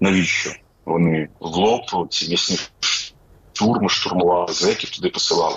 Навіщо 0.00 0.50
вони 0.84 1.28
в 1.40 1.46
лоб 1.46 2.08
ці 2.08 2.30
місні 2.30 2.56
штурми 2.80 3.88
штурмували, 3.88 4.52
зеків 4.52 4.90
туди 4.90 5.08
посилали? 5.08 5.56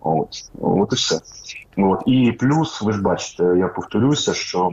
От, 0.00 0.28
от 0.60 0.92
і 0.92 0.94
все. 0.94 1.20
От. 1.76 2.02
І 2.06 2.32
плюс, 2.32 2.82
ви 2.82 2.92
ж 2.92 3.02
бачите, 3.02 3.44
я 3.58 3.68
повторюся, 3.68 4.34
що 4.34 4.70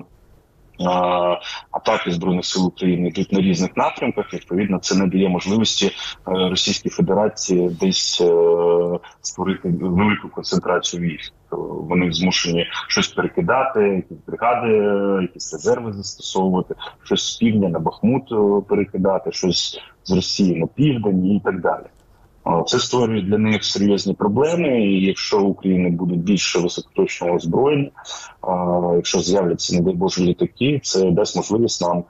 атаки 1.72 2.12
збройних 2.12 2.46
сил 2.46 2.68
України 2.68 3.08
йдуть 3.08 3.32
на 3.32 3.40
різних 3.40 3.78
напрямках. 3.78 4.34
Відповідно, 4.34 4.80
це 4.80 4.96
не 4.96 5.08
дає 5.08 5.30
можливості 5.30 5.86
е, 5.86 5.92
Російській 6.26 6.90
Федерації 6.90 7.70
десь 7.82 8.22
е, 8.22 9.00
створити 9.22 9.74
велику 9.82 10.30
концентрацію 10.30 11.04
військ. 11.04 11.34
Вони 11.90 12.12
змушені 12.12 12.68
щось 12.88 13.08
перекидати, 13.08 13.80
якісь 13.80 14.18
бригади, 14.28 14.68
якісь 15.22 15.54
резерви 15.54 15.94
застосовувати, 15.94 16.76
щось 17.04 17.34
з 17.34 17.38
півдня 17.38 17.70
на 17.70 17.80
Бахмут 17.80 18.32
е, 18.32 18.66
перекидати, 18.70 19.32
щось 19.32 19.82
з 20.04 20.12
Росії 20.16 20.56
на 20.56 20.68
південь 20.68 21.26
і 21.26 21.42
так 21.46 21.62
далі. 21.62 21.86
Це 22.67 22.79
створює 22.79 23.23
для 23.23 23.39
них 23.39 23.65
серйозні 23.65 24.15
проблеми. 24.15 24.81
і 24.85 25.07
Якщо 25.07 25.39
в 25.39 25.49
Україні 25.49 25.91
буде 25.91 26.15
більше 26.15 26.59
високоточного 26.59 27.35
озброєння, 27.35 27.91
якщо 28.95 29.21
з'являться, 29.21 29.77
не 29.77 29.83
дай 29.83 29.95
Боже, 29.95 30.25
літаки, 30.25 30.81
це 30.85 31.11
дасть 31.11 31.37
можливість 31.37 31.83
нам 31.83 32.05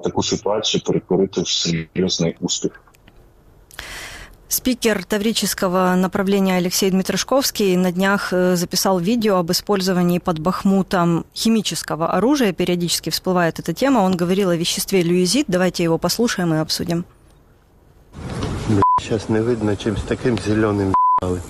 таку 0.00 0.22
ситуацію 0.22 0.82
перетворити 0.86 1.40
в 1.40 1.48
серйозний 1.48 2.36
успіх. 2.40 2.82
Спикер 4.50 5.04
Таврического 5.04 5.94
направления 5.94 6.56
Алексей 6.56 6.90
Дмитрашковский 6.90 7.76
на 7.76 7.92
днях 7.92 8.32
э, 8.32 8.56
записал 8.56 8.98
видео 8.98 9.36
об 9.36 9.50
использовании 9.50 10.18
под 10.18 10.38
Бахмутом 10.38 11.26
химического 11.34 12.10
оружия. 12.12 12.54
Периодически 12.54 13.10
всплывает 13.10 13.58
эта 13.58 13.74
тема. 13.74 13.98
Он 13.98 14.16
говорил 14.16 14.48
о 14.48 14.56
веществе 14.56 15.02
люизит. 15.02 15.44
Давайте 15.48 15.82
его 15.84 15.98
послушаем 15.98 16.54
и 16.54 16.56
обсудим. 16.56 17.04
Сейчас 18.99 19.29
не 19.29 19.41
видно, 19.41 19.75
чимось 19.75 20.01
таким 20.07 20.37
зеленым 20.37 20.93
***ли. 21.21 21.41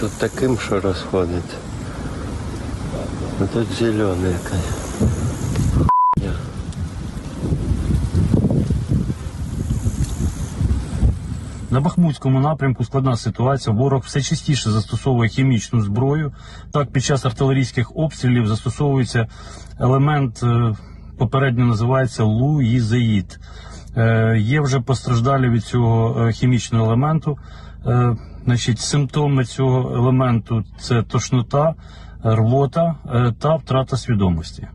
Тут 0.00 0.12
таким, 0.18 0.58
що 0.58 0.80
розходиться. 0.80 1.56
А 3.40 3.46
тут 3.46 3.68
зеленый 3.68 4.32
якась. 4.32 4.86
На 11.70 11.80
Бахмутському 11.80 12.40
напрямку 12.40 12.84
складна 12.84 13.16
ситуація. 13.16 13.76
Ворог 13.76 14.02
все 14.02 14.22
частіше 14.22 14.70
застосовує 14.70 15.28
хімічну 15.28 15.82
зброю. 15.82 16.32
Так, 16.72 16.90
під 16.90 17.04
час 17.04 17.24
артилерійських 17.24 17.96
обстрілів 17.96 18.46
застосовується 18.46 19.28
елемент 19.80 20.42
е, 20.42 20.74
попередньо 21.18 21.64
називається 21.64 22.24
луїзеїд. 22.24 23.40
Е, 23.96 24.36
Є 24.38 24.60
вже 24.60 24.80
постраждалі 24.80 25.48
від 25.48 25.64
цього 25.64 26.26
е, 26.26 26.32
хімічного 26.32 26.86
елементу. 26.86 27.38
Е, 27.86 28.16
значить, 28.44 28.78
Симптоми 28.78 29.44
цього 29.44 29.96
елементу 29.96 30.64
це 30.78 31.02
тошнота, 31.02 31.74
рвота 32.24 32.94
та 33.38 33.56
втрата 33.56 33.96
свідомості. 33.96 34.68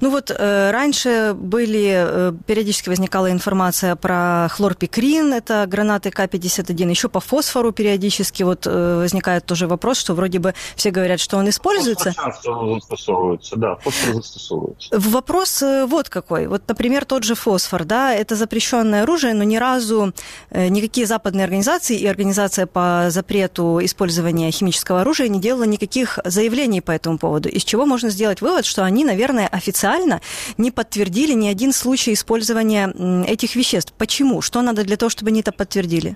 Ну 0.00 0.08
вот 0.08 0.30
э, 0.30 0.70
раньше 0.70 1.34
были, 1.34 1.92
э, 1.94 2.32
периодически 2.46 2.88
возникала 2.88 3.30
информация 3.30 3.96
про 3.96 4.48
хлорпикрин, 4.50 5.34
это 5.34 5.66
гранаты 5.68 6.10
К-51, 6.10 6.88
еще 6.88 7.10
по 7.10 7.20
фосфору 7.20 7.70
периодически 7.70 8.42
вот 8.42 8.66
э, 8.66 8.96
возникает 8.96 9.44
тоже 9.44 9.66
вопрос, 9.66 9.98
что 9.98 10.14
вроде 10.14 10.38
бы 10.38 10.54
все 10.74 10.90
говорят, 10.90 11.20
что 11.20 11.36
он 11.36 11.50
используется. 11.50 12.12
Фосфор 12.12 12.80
застосовывается, 12.80 13.56
да, 13.56 13.76
фосфор 13.76 14.14
застосовывается. 14.14 14.88
Вопрос 14.98 15.62
э, 15.62 15.84
вот 15.84 16.08
какой. 16.08 16.46
Вот, 16.46 16.62
например, 16.66 17.04
тот 17.04 17.24
же 17.24 17.34
фосфор, 17.34 17.84
да, 17.84 18.14
это 18.14 18.36
запрещенное 18.36 19.02
оружие, 19.02 19.34
но 19.34 19.44
ни 19.44 19.58
разу 19.58 20.14
э, 20.48 20.68
никакие 20.68 21.06
западные 21.06 21.44
организации 21.44 21.98
и 21.98 22.06
организация 22.06 22.64
по 22.64 23.08
запрету 23.10 23.80
использования 23.82 24.50
химического 24.50 25.02
оружия 25.02 25.28
не 25.28 25.40
делала 25.40 25.64
никаких 25.64 26.18
заявлений 26.24 26.80
по 26.80 26.90
этому 26.90 27.18
поводу. 27.18 27.50
Из 27.50 27.64
чего 27.64 27.84
можно 27.84 28.08
сделать 28.08 28.40
вывод, 28.40 28.64
что 28.64 28.82
они, 28.82 29.04
наверное, 29.04 29.46
официально 29.46 29.89
официально 29.89 30.21
не 30.57 30.71
подтвердили 30.71 31.33
ни 31.33 31.47
один 31.47 31.73
случай 31.73 32.13
использования 32.13 32.87
этих 33.27 33.55
веществ. 33.55 33.93
Почему? 33.97 34.41
Что 34.41 34.61
надо 34.61 34.83
для 34.83 34.95
того, 34.95 35.09
чтобы 35.09 35.29
они 35.29 35.41
это 35.41 35.51
подтвердили? 35.51 36.15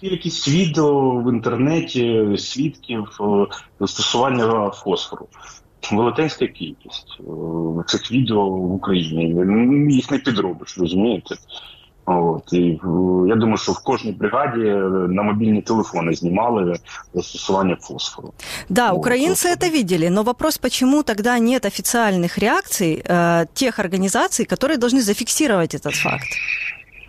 Кількість 0.00 0.48
відео 0.48 1.10
в 1.10 1.32
інтернеті, 1.32 2.28
свідків 2.38 3.08
застосування 3.80 4.70
фосфору. 4.70 5.26
Велетенська 5.92 6.46
кількість 6.46 7.18
цих 7.86 8.12
відео 8.12 8.46
в 8.46 8.74
Україні. 8.74 9.94
Їх 9.94 10.10
не 10.10 10.18
підробиш, 10.18 10.78
розумієте? 10.78 11.34
От 12.06 12.52
і 12.52 12.58
е, 12.58 12.78
я 13.28 13.36
думаю, 13.36 13.56
що 13.56 13.72
в 13.72 13.78
кожній 13.78 14.12
бригаді 14.12 14.60
е, 14.60 14.74
на 15.08 15.22
мобільні 15.22 15.62
телефони 15.62 16.14
знімали 16.14 16.76
застосування 17.14 17.76
фосфору. 17.76 18.32
Да, 18.68 18.92
украинцы 18.92 19.48
это 19.48 19.70
видели, 19.70 20.08
но 20.08 20.22
вопрос, 20.22 20.58
почему 20.58 21.02
тогда 21.02 21.38
нет 21.38 21.64
официальных 21.64 22.38
реакций 22.38 23.02
э, 23.04 23.46
тех 23.54 23.78
организаций, 23.78 24.46
которые 24.46 24.76
должны 24.78 25.00
зафиксировать 25.00 25.74
этот 25.74 25.94
факт? 25.94 26.28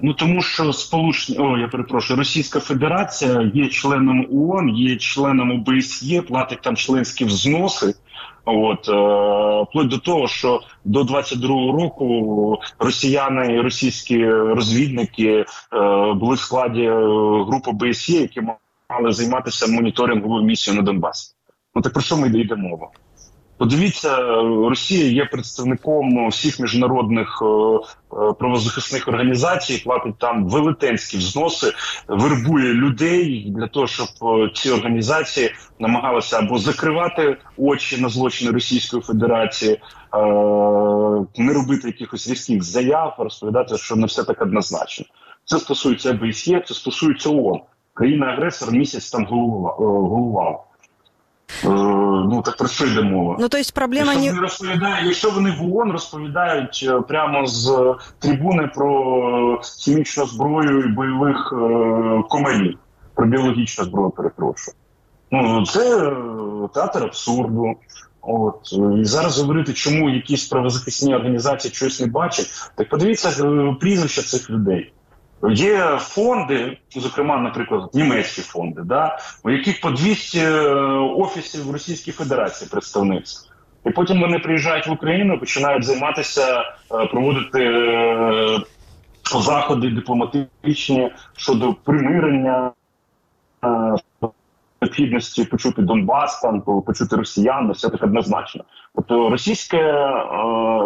Ну 0.02 0.14
тому 0.14 0.42
що 0.42 0.74
сполучені 0.74 1.38
о, 1.40 1.58
я 1.58 1.68
перепрошую, 1.68 2.20
Російська 2.20 2.60
Федерація 2.60 3.52
є 3.54 3.68
членом 3.68 4.28
ООН, 4.32 4.70
є 4.70 4.96
членом 4.96 5.52
ОБСЄ, 5.52 6.22
платить 6.22 6.62
там 6.62 6.76
членські 6.76 7.26
взноси. 7.26 7.94
От 8.49 8.89
е, 8.89 8.93
вплоть 9.69 9.89
до 9.89 9.99
того, 9.99 10.29
що 10.29 10.61
до 10.85 11.03
22-го 11.03 11.73
року 11.73 12.59
росіяни 12.79 13.55
і 13.55 13.61
російські 13.61 14.27
розвідники 14.31 15.29
е, 15.29 15.45
були 16.13 16.35
в 16.35 16.39
складі 16.39 16.83
е, 16.83 16.95
групи 17.45 17.71
БСІ, 17.73 18.21
які 18.21 18.41
мали 18.91 19.13
займатися 19.13 19.67
моніторинговою 19.67 20.45
місією 20.45 20.83
на 20.83 20.87
Донбасі. 20.87 21.35
Ну 21.75 21.83
так 21.83 21.93
про 21.93 22.03
що 22.03 22.17
ми 22.17 22.29
йде 22.29 22.57
мова? 22.57 22.89
Подивіться, 23.59 24.17
Росія 24.69 25.07
є 25.07 25.25
представником 25.25 26.29
всіх 26.29 26.61
міжнародних 26.61 27.43
е, 27.43 27.47
е, 27.47 28.33
правозахисних 28.33 29.09
організацій, 29.09 29.83
платить 29.85 30.19
там 30.19 30.49
велетенські 30.49 31.19
взноси, 31.19 31.73
вербує 32.09 32.75
людей 32.75 33.53
для 33.57 33.67
того, 33.67 33.87
щоб 33.87 34.09
е, 34.23 34.51
ці 34.55 34.71
організації 34.71 35.51
намагалися 35.79 36.39
або 36.39 36.59
закривати 36.59 37.37
очі 37.57 38.01
на 38.01 38.09
злочини 38.09 38.51
Російської 38.51 39.03
Федерації, 39.03 39.81
не 41.37 41.53
робити 41.53 41.89
якихось 41.89 42.31
різких 42.31 42.63
заяв, 42.63 43.15
розповідати, 43.19 43.79
що 43.79 43.97
не 43.97 44.07
все 44.07 44.25
так 44.25 44.43
однозначно. 44.43 45.07
Це 45.45 45.59
стосується 45.59 46.11
ОБСЄ, 46.11 46.61
це 46.67 46.75
стосується 46.75 47.31
ООН. 47.31 47.61
Країна-агресор 47.95 48.73
місяць 48.73 49.11
там 49.11 49.27
головував. 49.27 50.66
Е, 51.65 51.69
ну 51.69 52.43
так 52.45 52.57
про 52.57 52.69
що 52.69 52.87
йде 52.87 53.03
мова? 53.03 53.37
Ну 53.41 53.49
то 53.49 53.59
есть 53.59 53.75
проблема 53.75 54.13
якщо 54.13 54.25
не 54.25 54.31
вони 54.31 54.43
розповідають, 54.43 55.07
якщо 55.07 55.31
вони 55.31 55.51
в 55.51 55.77
ООН 55.77 55.93
розповідають 55.93 56.87
е, 56.89 57.01
прямо 57.01 57.47
з 57.47 57.95
трибуни 58.19 58.71
про 58.75 59.61
хімічну 59.79 60.27
зброю 60.27 60.81
і 60.81 60.89
бойових 60.89 61.53
е, 61.53 62.23
комарів, 62.29 62.79
про 63.15 63.27
біологічну 63.27 63.85
зброю, 63.85 64.11
перепрошую. 64.11 64.75
Ну 65.31 65.67
це 65.67 66.09
е, 66.09 66.15
театр 66.75 67.03
абсурду. 67.03 67.75
От 68.29 68.73
і 69.01 69.05
зараз 69.05 69.39
говорити, 69.39 69.73
чому 69.73 70.11
якісь 70.11 70.49
правозахисні 70.49 71.15
організації 71.15 71.75
щось 71.75 72.01
не 72.01 72.07
бачать, 72.07 72.47
так 72.75 72.89
подивіться 72.89 73.29
е, 73.29 73.77
прізвища 73.81 74.23
цих 74.23 74.51
людей. 74.51 74.93
Є 75.43 75.97
фонди, 75.99 76.79
зокрема, 76.97 77.39
наприклад, 77.39 77.91
німецькі 77.95 78.43
фонди, 78.43 78.83
да, 78.85 79.19
у 79.45 79.51
яких 79.51 79.81
по 79.81 79.91
200 79.91 80.39
е, 80.39 80.61
офісів 80.99 81.67
в 81.67 81.71
Російській 81.71 82.13
Федерації 82.13 82.71
представництв. 82.71 83.53
І 83.87 83.91
потім 83.91 84.21
вони 84.21 84.39
приїжджають 84.39 84.87
в 84.87 84.93
Україну, 84.93 85.39
починають 85.39 85.85
займатися, 85.85 86.61
е, 86.61 87.07
проводити 87.07 87.65
е, 87.65 88.61
заходи 89.25 89.91
дипломатичні 89.91 91.13
щодо 91.37 91.75
примирення, 91.75 92.73
необхідності 94.83 95.45
почути 95.45 95.83
Донбас, 95.83 96.41
там 96.41 96.61
почути 96.61 97.17
росіян, 97.17 97.73
все 97.73 97.89
так 97.89 98.03
однозначно. 98.03 98.65
Тобто 98.95 99.31
російське, 99.31 99.93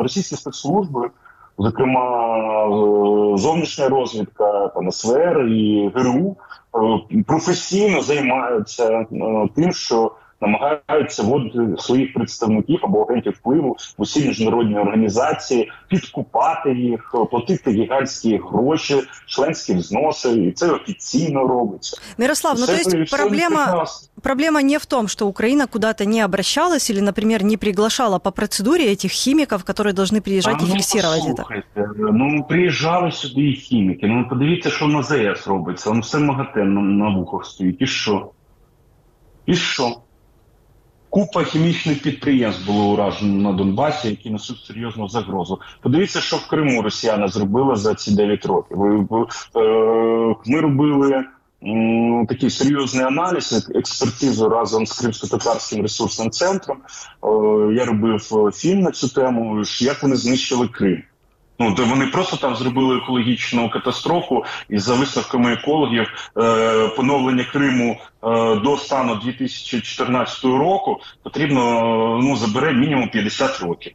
російські 0.03 0.37
спецслужби 0.37 1.11
зокрема 1.60 2.28
е, 2.66 3.38
зовнішня 3.38 3.90
розвідка 3.90 4.68
там 4.68 4.92
СВР 4.92 5.48
і 5.48 5.92
ГРУ 5.96 6.38
е, 7.12 7.24
професійно 7.28 8.02
займаються 8.02 8.90
е, 8.90 9.08
тим, 9.56 9.72
що 9.72 10.12
намагаються 10.42 11.24
вводити 11.24 11.82
своїх 11.82 12.14
представників 12.14 12.80
або 12.84 13.02
агентів 13.02 13.34
впливу 13.34 13.78
в 13.98 14.02
усі 14.02 14.28
міжнародні 14.28 14.80
організації, 14.80 15.72
підкупати 15.88 16.74
їх, 16.74 17.16
платити 17.32 17.72
гігантські 17.72 18.42
гроші, 18.52 18.96
членські 19.26 19.74
взноси, 19.74 20.30
і 20.30 20.52
це 20.52 20.72
офіційно 20.72 21.48
робиться. 21.48 21.98
Мирослав, 22.18 22.56
ну 22.60 22.66
то 22.66 22.74
есть 22.74 23.12
проблема, 23.12 23.86
проблема 24.22 24.62
не 24.62 24.78
в 24.78 24.86
том, 24.86 25.08
что 25.08 25.28
Украина 25.28 25.68
куда-то 25.68 26.06
не 26.06 26.26
обращалась 26.26 26.90
или, 26.90 27.02
например, 27.02 27.44
не 27.44 27.58
приглашала 27.58 28.20
по 28.20 28.32
процедуре 28.32 28.86
этих 28.86 29.12
химиков, 29.12 29.64
которые 29.64 29.94
должны 29.94 30.22
приезжать 30.22 30.58
а, 30.60 30.66
и 30.66 30.68
ну, 30.68 30.74
фиксировать 30.74 31.26
это. 31.28 31.44
Ну 31.98 32.46
приїжджали 32.50 33.12
сюди 33.12 33.42
і 33.42 33.54
хіміки. 33.56 34.08
Ну 34.08 34.28
подивіться, 34.30 34.70
що 34.70 34.88
на 34.88 35.04
ЗС 35.04 35.48
робиться. 35.48 35.92
Ну 35.94 36.00
все 36.00 36.20
МАГАТЕ 36.20 36.64
на, 36.64 36.82
на 36.82 37.18
вухах 37.18 37.46
стоїть. 37.46 37.78
І 37.80 37.88
що? 37.88 38.32
І 39.46 39.56
що? 39.56 39.96
Купа 41.11 41.45
хімічних 41.45 42.03
підприємств 42.03 42.67
було 42.67 42.93
уражено 42.93 43.51
на 43.51 43.53
Донбасі, 43.53 44.09
які 44.09 44.31
несуть 44.31 44.65
серйозну 44.67 45.09
загрозу. 45.09 45.61
Подивіться, 45.83 46.21
що 46.21 46.37
в 46.37 46.49
Криму 46.49 46.83
Росіяни 46.83 47.29
зробили 47.29 47.77
за 47.77 47.95
ці 47.95 48.15
9 48.15 48.47
років. 48.47 48.77
Е, 49.57 49.61
ми 50.47 50.61
робили 50.61 51.25
такий 52.29 52.51
серйозний 52.51 53.05
аналіз, 53.05 53.71
експертизу 53.75 54.49
разом 54.49 54.87
з 54.87 55.03
Кримсько-Татарським 55.03 55.83
ресурсним 55.83 56.31
центром. 56.31 56.79
Е, 56.79 57.29
я 57.75 57.85
робив 57.85 58.21
фільм 58.55 58.81
на 58.81 58.91
цю 58.91 59.09
тему, 59.09 59.63
як 59.81 60.03
вони 60.03 60.17
знищили 60.17 60.69
Крим. 60.69 61.03
Ну 61.63 61.75
де 61.75 61.83
вони 61.83 62.07
просто 62.07 62.37
там 62.37 62.57
зробили 62.57 62.97
екологічну 62.97 63.71
катастрофу, 63.71 64.45
і 64.69 64.79
за 64.79 64.95
висновками 64.95 65.53
екологів 65.53 66.31
е, 66.39 66.89
поновлення 66.89 67.45
Криму 67.45 67.97
е, 68.23 68.57
до 68.57 68.77
стану 68.77 69.15
2014 69.15 70.45
року 70.45 71.01
потрібно 71.23 71.63
ну 72.23 72.37
забере 72.37 72.73
мінімум 72.73 73.09
50 73.09 73.61
років. 73.61 73.93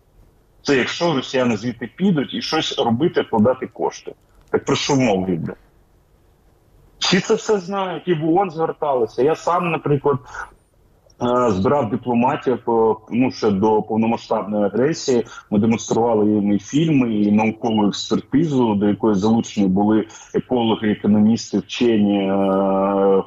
Це 0.62 0.78
якщо 0.78 1.14
росіяни 1.14 1.58
звідти 1.58 1.90
підуть 1.96 2.34
і 2.34 2.42
щось 2.42 2.80
робити, 2.80 3.22
вкладати 3.22 3.68
кошти. 3.68 4.14
Так 4.50 4.66
про 4.66 4.76
що 4.76 4.96
мова 4.96 5.28
йде? 5.28 5.54
Всі 7.00 7.20
це 7.20 7.34
все 7.34 7.58
знають, 7.58 8.04
і 8.06 8.14
в 8.14 8.30
ООН 8.30 8.52
зверталися. 8.52 9.24
Я 9.24 9.36
сам, 9.36 9.72
наприклад, 9.72 10.20
Е, 10.52 10.55
збирав 11.50 11.90
дипломатів 11.90 12.54
е, 12.68 12.96
ну 13.12 13.32
ще 13.32 13.52
до 13.52 13.82
повномасштабної 13.82 14.66
агресії. 14.66 15.26
Ми 15.52 15.60
демонстрували 15.60 16.32
їм 16.32 16.54
і 16.54 16.60
фільми, 16.60 17.16
і 17.16 17.32
наукову 17.32 17.88
експертизу, 17.88 18.76
до 18.76 18.88
якої 18.88 19.16
залучені 19.16 19.68
були 19.68 20.08
екологи, 20.34 20.92
економісти, 20.92 21.58
вчені, 21.58 22.20
е, 22.20 22.34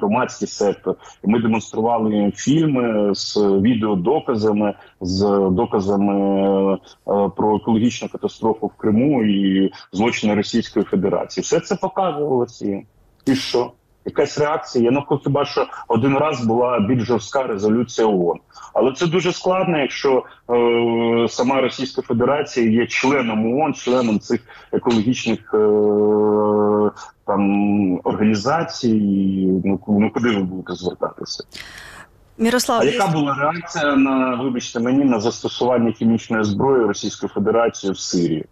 громадський 0.01 0.49
сектор. 0.49 0.95
І 1.24 1.28
Ми 1.28 1.39
демонстрували 1.39 2.14
їм 2.16 2.32
фільми 2.32 3.14
з 3.14 3.36
відеодоказами, 3.36 4.74
з 5.01 5.20
доказами 5.51 6.78
про 7.36 7.57
екологічну 7.57 8.09
катастрофу 8.09 8.66
в 8.66 8.80
Криму 8.80 9.24
і 9.24 9.72
злочини 9.93 10.34
Російської 10.34 10.84
Федерації. 10.84 11.43
Все 11.43 11.61
це 11.61 11.76
показувалося. 11.76 12.82
І 13.26 13.34
що? 13.34 13.72
Якась 14.09 14.38
реакція. 14.38 14.84
Я 14.84 14.90
Ну 14.90 15.20
хіба 15.24 15.44
що 15.44 15.66
один 15.88 16.18
раз 16.18 16.44
була 16.44 16.80
більш 16.80 17.02
жорстка 17.02 17.42
резолюція 17.42 18.06
ООН. 18.06 18.38
але 18.74 18.92
це 18.92 19.06
дуже 19.06 19.32
складно, 19.32 19.78
якщо 19.78 20.24
е, 20.50 21.28
сама 21.28 21.61
Російська 21.61 22.02
Федерація 22.02 22.70
є 22.70 22.86
членом 22.86 23.54
ООН, 23.54 23.74
членом 23.74 24.20
цих 24.20 24.40
екологічних 24.72 25.54
е, 25.54 25.59
там 27.26 28.00
організацій. 28.04 29.00
Ну, 29.64 29.80
ну 29.88 30.11
куди 30.14 30.28
ви 30.30 30.42
будете 30.42 30.74
звертатися? 30.74 31.44
Мирослав, 32.38 32.80
а 32.80 32.84
яка 32.84 33.06
була 33.06 33.34
реакція 33.34 33.96
на 33.96 34.34
вибачте 34.34 34.80
мені 34.80 35.04
на 35.04 35.20
застосування 35.20 35.92
хімічної 35.92 36.44
зброї 36.44 36.86
Російської 36.86 37.30
Федерації 37.34 37.92
в 37.92 37.98
Сирії? 37.98 38.44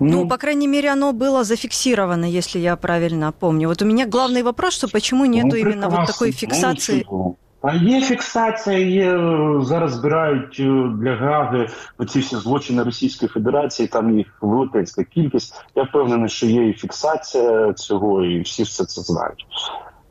Ну, 0.00 0.22
ну, 0.22 0.28
по 0.28 0.36
крайней 0.36 0.68
мере, 0.68 0.92
оно 0.92 1.12
было 1.12 1.44
зафиксировано, 1.44 2.24
если 2.24 2.58
я 2.58 2.76
правильно 2.76 3.32
помню. 3.32 3.68
Вот 3.68 3.82
у 3.82 3.84
меня 3.84 4.06
главный 4.06 4.42
вопрос, 4.42 4.74
что 4.74 4.88
почему 4.88 5.26
нету 5.26 5.48
ну, 5.48 5.56
именно 5.56 5.88
вот 5.88 6.06
такой 6.06 6.32
фіксації. 6.32 7.06
Ну, 7.10 7.36
а 7.62 7.74
є 7.74 8.00
фіксація, 8.00 8.78
є 8.78 9.18
зараз 9.64 9.92
збирають 9.92 10.56
для 11.00 11.16
Гаги 11.16 11.68
оці 11.98 12.20
всі 12.20 12.36
злочини 12.36 12.82
Російської 12.82 13.28
Федерації. 13.28 13.88
Там 13.88 14.18
їх 14.18 14.26
велетенська 14.40 15.04
кількість. 15.04 15.54
Я 15.74 15.82
впевнений, 15.82 16.28
що 16.28 16.46
є 16.46 16.68
і 16.68 16.72
фіксація 16.72 17.72
цього, 17.72 18.24
і 18.24 18.40
всі 18.40 18.62
все 18.62 18.84
це 18.84 19.00
знають. 19.00 19.46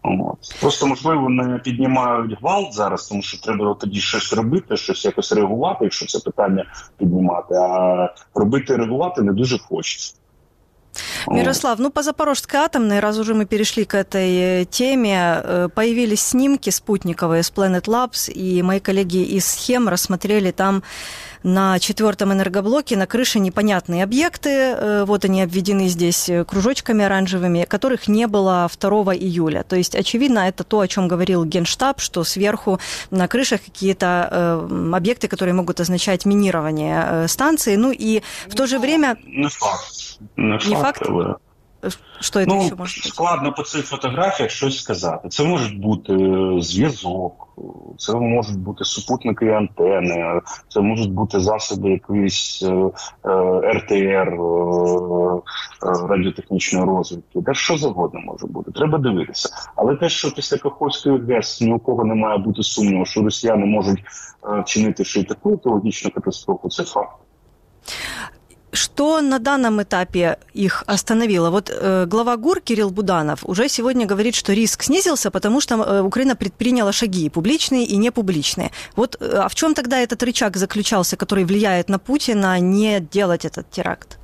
От. 0.04 0.38
Просто 0.62 0.88
можливо 0.88 1.30
не 1.30 1.60
піднімають 1.60 2.40
гвалт 2.42 2.74
зараз, 2.74 3.08
тому 3.08 3.22
що 3.22 3.42
треба 3.42 3.74
тоді 3.74 4.00
щось 4.00 4.34
робити, 4.34 4.78
щось 4.78 5.06
якось 5.06 5.32
реагувати, 5.32 5.78
якщо 5.82 6.06
це 6.06 6.20
питання 6.20 6.66
піднімати. 6.98 7.56
А 7.56 8.10
робити 8.36 8.76
реагувати 8.76 9.22
не 9.22 9.34
дуже 9.34 9.60
хочеться. 9.60 10.14
Мирослав, 11.28 11.80
ну 11.80 11.92
по 11.92 12.02
Запорожской 12.02 12.60
атомной, 12.60 13.00
раз 13.00 13.20
уже 13.20 13.34
мы 13.34 13.46
перешли 13.46 13.86
к 13.86 13.96
этой 13.96 14.62
э, 14.62 14.66
теме, 14.66 15.42
э, 15.44 15.70
появились 15.74 16.22
снимки 16.22 16.72
спутниковые 16.72 17.44
с 17.44 17.52
Planet 17.52 17.88
Labs, 17.88 18.30
и 18.30 18.62
мои 18.64 18.80
коллеги 18.80 19.24
из 19.24 19.46
Схем 19.46 19.90
рассмотрели 19.90 20.52
там 20.52 20.84
на 21.45 21.79
четвертом 21.79 22.33
энергоблоке 22.33 22.97
на 22.97 23.07
крыше 23.07 23.39
непонятные 23.39 24.03
объекты. 24.03 24.49
Э, 24.51 25.05
вот 25.05 25.25
они 25.25 25.43
обведены 25.43 25.87
здесь 25.89 26.31
кружочками 26.47 27.05
оранжевыми, 27.05 27.65
которых 27.65 28.09
не 28.09 28.27
было 28.27 28.69
2 28.81 29.15
июля. 29.15 29.63
То 29.63 29.77
есть, 29.77 29.95
очевидно, 29.95 30.41
это 30.41 30.65
то, 30.65 30.81
о 30.81 30.89
чем 30.89 31.07
говорил 31.07 31.45
Генштаб, 31.45 32.01
что 32.01 32.25
сверху 32.25 32.81
на 33.11 33.29
крышах 33.29 33.63
какие-то 33.63 34.29
э, 34.31 34.95
объекты, 34.95 35.29
которые 35.29 35.55
могут 35.55 35.81
означать 35.81 36.25
минирование 36.25 37.05
э, 37.07 37.29
станции. 37.29 37.77
Ну 37.77 37.93
и 37.93 38.23
в 38.49 38.55
то 38.57 38.67
же 38.67 38.79
время... 38.79 39.19
Не 39.25 39.49
факт. 39.49 40.19
Не, 40.37 40.53
не 40.53 40.59
факт, 40.59 40.99
факт? 40.99 41.03
Але... 41.09 41.37
Що 42.21 42.33
це 42.33 42.47
ну, 42.49 42.63
ще 42.63 42.75
може 42.75 43.01
бути? 43.01 43.09
складно 43.09 43.53
по 43.53 43.63
цих 43.63 43.87
фотографіях 43.87 44.51
щось 44.51 44.79
сказати. 44.79 45.29
Це 45.29 45.45
може 45.45 45.75
бути 45.75 46.13
е, 46.13 46.61
зв'язок, 46.61 47.49
це 47.99 48.15
можуть 48.15 48.59
бути 48.59 48.85
супутники 48.85 49.47
і 49.47 49.51
антени, 49.51 50.41
це 50.69 50.81
можуть 50.81 51.13
бути 51.13 51.41
засоби 51.41 51.91
якоїсь 51.91 52.63
е, 52.63 52.91
е, 53.25 53.73
РТР, 53.73 54.39
радіотехнічної 56.09 56.85
розвитки. 56.85 57.41
Де 57.41 57.55
що 57.55 57.77
завгодно 57.77 58.21
може 58.21 58.47
бути. 58.47 58.71
Треба 58.73 58.99
дивитися. 58.99 59.49
Але 59.77 59.97
те, 59.97 60.09
що 60.09 60.35
після 60.35 60.57
Каховської 60.57 61.21
ГЕС 61.29 61.61
ні 61.61 61.73
у 61.73 61.79
кого 61.79 62.05
не 62.05 62.15
має 62.15 62.39
бути 62.39 62.63
сумніву, 62.63 63.05
що 63.05 63.23
росіяни 63.23 63.67
можуть 63.67 64.03
чинити 64.67 65.05
ще 65.05 65.21
й 65.21 65.25
таку 65.25 65.53
екологічну 65.53 66.11
катастрофу, 66.11 66.69
це 66.69 66.85
факт. 66.85 67.17
Что 68.74 69.22
на 69.22 69.40
данном 69.40 69.82
этапе 69.82 70.38
их 70.54 70.84
остановило? 70.86 71.50
Вот 71.50 71.72
э, 71.72 72.06
глава 72.06 72.38
ГУР 72.38 72.62
Кирилл 72.62 72.92
Буданов 72.92 73.44
уже 73.44 73.68
сегодня 73.68 74.06
говорит, 74.06 74.36
что 74.36 74.54
риск 74.54 74.84
снизился, 74.84 75.32
потому 75.32 75.60
что 75.60 75.76
э, 75.76 76.02
Украина 76.02 76.36
предприняла 76.36 76.92
шаги, 76.92 77.30
публичные 77.30 77.86
и 77.86 77.98
непубличные. 77.98 78.70
Вот 78.96 79.18
э, 79.20 79.26
а 79.44 79.48
в 79.48 79.56
чем 79.56 79.74
тогда 79.74 80.00
этот 80.00 80.22
рычаг 80.22 80.56
заключался, 80.58 81.18
который 81.18 81.46
влияет 81.46 81.90
на 81.90 81.98
Путина 81.98 82.60
не 82.60 83.00
делать 83.00 83.44
этот 83.44 83.70
теракт? 83.72 84.20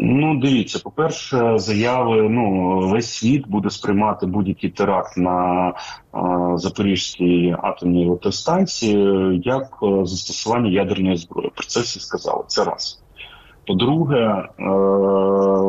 Ну, 0.00 0.40
дивіться, 0.40 0.78
по-перше, 0.78 1.58
заяви. 1.58 2.22
Ну 2.22 2.78
весь 2.88 3.10
світ 3.10 3.48
буде 3.48 3.70
сприймати 3.70 4.26
будь-який 4.26 4.70
теракт 4.70 5.16
на 5.16 5.68
е, 5.68 5.72
Запорізькій 6.54 7.56
атомній 7.62 8.06
електростанції 8.06 9.40
як 9.44 9.78
е, 9.82 10.06
застосування 10.06 10.70
ядерної 10.70 11.16
зброї. 11.16 11.50
Про 11.54 11.66
це 11.66 11.80
всі 11.80 12.00
сказали. 12.00 12.44
Це 12.46 12.64
раз. 12.64 13.01
По-друге, 13.67 14.49
е, 14.59 14.63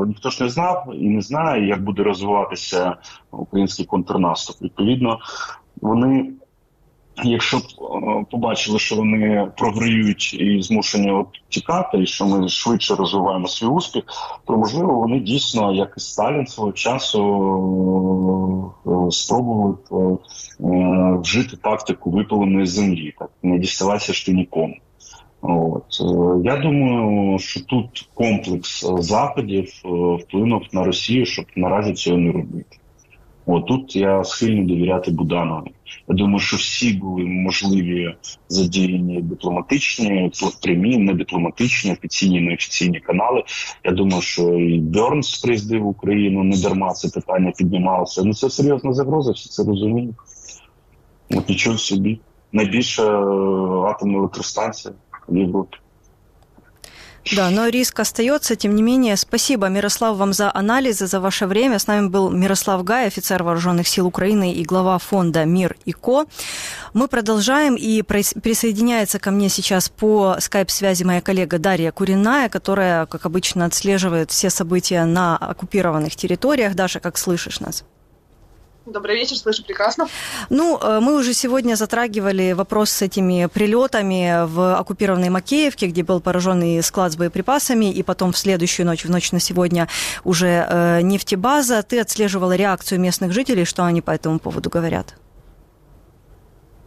ніхто 0.07 0.31
ж 0.31 0.43
не 0.43 0.51
знав 0.51 0.93
і 0.95 1.09
не 1.09 1.23
знає, 1.23 1.67
як 1.69 1.85
буде 1.85 2.03
розвиватися 2.03 2.97
український 3.31 3.87
контрнаступ. 3.87 4.63
Відповідно, 4.63 5.19
вони, 5.83 6.31
якщо 7.25 7.59
б 7.59 7.61
е, 7.61 8.25
побачили, 8.31 8.79
що 8.79 8.97
вони 8.97 9.51
програють 9.57 10.35
і 10.35 10.63
змушені 10.63 11.25
тікати, 11.49 12.03
і 12.03 12.07
що 12.07 12.27
ми 12.27 12.49
швидше 12.49 12.95
розвиваємо 12.95 13.49
свій 13.49 13.67
успіх, 13.67 14.05
то 14.47 14.57
можливо 14.57 14.95
вони 14.95 15.21
дійсно, 15.21 15.73
як 15.73 15.95
і 15.97 16.01
Сталін 16.01 16.47
свого 16.47 16.73
часу, 16.73 17.21
е, 18.87 19.11
спробували 19.11 19.75
вжити 21.21 21.57
тактику 21.57 22.11
випаленої 22.11 22.67
землі, 22.67 23.15
так 23.19 23.31
не 23.43 23.59
діставатися 23.59 24.13
ж 24.13 24.27
ти 24.27 24.33
нікому. 24.33 24.77
От 25.47 26.01
я 26.45 26.57
думаю, 26.57 27.39
що 27.39 27.61
тут 27.61 28.09
комплекс 28.15 28.87
заходів 28.99 29.69
вплинув 30.21 30.63
на 30.73 30.85
Росію, 30.85 31.27
щоб 31.27 31.45
наразі 31.57 31.93
цього 31.93 32.19
не 32.19 32.33
робити. 32.33 32.77
От 33.47 33.67
тут 33.67 33.97
я 33.97 34.25
схильний 34.25 34.65
довіряти 34.65 35.11
Буданові. 35.11 35.71
Я 36.09 36.15
думаю, 36.15 36.39
що 36.39 36.57
всі 36.57 36.93
були 36.93 37.25
можливі 37.25 38.15
задіяні 38.49 39.23
дипломатичні, 39.23 40.33
прямі, 40.63 40.97
не 40.97 41.15
дипломатичні, 41.15 41.93
офіційні, 41.93 42.41
неофіційні 42.41 43.01
канали. 43.01 43.43
Я 43.85 43.93
думаю, 43.93 44.23
що 44.23 44.43
і 44.43 44.81
Бернс 44.81 45.41
приїздив 45.41 45.83
в 45.83 45.87
Україну 45.87 46.45
не 46.45 46.57
дарма 46.57 46.93
це 46.93 47.09
питання 47.09 47.53
піднімалося. 47.57 48.23
Ну 48.25 48.35
це 48.35 48.51
серйозна 48.51 48.93
загроза, 48.93 49.33
всі 49.33 49.49
це 49.49 49.65
розуміють. 49.65 50.17
От 51.31 51.49
нічого 51.49 51.79
собі. 51.79 52.21
Найбільша 52.53 53.03
атомна 53.91 54.19
електростанція 54.19 54.95
Европе. 55.29 55.79
Да, 57.33 57.49
но 57.49 57.69
риск 57.69 57.99
остается. 58.01 58.55
Тем 58.55 58.75
не 58.75 58.83
менее, 58.83 59.17
спасибо, 59.17 59.69
Мирослав, 59.69 60.17
вам 60.19 60.33
за 60.35 60.51
анализы, 60.55 61.07
за 61.07 61.21
ваше 61.21 61.47
время. 61.47 61.79
С 61.79 61.87
нами 61.87 62.09
был 62.09 62.31
Мирослав 62.31 62.85
Гай, 62.85 63.07
офицер 63.07 63.43
Вооруженных 63.43 63.89
сил 63.89 64.07
Украины 64.07 64.53
и 64.53 64.63
глава 64.63 64.99
фонда 64.99 65.47
«Мир 65.47 65.77
и 65.87 65.93
Ко». 65.93 66.27
Мы 66.93 67.09
продолжаем, 67.09 67.77
и 67.77 68.03
присоединяется 68.03 69.19
ко 69.19 69.31
мне 69.31 69.49
сейчас 69.49 69.89
по 69.89 70.37
скайп-связи 70.39 71.05
моя 71.05 71.23
коллега 71.23 71.59
Дарья 71.59 71.93
Куриная, 71.93 72.51
которая, 72.51 73.07
как 73.07 73.25
обычно, 73.25 73.65
отслеживает 73.65 74.31
все 74.31 74.51
события 74.51 75.05
на 75.07 75.39
оккупированных 75.39 76.15
территориях. 76.17 76.75
Даша, 76.75 77.01
как 77.01 77.17
слышишь 77.17 77.61
нас? 77.61 77.85
Добрый 78.87 79.17
вечер, 79.17 79.37
слышу 79.37 79.65
прекрасно. 79.65 80.09
Ну, 80.51 80.79
э, 80.79 81.01
мы 81.01 81.17
уже 81.17 81.33
сегодня 81.33 81.75
затрагивали 81.75 82.53
вопрос 82.53 82.91
с 82.91 83.01
этими 83.01 83.47
прилетами 83.47 84.45
в 84.47 84.77
оккупированной 84.77 85.31
Макеевке, 85.31 85.87
где 85.87 86.03
был 86.03 86.21
поражен 86.21 86.63
и 86.63 86.83
склад 86.83 87.13
с 87.13 87.17
боеприпасами, 87.17 87.91
и 87.91 88.03
потом 88.03 88.33
в 88.33 88.39
следующую 88.39 88.85
ночь, 88.85 89.07
в 89.07 89.11
ночь 89.11 89.33
на 89.33 89.41
сегодня, 89.41 89.89
уже 90.23 90.67
э, 90.69 91.01
нефтебаза. 91.01 91.83
Ты 91.83 91.99
отслеживала 91.99 92.57
реакцию 92.57 93.01
местных 93.01 93.33
жителей, 93.33 93.65
что 93.65 93.85
они 93.85 94.03
по 94.03 94.11
этому 94.11 94.39
поводу 94.39 94.69
говорят? 94.69 95.15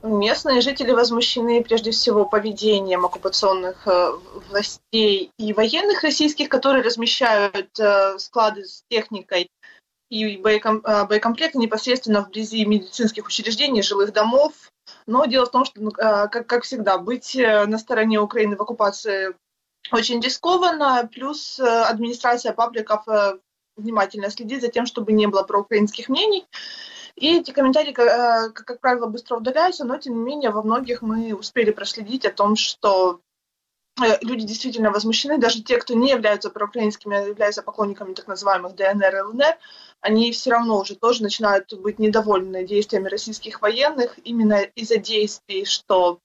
Местные 0.04 0.62
жители 0.62 0.92
возмущены 0.92 1.64
прежде 1.64 1.90
всего 1.90 2.26
поведением 2.26 3.06
оккупационных 3.06 3.88
э, 3.88 4.12
властей 4.50 5.32
и 5.40 5.52
военных 5.52 6.04
российских, 6.04 6.48
которые 6.48 6.84
размещают 6.84 7.72
склады 8.20 8.66
с 8.66 8.84
техникой 8.88 9.50
и 10.10 10.42
а, 10.64 11.06
боекомплекты 11.06 11.58
непосредственно 11.58 12.22
вблизи 12.22 12.66
медицинских 12.66 13.28
учреждений, 13.28 13.82
жилых 13.82 14.14
домов. 14.14 14.54
Но 15.06 15.26
дело 15.26 15.46
в 15.46 15.52
том, 15.52 15.66
что, 15.66 15.82
ну, 15.82 15.92
а, 16.00 16.28
как, 16.28 16.48
как 16.48 16.64
всегда, 16.64 16.98
быть 16.98 17.36
э, 17.36 17.66
на 17.66 17.78
стороне 17.78 18.20
Украины 18.20 18.56
в 18.56 18.62
оккупации 18.62 19.36
очень 19.92 20.22
рискованно, 20.22 21.10
плюс 21.12 21.60
э, 21.60 21.64
администрация 21.64 22.54
пабликов 22.54 23.08
э, 23.08 23.40
внимательно 23.76 24.30
следит 24.30 24.62
за 24.62 24.70
тем, 24.70 24.86
чтобы 24.86 25.12
не 25.12 25.28
было 25.28 25.44
проукраинских 25.44 26.10
мнений. 26.10 26.46
И 27.16 27.40
эти 27.40 27.52
комментарии, 27.52 27.94
как, 27.94 28.54
как 28.54 28.80
правило, 28.80 29.08
быстро 29.08 29.38
удаляются, 29.38 29.86
но 29.86 29.98
тем 29.98 30.14
не 30.14 30.22
менее 30.22 30.52
во 30.52 30.62
многих 30.62 31.02
мы 31.02 31.34
успели 31.34 31.72
проследить 31.72 32.26
о 32.26 32.32
том, 32.32 32.56
что 32.56 33.22
люди 34.22 34.46
действительно 34.46 34.92
возмущены, 34.92 35.38
даже 35.38 35.64
те, 35.64 35.78
кто 35.78 35.94
не 35.94 36.10
являются 36.10 36.50
проукраинскими, 36.50 37.18
а 37.18 37.22
являются 37.22 37.64
поклонниками 37.64 38.14
так 38.14 38.28
называемых 38.28 38.76
ДНР 38.76 39.16
и 39.16 39.22
ЛНР, 39.22 39.58
они 40.02 40.32
все 40.32 40.52
равно 40.52 40.80
уже 40.80 40.96
тоже 40.96 41.24
начинают 41.24 41.74
быть 41.74 42.00
недовольны 42.00 42.66
действиями 42.66 43.10
российских 43.10 43.62
военных 43.62 44.18
именно 44.24 44.62
из-за 44.76 44.98
действий, 44.98 45.66
что 45.66 46.20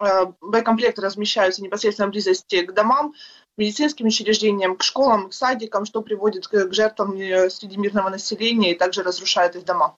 э, 0.00 0.26
боекомплекты 0.40 1.02
размещаются 1.02 1.62
непосредственно 1.62 2.08
в 2.08 2.12
близости 2.12 2.62
к 2.62 2.72
домам, 2.72 3.14
медицинским 3.56 4.06
учреждениям, 4.06 4.76
к 4.76 4.82
школам, 4.82 5.30
к 5.30 5.34
садикам, 5.34 5.84
что 5.84 6.02
приводит 6.02 6.46
к, 6.46 6.72
жертвам 6.72 7.14
э, 7.14 7.50
среди 7.50 7.76
мирного 7.76 8.10
населения 8.10 8.72
и 8.72 8.78
также 8.78 9.02
разрушает 9.02 9.56
их 9.56 9.64
дома. 9.64 9.96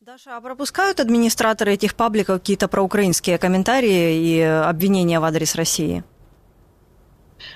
Даша, 0.00 0.36
а 0.36 0.40
пропускают 0.40 1.00
администраторы 1.00 1.72
этих 1.72 1.94
пабликов 1.94 2.38
какие-то 2.40 2.68
проукраинские 2.68 3.38
комментарии 3.38 4.16
и 4.16 4.40
обвинения 4.40 5.20
в 5.20 5.24
адрес 5.24 5.54
России? 5.54 6.04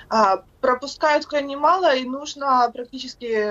А, 0.09 0.43
пропускают 0.61 1.25
крайне 1.25 1.57
мало, 1.57 1.95
и 1.95 2.03
нужно 2.05 2.69
практически 2.73 3.49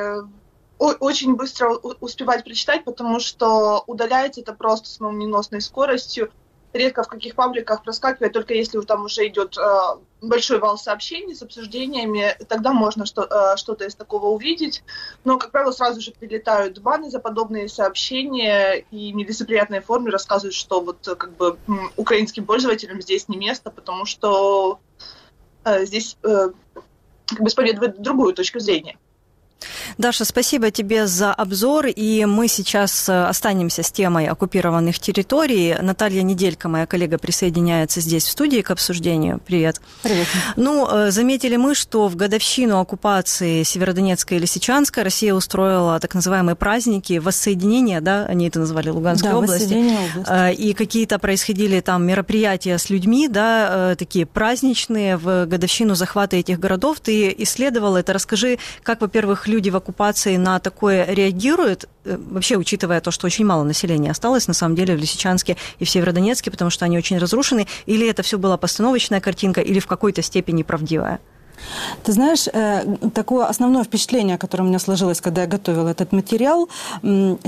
очень 0.83 1.37
быстро 1.37 1.70
успевать 2.01 2.45
прочитать, 2.45 2.85
потому 2.85 3.20
что 3.20 3.85
удаляется 3.87 4.41
это 4.41 4.53
просто 4.53 4.89
с 4.89 5.01
молниеносной 5.01 5.61
скоростью. 5.61 6.30
Редко 6.72 7.03
в 7.03 7.09
каких 7.09 7.35
пабликах 7.35 7.85
проскакивает, 7.85 8.33
только 8.33 8.55
если 8.55 8.80
там 8.80 9.05
уже 9.05 9.28
идет 9.28 9.59
э, 9.59 9.78
большой 10.22 10.59
вал 10.59 10.78
сообщений 10.78 11.35
с 11.35 11.43
обсуждениями, 11.43 12.35
тогда 12.49 12.72
можно 12.72 13.05
что, 13.05 13.24
э, 13.24 13.57
что-то 13.59 13.85
из 13.85 13.95
такого 13.95 14.28
увидеть. 14.28 14.83
Но, 15.24 15.39
как 15.39 15.51
правило, 15.51 15.72
сразу 15.72 16.01
же 16.01 16.12
прилетают 16.12 16.78
баны 16.78 17.11
за 17.11 17.18
подобные 17.18 17.68
сообщения 17.68 18.87
и 18.91 19.12
в 19.12 19.16
нелицеприятной 19.16 19.80
форме 19.80 20.11
рассказывают, 20.11 20.55
что 20.55 20.80
вот 20.80 21.07
как 21.18 21.37
бы 21.37 21.59
украинским 21.99 22.47
пользователям 22.47 23.03
здесь 23.03 23.28
не 23.28 23.37
место, 23.37 23.70
потому 23.70 24.07
что 24.07 24.80
э, 25.64 25.85
здесь 25.85 26.16
э, 26.22 26.49
как 27.26 27.41
бы 27.41 27.49
исповедуют 27.49 28.01
другую 28.01 28.33
точку 28.33 28.61
зрения. 28.61 28.97
Даша, 29.99 30.25
спасибо 30.25 30.71
тебе 30.71 31.07
за 31.07 31.33
обзор. 31.33 31.87
И 31.87 32.25
мы 32.25 32.49
сейчас 32.49 33.09
э, 33.09 33.25
останемся 33.25 33.83
с 33.83 33.91
темой 33.91 34.27
оккупированных 34.27 34.99
территорий. 34.99 35.77
Наталья 35.81 36.23
Неделька, 36.23 36.69
моя 36.69 36.87
коллега, 36.87 37.19
присоединяется 37.19 38.01
здесь 38.01 38.25
в 38.25 38.31
студии 38.31 38.61
к 38.61 38.71
обсуждению. 38.71 39.41
Привет. 39.45 39.81
Привет. 40.03 40.27
Ну, 40.57 40.89
э, 40.91 41.11
заметили 41.11 41.57
мы, 41.57 41.75
что 41.75 42.09
в 42.09 42.17
годовщину 42.17 42.79
оккупации 42.81 43.63
Северодонецка 43.63 44.35
и 44.35 44.39
Лисичанска 44.39 45.05
Россия 45.05 45.35
устроила 45.35 45.99
так 46.01 46.15
называемые 46.15 46.57
праздники 46.57 47.19
воссоединения, 47.19 48.01
да, 48.01 48.27
они 48.27 48.49
это 48.49 48.61
назвали 48.61 48.91
Луганской 48.91 49.31
да, 49.31 49.39
области. 49.39 49.75
области. 49.75 50.31
Э, 50.31 50.53
и 50.53 50.73
какие-то 50.75 51.19
происходили 51.19 51.81
там 51.81 52.07
мероприятия 52.07 52.79
с 52.79 52.91
людьми, 52.91 53.29
да, 53.29 53.95
такие 53.99 54.27
праздничные 54.27 55.17
в 55.17 55.47
годовщину 55.47 55.95
захвата 55.95 56.37
этих 56.37 56.59
городов. 56.59 57.01
Ты 57.01 57.35
исследовал 57.39 57.97
это. 57.97 58.13
Расскажи, 58.13 58.59
как, 58.83 59.01
во-первых, 59.01 59.49
люди 59.53 59.70
в 59.70 59.76
оккупации 59.76 60.36
на 60.36 60.59
такое 60.59 61.07
реагируют, 61.07 61.88
э, 62.05 62.16
вообще 62.16 62.57
учитывая 62.57 63.00
то, 63.00 63.11
что 63.11 63.26
очень 63.26 63.44
мало 63.44 63.64
населения 63.64 64.11
осталось, 64.11 64.48
на 64.48 64.55
самом 64.55 64.74
деле, 64.74 64.96
в 64.96 64.98
Лисичанске 64.98 65.57
и 65.78 65.84
в 65.84 65.90
Северодонецке, 65.90 66.50
потому 66.50 66.70
что 66.70 66.84
они 66.84 66.98
очень 66.98 67.18
разрушены, 67.18 67.66
или 67.86 68.09
это 68.09 68.22
все 68.22 68.38
была 68.38 68.57
постановочная 68.57 69.20
картинка, 69.20 69.61
или 69.61 69.78
в 69.78 69.86
какой-то 69.86 70.22
степени 70.22 70.62
правдивая? 70.62 71.20
Ты 72.05 72.13
знаешь, 72.13 72.49
э, 72.53 72.85
такое 73.15 73.47
основное 73.47 73.85
впечатление, 73.85 74.39
которое 74.39 74.65
у 74.65 74.67
меня 74.67 74.79
сложилось, 74.79 75.21
когда 75.21 75.43
я 75.43 75.47
готовила 75.47 75.89
этот 75.89 76.13
материал, 76.13 76.69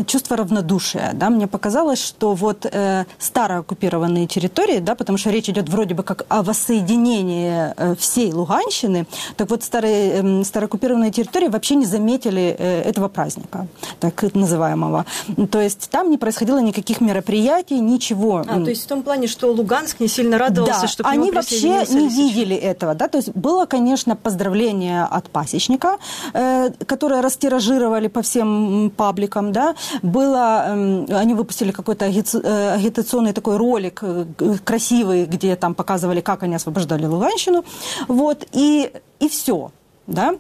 чувство 0.07 0.37
равнодушия. 0.37 1.13
Да? 1.15 1.31
Мне 1.31 1.47
показалось, 1.47 2.03
что 2.03 2.35
вот 2.35 2.67
э, 2.71 3.05
старооккупированные 3.19 4.27
территории, 4.27 4.79
да, 4.79 4.95
потому 4.95 5.19
что 5.19 5.31
речь 5.31 5.49
идет 5.49 5.69
вроде 5.69 5.95
бы 5.95 6.03
как 6.03 6.27
о 6.29 6.43
воссоединении 6.43 7.73
э, 7.77 7.95
всей 7.97 8.33
Луганщины, 8.33 9.07
так 9.37 9.51
вот 9.51 9.63
старые, 9.63 10.15
эм, 10.15 10.45
старооккупированные 10.45 11.11
территории 11.11 11.49
вообще 11.49 11.75
не 11.75 11.87
заметили 11.87 12.43
этого 12.45 13.09
праздника, 13.09 13.67
так 14.01 14.23
называемого. 14.35 15.07
То 15.51 15.61
есть 15.61 15.89
там 15.91 16.11
не 16.11 16.19
происходило 16.19 16.59
никаких 16.59 17.01
мероприятий, 17.01 17.81
ничего. 17.81 18.45
А, 18.47 18.61
то 18.61 18.71
есть 18.71 18.85
в 18.85 18.87
том 18.87 19.03
плане, 19.03 19.27
что 19.27 19.53
Луганск 19.53 20.01
не 20.01 20.09
сильно 20.09 20.39
радовался, 20.39 20.83
да, 20.83 20.87
что 20.89 21.05
они 21.05 21.31
вообще 21.31 21.85
не 21.89 22.09
видели 22.09 22.57
этого. 22.57 22.95
Да? 22.95 23.09
То 23.09 23.19
есть 23.19 23.31
было, 23.35 23.67
конечно, 23.67 24.04
конечно, 24.05 24.17
поздравление 24.17 25.05
от 25.05 25.31
пасечника, 25.31 25.99
э, 26.35 26.71
которое 26.87 27.23
растиражировали 27.23 28.09
по 28.09 28.21
всем 28.21 28.91
пабликам, 28.97 29.53
да, 29.53 29.75
было, 30.03 30.65
э, 30.67 31.17
они 31.17 31.35
выпустили 31.35 31.73
какой-то 31.73 32.05
э, 32.05 32.75
агитационный 32.75 33.33
такой 33.33 33.57
ролик 33.57 34.01
э, 34.03 34.25
красивый, 34.65 35.27
где 35.27 35.57
там 35.57 35.75
показывали, 35.75 36.21
как 36.21 36.43
они 36.43 36.57
освобождали 36.57 37.07
Луганщину, 37.07 37.65
вот, 38.09 38.47
и, 38.53 38.91
и 39.21 39.29
все, 39.29 39.71
да. 40.07 40.35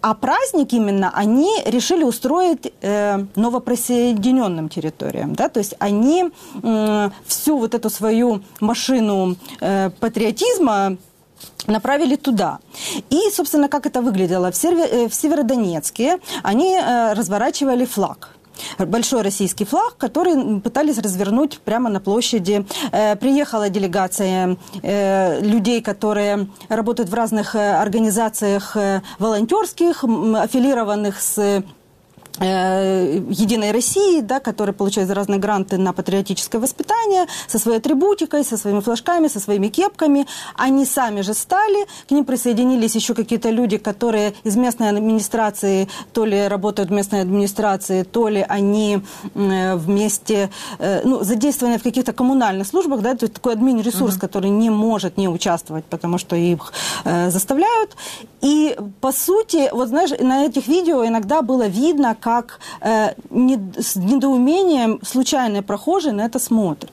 А 0.00 0.14
праздник 0.14 0.72
именно 0.74 1.10
они 1.14 1.50
решили 1.64 2.04
устроить 2.04 2.72
э, 2.82 3.24
новоприсоединенным 3.36 4.68
территориям. 4.68 5.34
Да? 5.34 5.48
То 5.48 5.60
есть 5.60 5.74
они 5.78 6.24
э, 6.62 7.10
всю 7.26 7.58
вот 7.58 7.74
эту 7.74 7.88
свою 7.88 8.40
машину 8.60 9.36
э, 9.62 9.90
патриотизма 10.00 10.98
направили 11.66 12.16
туда. 12.16 12.58
И, 13.10 13.30
собственно, 13.32 13.68
как 13.68 13.86
это 13.86 14.02
выглядело? 14.02 14.50
В, 14.50 14.56
Серве, 14.56 14.84
э, 14.84 15.08
в 15.08 15.14
Северодонецке 15.14 16.18
они 16.42 16.74
э, 16.76 17.12
разворачивали 17.12 17.84
флаг 17.84 18.30
большой 18.78 19.22
российский 19.22 19.64
флаг, 19.64 19.96
который 19.98 20.60
пытались 20.60 20.98
развернуть 20.98 21.58
прямо 21.58 21.90
на 21.90 21.98
площади. 21.98 22.64
Э, 22.92 23.16
приехала 23.16 23.68
делегация 23.68 24.56
людей, 25.40 25.82
которые 25.82 26.46
работают 26.68 27.10
в 27.10 27.14
разных 27.14 27.56
организациях 27.56 28.76
волонтерских, 29.18 30.04
аффилированных 30.04 31.20
с 31.20 31.64
Единой 32.40 33.70
России, 33.70 34.20
да, 34.20 34.40
которые 34.40 34.74
получают 34.74 35.08
разные 35.10 35.38
гранты 35.38 35.78
на 35.78 35.92
патриотическое 35.92 36.60
воспитание, 36.60 37.26
со 37.46 37.60
своей 37.60 37.78
атрибутикой, 37.78 38.44
со 38.44 38.56
своими 38.56 38.80
флажками, 38.80 39.28
со 39.28 39.38
своими 39.38 39.68
кепками. 39.68 40.26
Они 40.56 40.84
сами 40.84 41.20
же 41.20 41.32
стали, 41.32 41.86
к 42.08 42.10
ним 42.10 42.24
присоединились 42.24 42.96
еще 42.96 43.14
какие-то 43.14 43.50
люди, 43.50 43.78
которые 43.78 44.34
из 44.42 44.56
местной 44.56 44.88
администрации, 44.88 45.88
то 46.12 46.24
ли 46.24 46.48
работают 46.48 46.90
в 46.90 46.92
местной 46.92 47.20
администрации, 47.20 48.02
то 48.02 48.28
ли 48.28 48.44
они 48.48 49.00
э, 49.34 49.76
вместе, 49.76 50.50
э, 50.80 51.02
ну, 51.04 51.22
задействованы 51.22 51.78
в 51.78 51.84
каких-то 51.84 52.12
коммунальных 52.12 52.66
службах, 52.66 53.00
да, 53.00 53.14
то 53.14 53.26
есть 53.26 53.34
такой 53.34 53.52
админ-ресурс, 53.52 54.16
uh-huh. 54.16 54.20
который 54.20 54.50
не 54.50 54.70
может 54.70 55.16
не 55.16 55.28
участвовать, 55.28 55.84
потому 55.84 56.18
что 56.18 56.34
их 56.34 56.72
заставляют. 57.04 57.96
И, 58.40 58.76
по 59.00 59.12
сути, 59.12 59.70
вот 59.72 59.88
знаешь, 59.88 60.10
на 60.20 60.44
этих 60.44 60.66
видео 60.66 61.06
иногда 61.06 61.42
было 61.42 61.66
видно, 61.66 62.16
как 62.24 62.58
э, 62.80 63.12
не, 63.28 63.58
с 63.78 63.96
недоумением 63.96 64.98
случайные 65.02 65.60
прохожие 65.60 66.14
на 66.14 66.24
это 66.24 66.38
смотрят. 66.38 66.90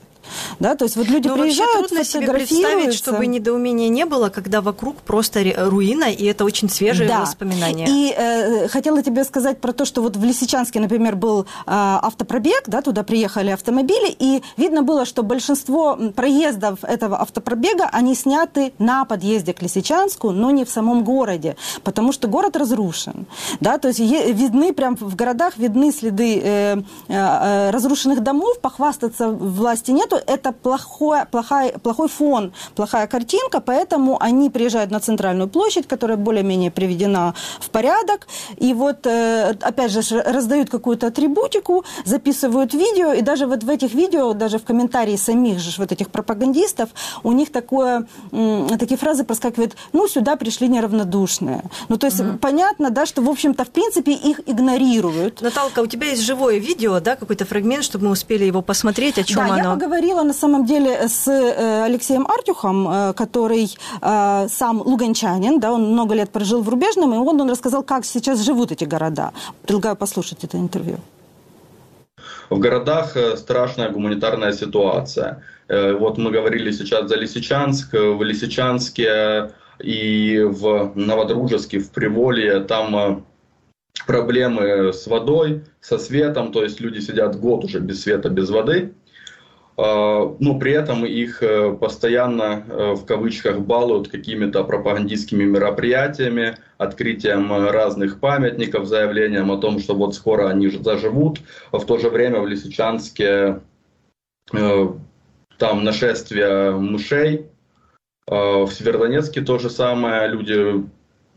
Да, 0.59 0.75
то 0.75 0.85
есть 0.85 0.95
вот 0.95 1.07
люди 1.07 1.27
Но 1.27 1.37
приезжают, 1.37 1.87
трудно 1.87 2.03
себе 2.03 2.31
представить, 2.31 2.93
чтобы 2.93 3.27
недоумения 3.27 3.89
не 3.89 4.05
было, 4.05 4.29
когда 4.29 4.61
вокруг 4.61 4.97
просто 4.97 5.43
руина, 5.57 6.05
и 6.11 6.25
это 6.25 6.45
очень 6.45 6.69
свежие 6.69 7.07
да. 7.07 7.21
воспоминания. 7.21 7.85
И 7.87 8.13
э, 8.15 8.67
хотела 8.67 9.01
тебе 9.03 9.23
сказать 9.23 9.59
про 9.59 9.73
то, 9.73 9.85
что 9.85 10.01
вот 10.01 10.17
в 10.17 10.23
Лисичанске, 10.23 10.79
например, 10.79 11.15
был 11.15 11.41
э, 11.41 11.45
автопробег, 11.65 12.63
да, 12.67 12.81
туда 12.81 13.03
приехали 13.03 13.51
автомобили, 13.51 14.15
и 14.17 14.43
видно 14.57 14.83
было, 14.83 15.05
что 15.05 15.23
большинство 15.23 15.97
проездов 16.15 16.83
этого 16.83 17.21
автопробега, 17.21 17.89
они 17.91 18.15
сняты 18.15 18.73
на 18.79 19.05
подъезде 19.05 19.53
к 19.53 19.61
Лисичанску, 19.61 20.31
но 20.31 20.51
не 20.51 20.65
в 20.65 20.69
самом 20.69 21.03
городе, 21.03 21.55
потому 21.83 22.11
что 22.11 22.27
город 22.27 22.55
разрушен. 22.55 23.25
Да, 23.59 23.77
то 23.77 23.87
есть 23.87 23.99
видны 23.99 24.73
прям 24.73 24.95
в 24.95 25.15
городах 25.15 25.57
видны 25.57 25.91
следы 25.91 26.39
э, 26.43 26.77
э, 26.77 26.81
э, 27.07 27.69
разрушенных 27.71 28.21
домов, 28.21 28.59
похвастаться 28.59 29.29
власти 29.29 29.91
нету, 29.91 30.17
это 30.27 30.51
плохой, 30.51 31.25
плохой, 31.25 31.73
плохой 31.83 32.07
фон, 32.07 32.53
плохая 32.75 33.07
картинка, 33.07 33.61
поэтому 33.61 34.17
они 34.21 34.49
приезжают 34.49 34.91
на 34.91 34.99
центральную 34.99 35.49
площадь, 35.49 35.87
которая 35.87 36.17
более-менее 36.17 36.71
приведена 36.71 37.33
в 37.59 37.69
порядок, 37.69 38.27
и 38.57 38.73
вот, 38.73 39.05
э, 39.05 39.55
опять 39.61 39.91
же, 39.91 40.01
раздают 40.23 40.69
какую-то 40.69 41.07
атрибутику, 41.07 41.83
записывают 42.05 42.73
видео, 42.73 43.13
и 43.13 43.21
даже 43.21 43.47
вот 43.47 43.63
в 43.63 43.69
этих 43.69 43.93
видео, 43.93 44.33
даже 44.33 44.57
в 44.57 44.63
комментарии 44.63 45.15
самих 45.15 45.59
же 45.59 45.71
вот 45.77 45.91
этих 45.91 46.09
пропагандистов, 46.09 46.89
у 47.23 47.31
них 47.31 47.51
такое, 47.51 48.07
такие 48.79 48.97
фразы 48.97 49.23
проскакивают, 49.23 49.75
ну, 49.93 50.07
сюда 50.07 50.35
пришли 50.35 50.67
неравнодушные. 50.67 51.63
Ну, 51.89 51.97
то 51.97 52.07
есть 52.07 52.19
угу. 52.19 52.37
понятно, 52.39 52.89
да, 52.89 53.05
что, 53.05 53.21
в 53.21 53.29
общем-то, 53.29 53.65
в 53.65 53.69
принципе, 53.69 54.11
их 54.13 54.41
игнорируют. 54.45 55.41
Наталка, 55.41 55.79
у 55.79 55.87
тебя 55.87 56.07
есть 56.07 56.23
живое 56.23 56.57
видео, 56.57 56.99
да, 56.99 57.15
какой-то 57.15 57.45
фрагмент, 57.45 57.83
чтобы 57.83 58.05
мы 58.05 58.11
успели 58.11 58.45
его 58.45 58.61
посмотреть, 58.61 59.17
о 59.17 59.23
чем 59.23 59.47
да, 59.47 59.53
оно? 59.53 59.57
я 59.57 59.73
поговорила 59.73 60.00
говорила 60.01 60.23
на 60.23 60.33
самом 60.33 60.65
деле 60.65 61.07
с 61.07 61.27
э, 61.27 61.83
Алексеем 61.85 62.25
Артюхом, 62.25 62.87
э, 62.87 63.13
который 63.13 63.67
э, 64.01 64.47
сам 64.49 64.81
луганчанин, 64.81 65.59
да, 65.59 65.71
он 65.71 65.91
много 65.91 66.15
лет 66.15 66.31
прожил 66.31 66.63
в 66.63 66.69
Рубежном, 66.69 67.13
и 67.13 67.17
он, 67.17 67.41
он 67.41 67.49
рассказал, 67.49 67.83
как 67.83 68.05
сейчас 68.05 68.39
живут 68.43 68.71
эти 68.71 68.85
города. 68.85 69.31
Предлагаю 69.61 69.95
послушать 69.95 70.43
это 70.43 70.57
интервью. 70.57 70.97
В 72.49 72.59
городах 72.59 73.15
страшная 73.37 73.89
гуманитарная 73.89 74.53
ситуация. 74.53 75.37
Вот 75.69 76.17
мы 76.17 76.31
говорили 76.31 76.71
сейчас 76.71 77.07
за 77.07 77.15
Лисичанск. 77.15 77.93
В 77.93 78.23
Лисичанске 78.23 79.51
и 79.83 80.41
в 80.43 80.91
Новодружеске, 80.95 81.77
в 81.77 81.89
Приволье, 81.91 82.59
там 82.59 83.23
проблемы 84.07 84.91
с 84.91 85.07
водой, 85.07 85.61
со 85.79 85.97
светом, 85.97 86.51
то 86.51 86.63
есть 86.63 86.81
люди 86.81 87.01
сидят 87.01 87.39
год 87.39 87.63
уже 87.63 87.79
без 87.79 88.01
света, 88.01 88.29
без 88.29 88.49
воды. 88.49 88.93
А, 89.83 90.35
но 90.39 90.59
при 90.59 90.73
этом 90.73 91.05
их 91.07 91.41
э, 91.41 91.73
постоянно 91.73 92.63
э, 92.67 92.93
в 92.93 93.03
кавычках 93.03 93.61
балуют 93.61 94.09
какими-то 94.09 94.63
пропагандистскими 94.63 95.43
мероприятиями, 95.43 96.57
открытием 96.77 97.51
разных 97.67 98.19
памятников, 98.19 98.85
заявлением 98.85 99.51
о 99.51 99.57
том, 99.57 99.79
что 99.79 99.95
вот 99.95 100.13
скоро 100.13 100.49
они 100.49 100.69
заживут. 100.69 101.39
В 101.71 101.83
то 101.83 101.97
же 101.97 102.09
время 102.09 102.41
в 102.41 102.47
Лисичанске 102.47 103.61
э, 104.53 104.87
там 105.57 105.83
нашествие 105.83 106.71
мышей, 106.73 107.47
в 108.27 108.69
Северодонецке 108.71 109.41
то 109.41 109.57
же 109.57 109.71
самое, 109.71 110.27
люди 110.27 110.85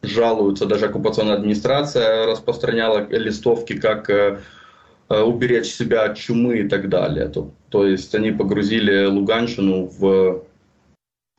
жалуются, 0.03 0.66
даже 0.66 0.86
оккупационная 0.86 1.34
администрация 1.36 2.26
распространяла 2.26 3.09
листовки, 3.09 3.72
как 3.72 4.11
Э, 5.11 5.20
уберечь 5.20 5.66
себя 5.66 6.05
от 6.05 6.16
чумы 6.16 6.61
и 6.61 6.68
так 6.68 6.88
далее. 6.88 7.28
То 7.74 7.84
есть 7.84 8.14
они 8.14 8.30
погрузили 8.30 9.06
Луганщину 9.06 9.90
в 9.98 10.44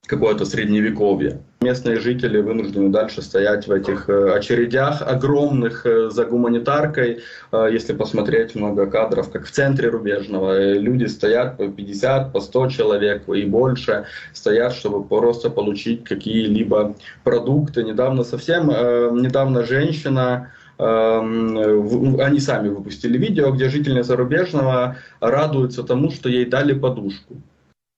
какое-то 0.06 0.44
средневековье. 0.44 1.40
Местные 1.62 1.98
жители 2.02 2.42
вынуждены 2.42 2.90
дальше 2.90 3.22
стоять 3.22 3.68
в 3.68 3.72
этих 3.72 4.10
э, 4.10 4.34
очередях 4.36 5.02
огромных 5.02 5.86
э, 5.86 6.10
за 6.10 6.26
гуманитаркой. 6.26 7.22
Если 7.54 7.94
посмотреть 7.94 8.54
много 8.54 8.86
кадров, 8.86 9.32
как 9.32 9.46
в 9.46 9.52
центре 9.52 9.88
Рубежного, 9.88 10.74
люди 10.74 11.06
стоят 11.06 11.56
по 11.56 11.70
50, 11.70 12.34
по 12.34 12.42
100 12.42 12.68
человек 12.68 13.30
и 13.30 13.46
больше, 13.46 14.04
стоят, 14.34 14.74
чтобы 14.74 15.06
просто 15.06 15.50
получить 15.50 16.04
какие-либо 16.04 16.98
продукты. 17.24 17.84
Недавно 17.84 18.26
совсем, 18.26 18.68
недавно 18.68 19.64
женщина 19.64 20.52
они 20.78 22.40
сами 22.40 22.70
выпустили 22.70 23.18
видео, 23.18 23.52
где 23.52 23.70
жительница 23.70 24.16
Рубежного 24.16 24.98
радуется 25.20 25.84
тому, 25.84 26.12
что 26.12 26.30
ей 26.30 26.46
дали 26.46 26.74
подушку. 26.74 27.36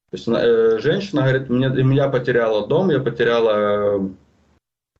То 0.09 0.17
есть 0.17 0.27
э, 0.27 0.79
женщина 0.79 1.23
говорит, 1.23 1.49
мне, 1.49 1.95
я 1.95 2.07
потеряла 2.07 2.67
дом, 2.67 2.89
я 2.89 2.99
потеряла 2.99 4.09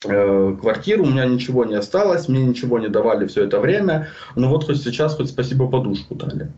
э, 0.04 0.56
квартиру, 0.60 1.04
у 1.04 1.10
меня 1.10 1.26
ничего 1.26 1.64
не 1.66 1.76
осталось, 1.76 2.28
мне 2.28 2.46
ничего 2.46 2.78
не 2.80 2.90
давали 2.90 3.28
все 3.28 3.46
это 3.46 3.60
время, 3.60 4.10
но 4.36 4.50
вот 4.50 4.66
хоть 4.66 4.82
сейчас 4.82 5.16
хоть 5.16 5.30
спасибо 5.30 5.70
подушку 5.70 6.16
дали 6.16 6.52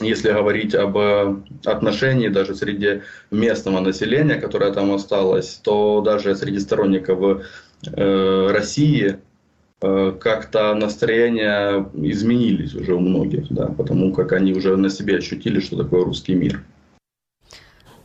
если 0.00 0.32
говорить 0.32 0.74
об 0.74 0.96
э, 0.96 1.36
отношении 1.64 2.28
даже 2.28 2.54
среди 2.54 3.02
местного 3.30 3.80
населения, 3.80 4.36
которое 4.36 4.72
там 4.72 4.92
осталось, 4.92 5.60
то 5.62 6.00
даже 6.00 6.34
среди 6.34 6.58
сторонников 6.58 7.44
э, 7.86 8.46
России 8.50 9.18
как-то 9.82 10.74
настроения 10.74 11.86
изменились 11.94 12.74
уже 12.74 12.94
у 12.94 13.00
многих, 13.00 13.48
да, 13.50 13.66
потому 13.66 14.12
как 14.12 14.32
они 14.32 14.52
уже 14.52 14.76
на 14.76 14.88
себе 14.88 15.16
ощутили, 15.16 15.60
что 15.60 15.76
такое 15.76 16.04
русский 16.04 16.34
мир. 16.34 16.62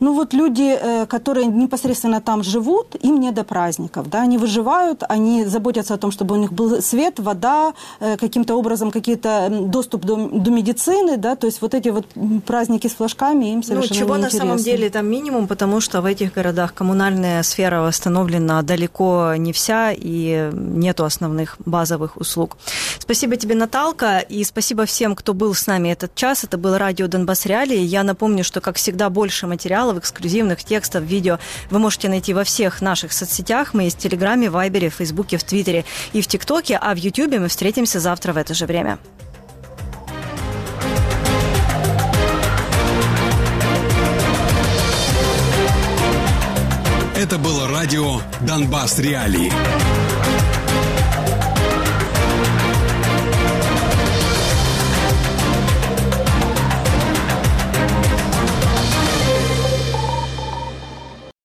Ну 0.00 0.14
вот 0.14 0.34
люди, 0.34 0.78
э, 0.80 1.06
которые 1.06 1.46
непосредственно 1.46 2.20
там 2.20 2.42
живут, 2.42 2.94
им 3.04 3.20
не 3.20 3.32
до 3.32 3.44
праздников. 3.44 4.08
Да? 4.10 4.22
Они 4.22 4.38
выживают, 4.38 5.02
они 5.08 5.44
заботятся 5.44 5.94
о 5.94 5.96
том, 5.96 6.10
чтобы 6.10 6.34
у 6.34 6.38
них 6.38 6.52
был 6.52 6.82
свет, 6.82 7.18
вода, 7.18 7.72
э, 8.00 8.16
каким-то 8.16 8.54
образом 8.56 8.90
какие-то 8.90 9.48
доступ 9.50 10.04
до, 10.04 10.16
до 10.16 10.50
медицины. 10.50 11.16
Да? 11.16 11.36
То 11.36 11.46
есть 11.46 11.60
вот 11.62 11.74
эти 11.74 11.88
вот 11.88 12.06
праздники 12.46 12.86
с 12.86 12.94
флажками 12.94 13.52
им 13.52 13.62
совершенно 13.62 13.88
Ну 13.88 14.06
чего 14.06 14.16
не 14.16 14.22
на 14.22 14.30
самом 14.30 14.56
деле 14.58 14.90
там 14.90 15.06
минимум, 15.06 15.46
потому 15.46 15.80
что 15.80 16.00
в 16.00 16.04
этих 16.04 16.34
городах 16.34 16.74
коммунальная 16.74 17.42
сфера 17.42 17.80
восстановлена 17.80 18.62
далеко 18.62 19.34
не 19.36 19.52
вся 19.52 19.92
и 19.92 20.50
нету 20.52 21.04
основных 21.04 21.56
базовых 21.64 22.16
услуг. 22.16 22.56
Спасибо 22.98 23.36
тебе, 23.36 23.54
Наталка, 23.54 24.18
и 24.18 24.44
спасибо 24.44 24.84
всем, 24.84 25.14
кто 25.14 25.34
был 25.34 25.54
с 25.54 25.66
нами 25.66 25.88
этот 25.88 26.14
час. 26.14 26.44
Это 26.44 26.58
было 26.58 26.78
радио 26.78 27.06
Донбасс 27.08 27.46
Реалии. 27.46 27.78
Я 27.78 28.02
напомню, 28.02 28.44
что, 28.44 28.60
как 28.60 28.76
всегда, 28.76 29.10
больше 29.10 29.46
материалов 29.46 29.87
материалов, 29.88 29.98
эксклюзивных 29.98 30.64
текстов, 30.64 31.04
видео 31.04 31.38
вы 31.70 31.78
можете 31.78 32.08
найти 32.08 32.34
во 32.34 32.44
всех 32.44 32.80
наших 32.80 33.12
соцсетях. 33.12 33.74
Мы 33.74 33.84
есть 33.84 33.98
в 33.98 34.02
Телеграме, 34.02 34.50
Вайбере, 34.50 34.90
Фейсбуке, 34.90 35.36
в 35.38 35.44
Твиттере 35.44 35.84
и 36.12 36.20
в 36.20 36.26
ТикТоке, 36.26 36.78
а 36.80 36.94
в 36.94 36.98
Ютубе 36.98 37.38
мы 37.38 37.48
встретимся 37.48 38.00
завтра 38.00 38.32
в 38.32 38.36
это 38.36 38.54
же 38.54 38.66
время. 38.66 38.98
Это 47.16 47.36
было 47.36 47.68
радио 47.68 48.20
«Донбасс 48.46 49.00
Реалии». 49.00 50.07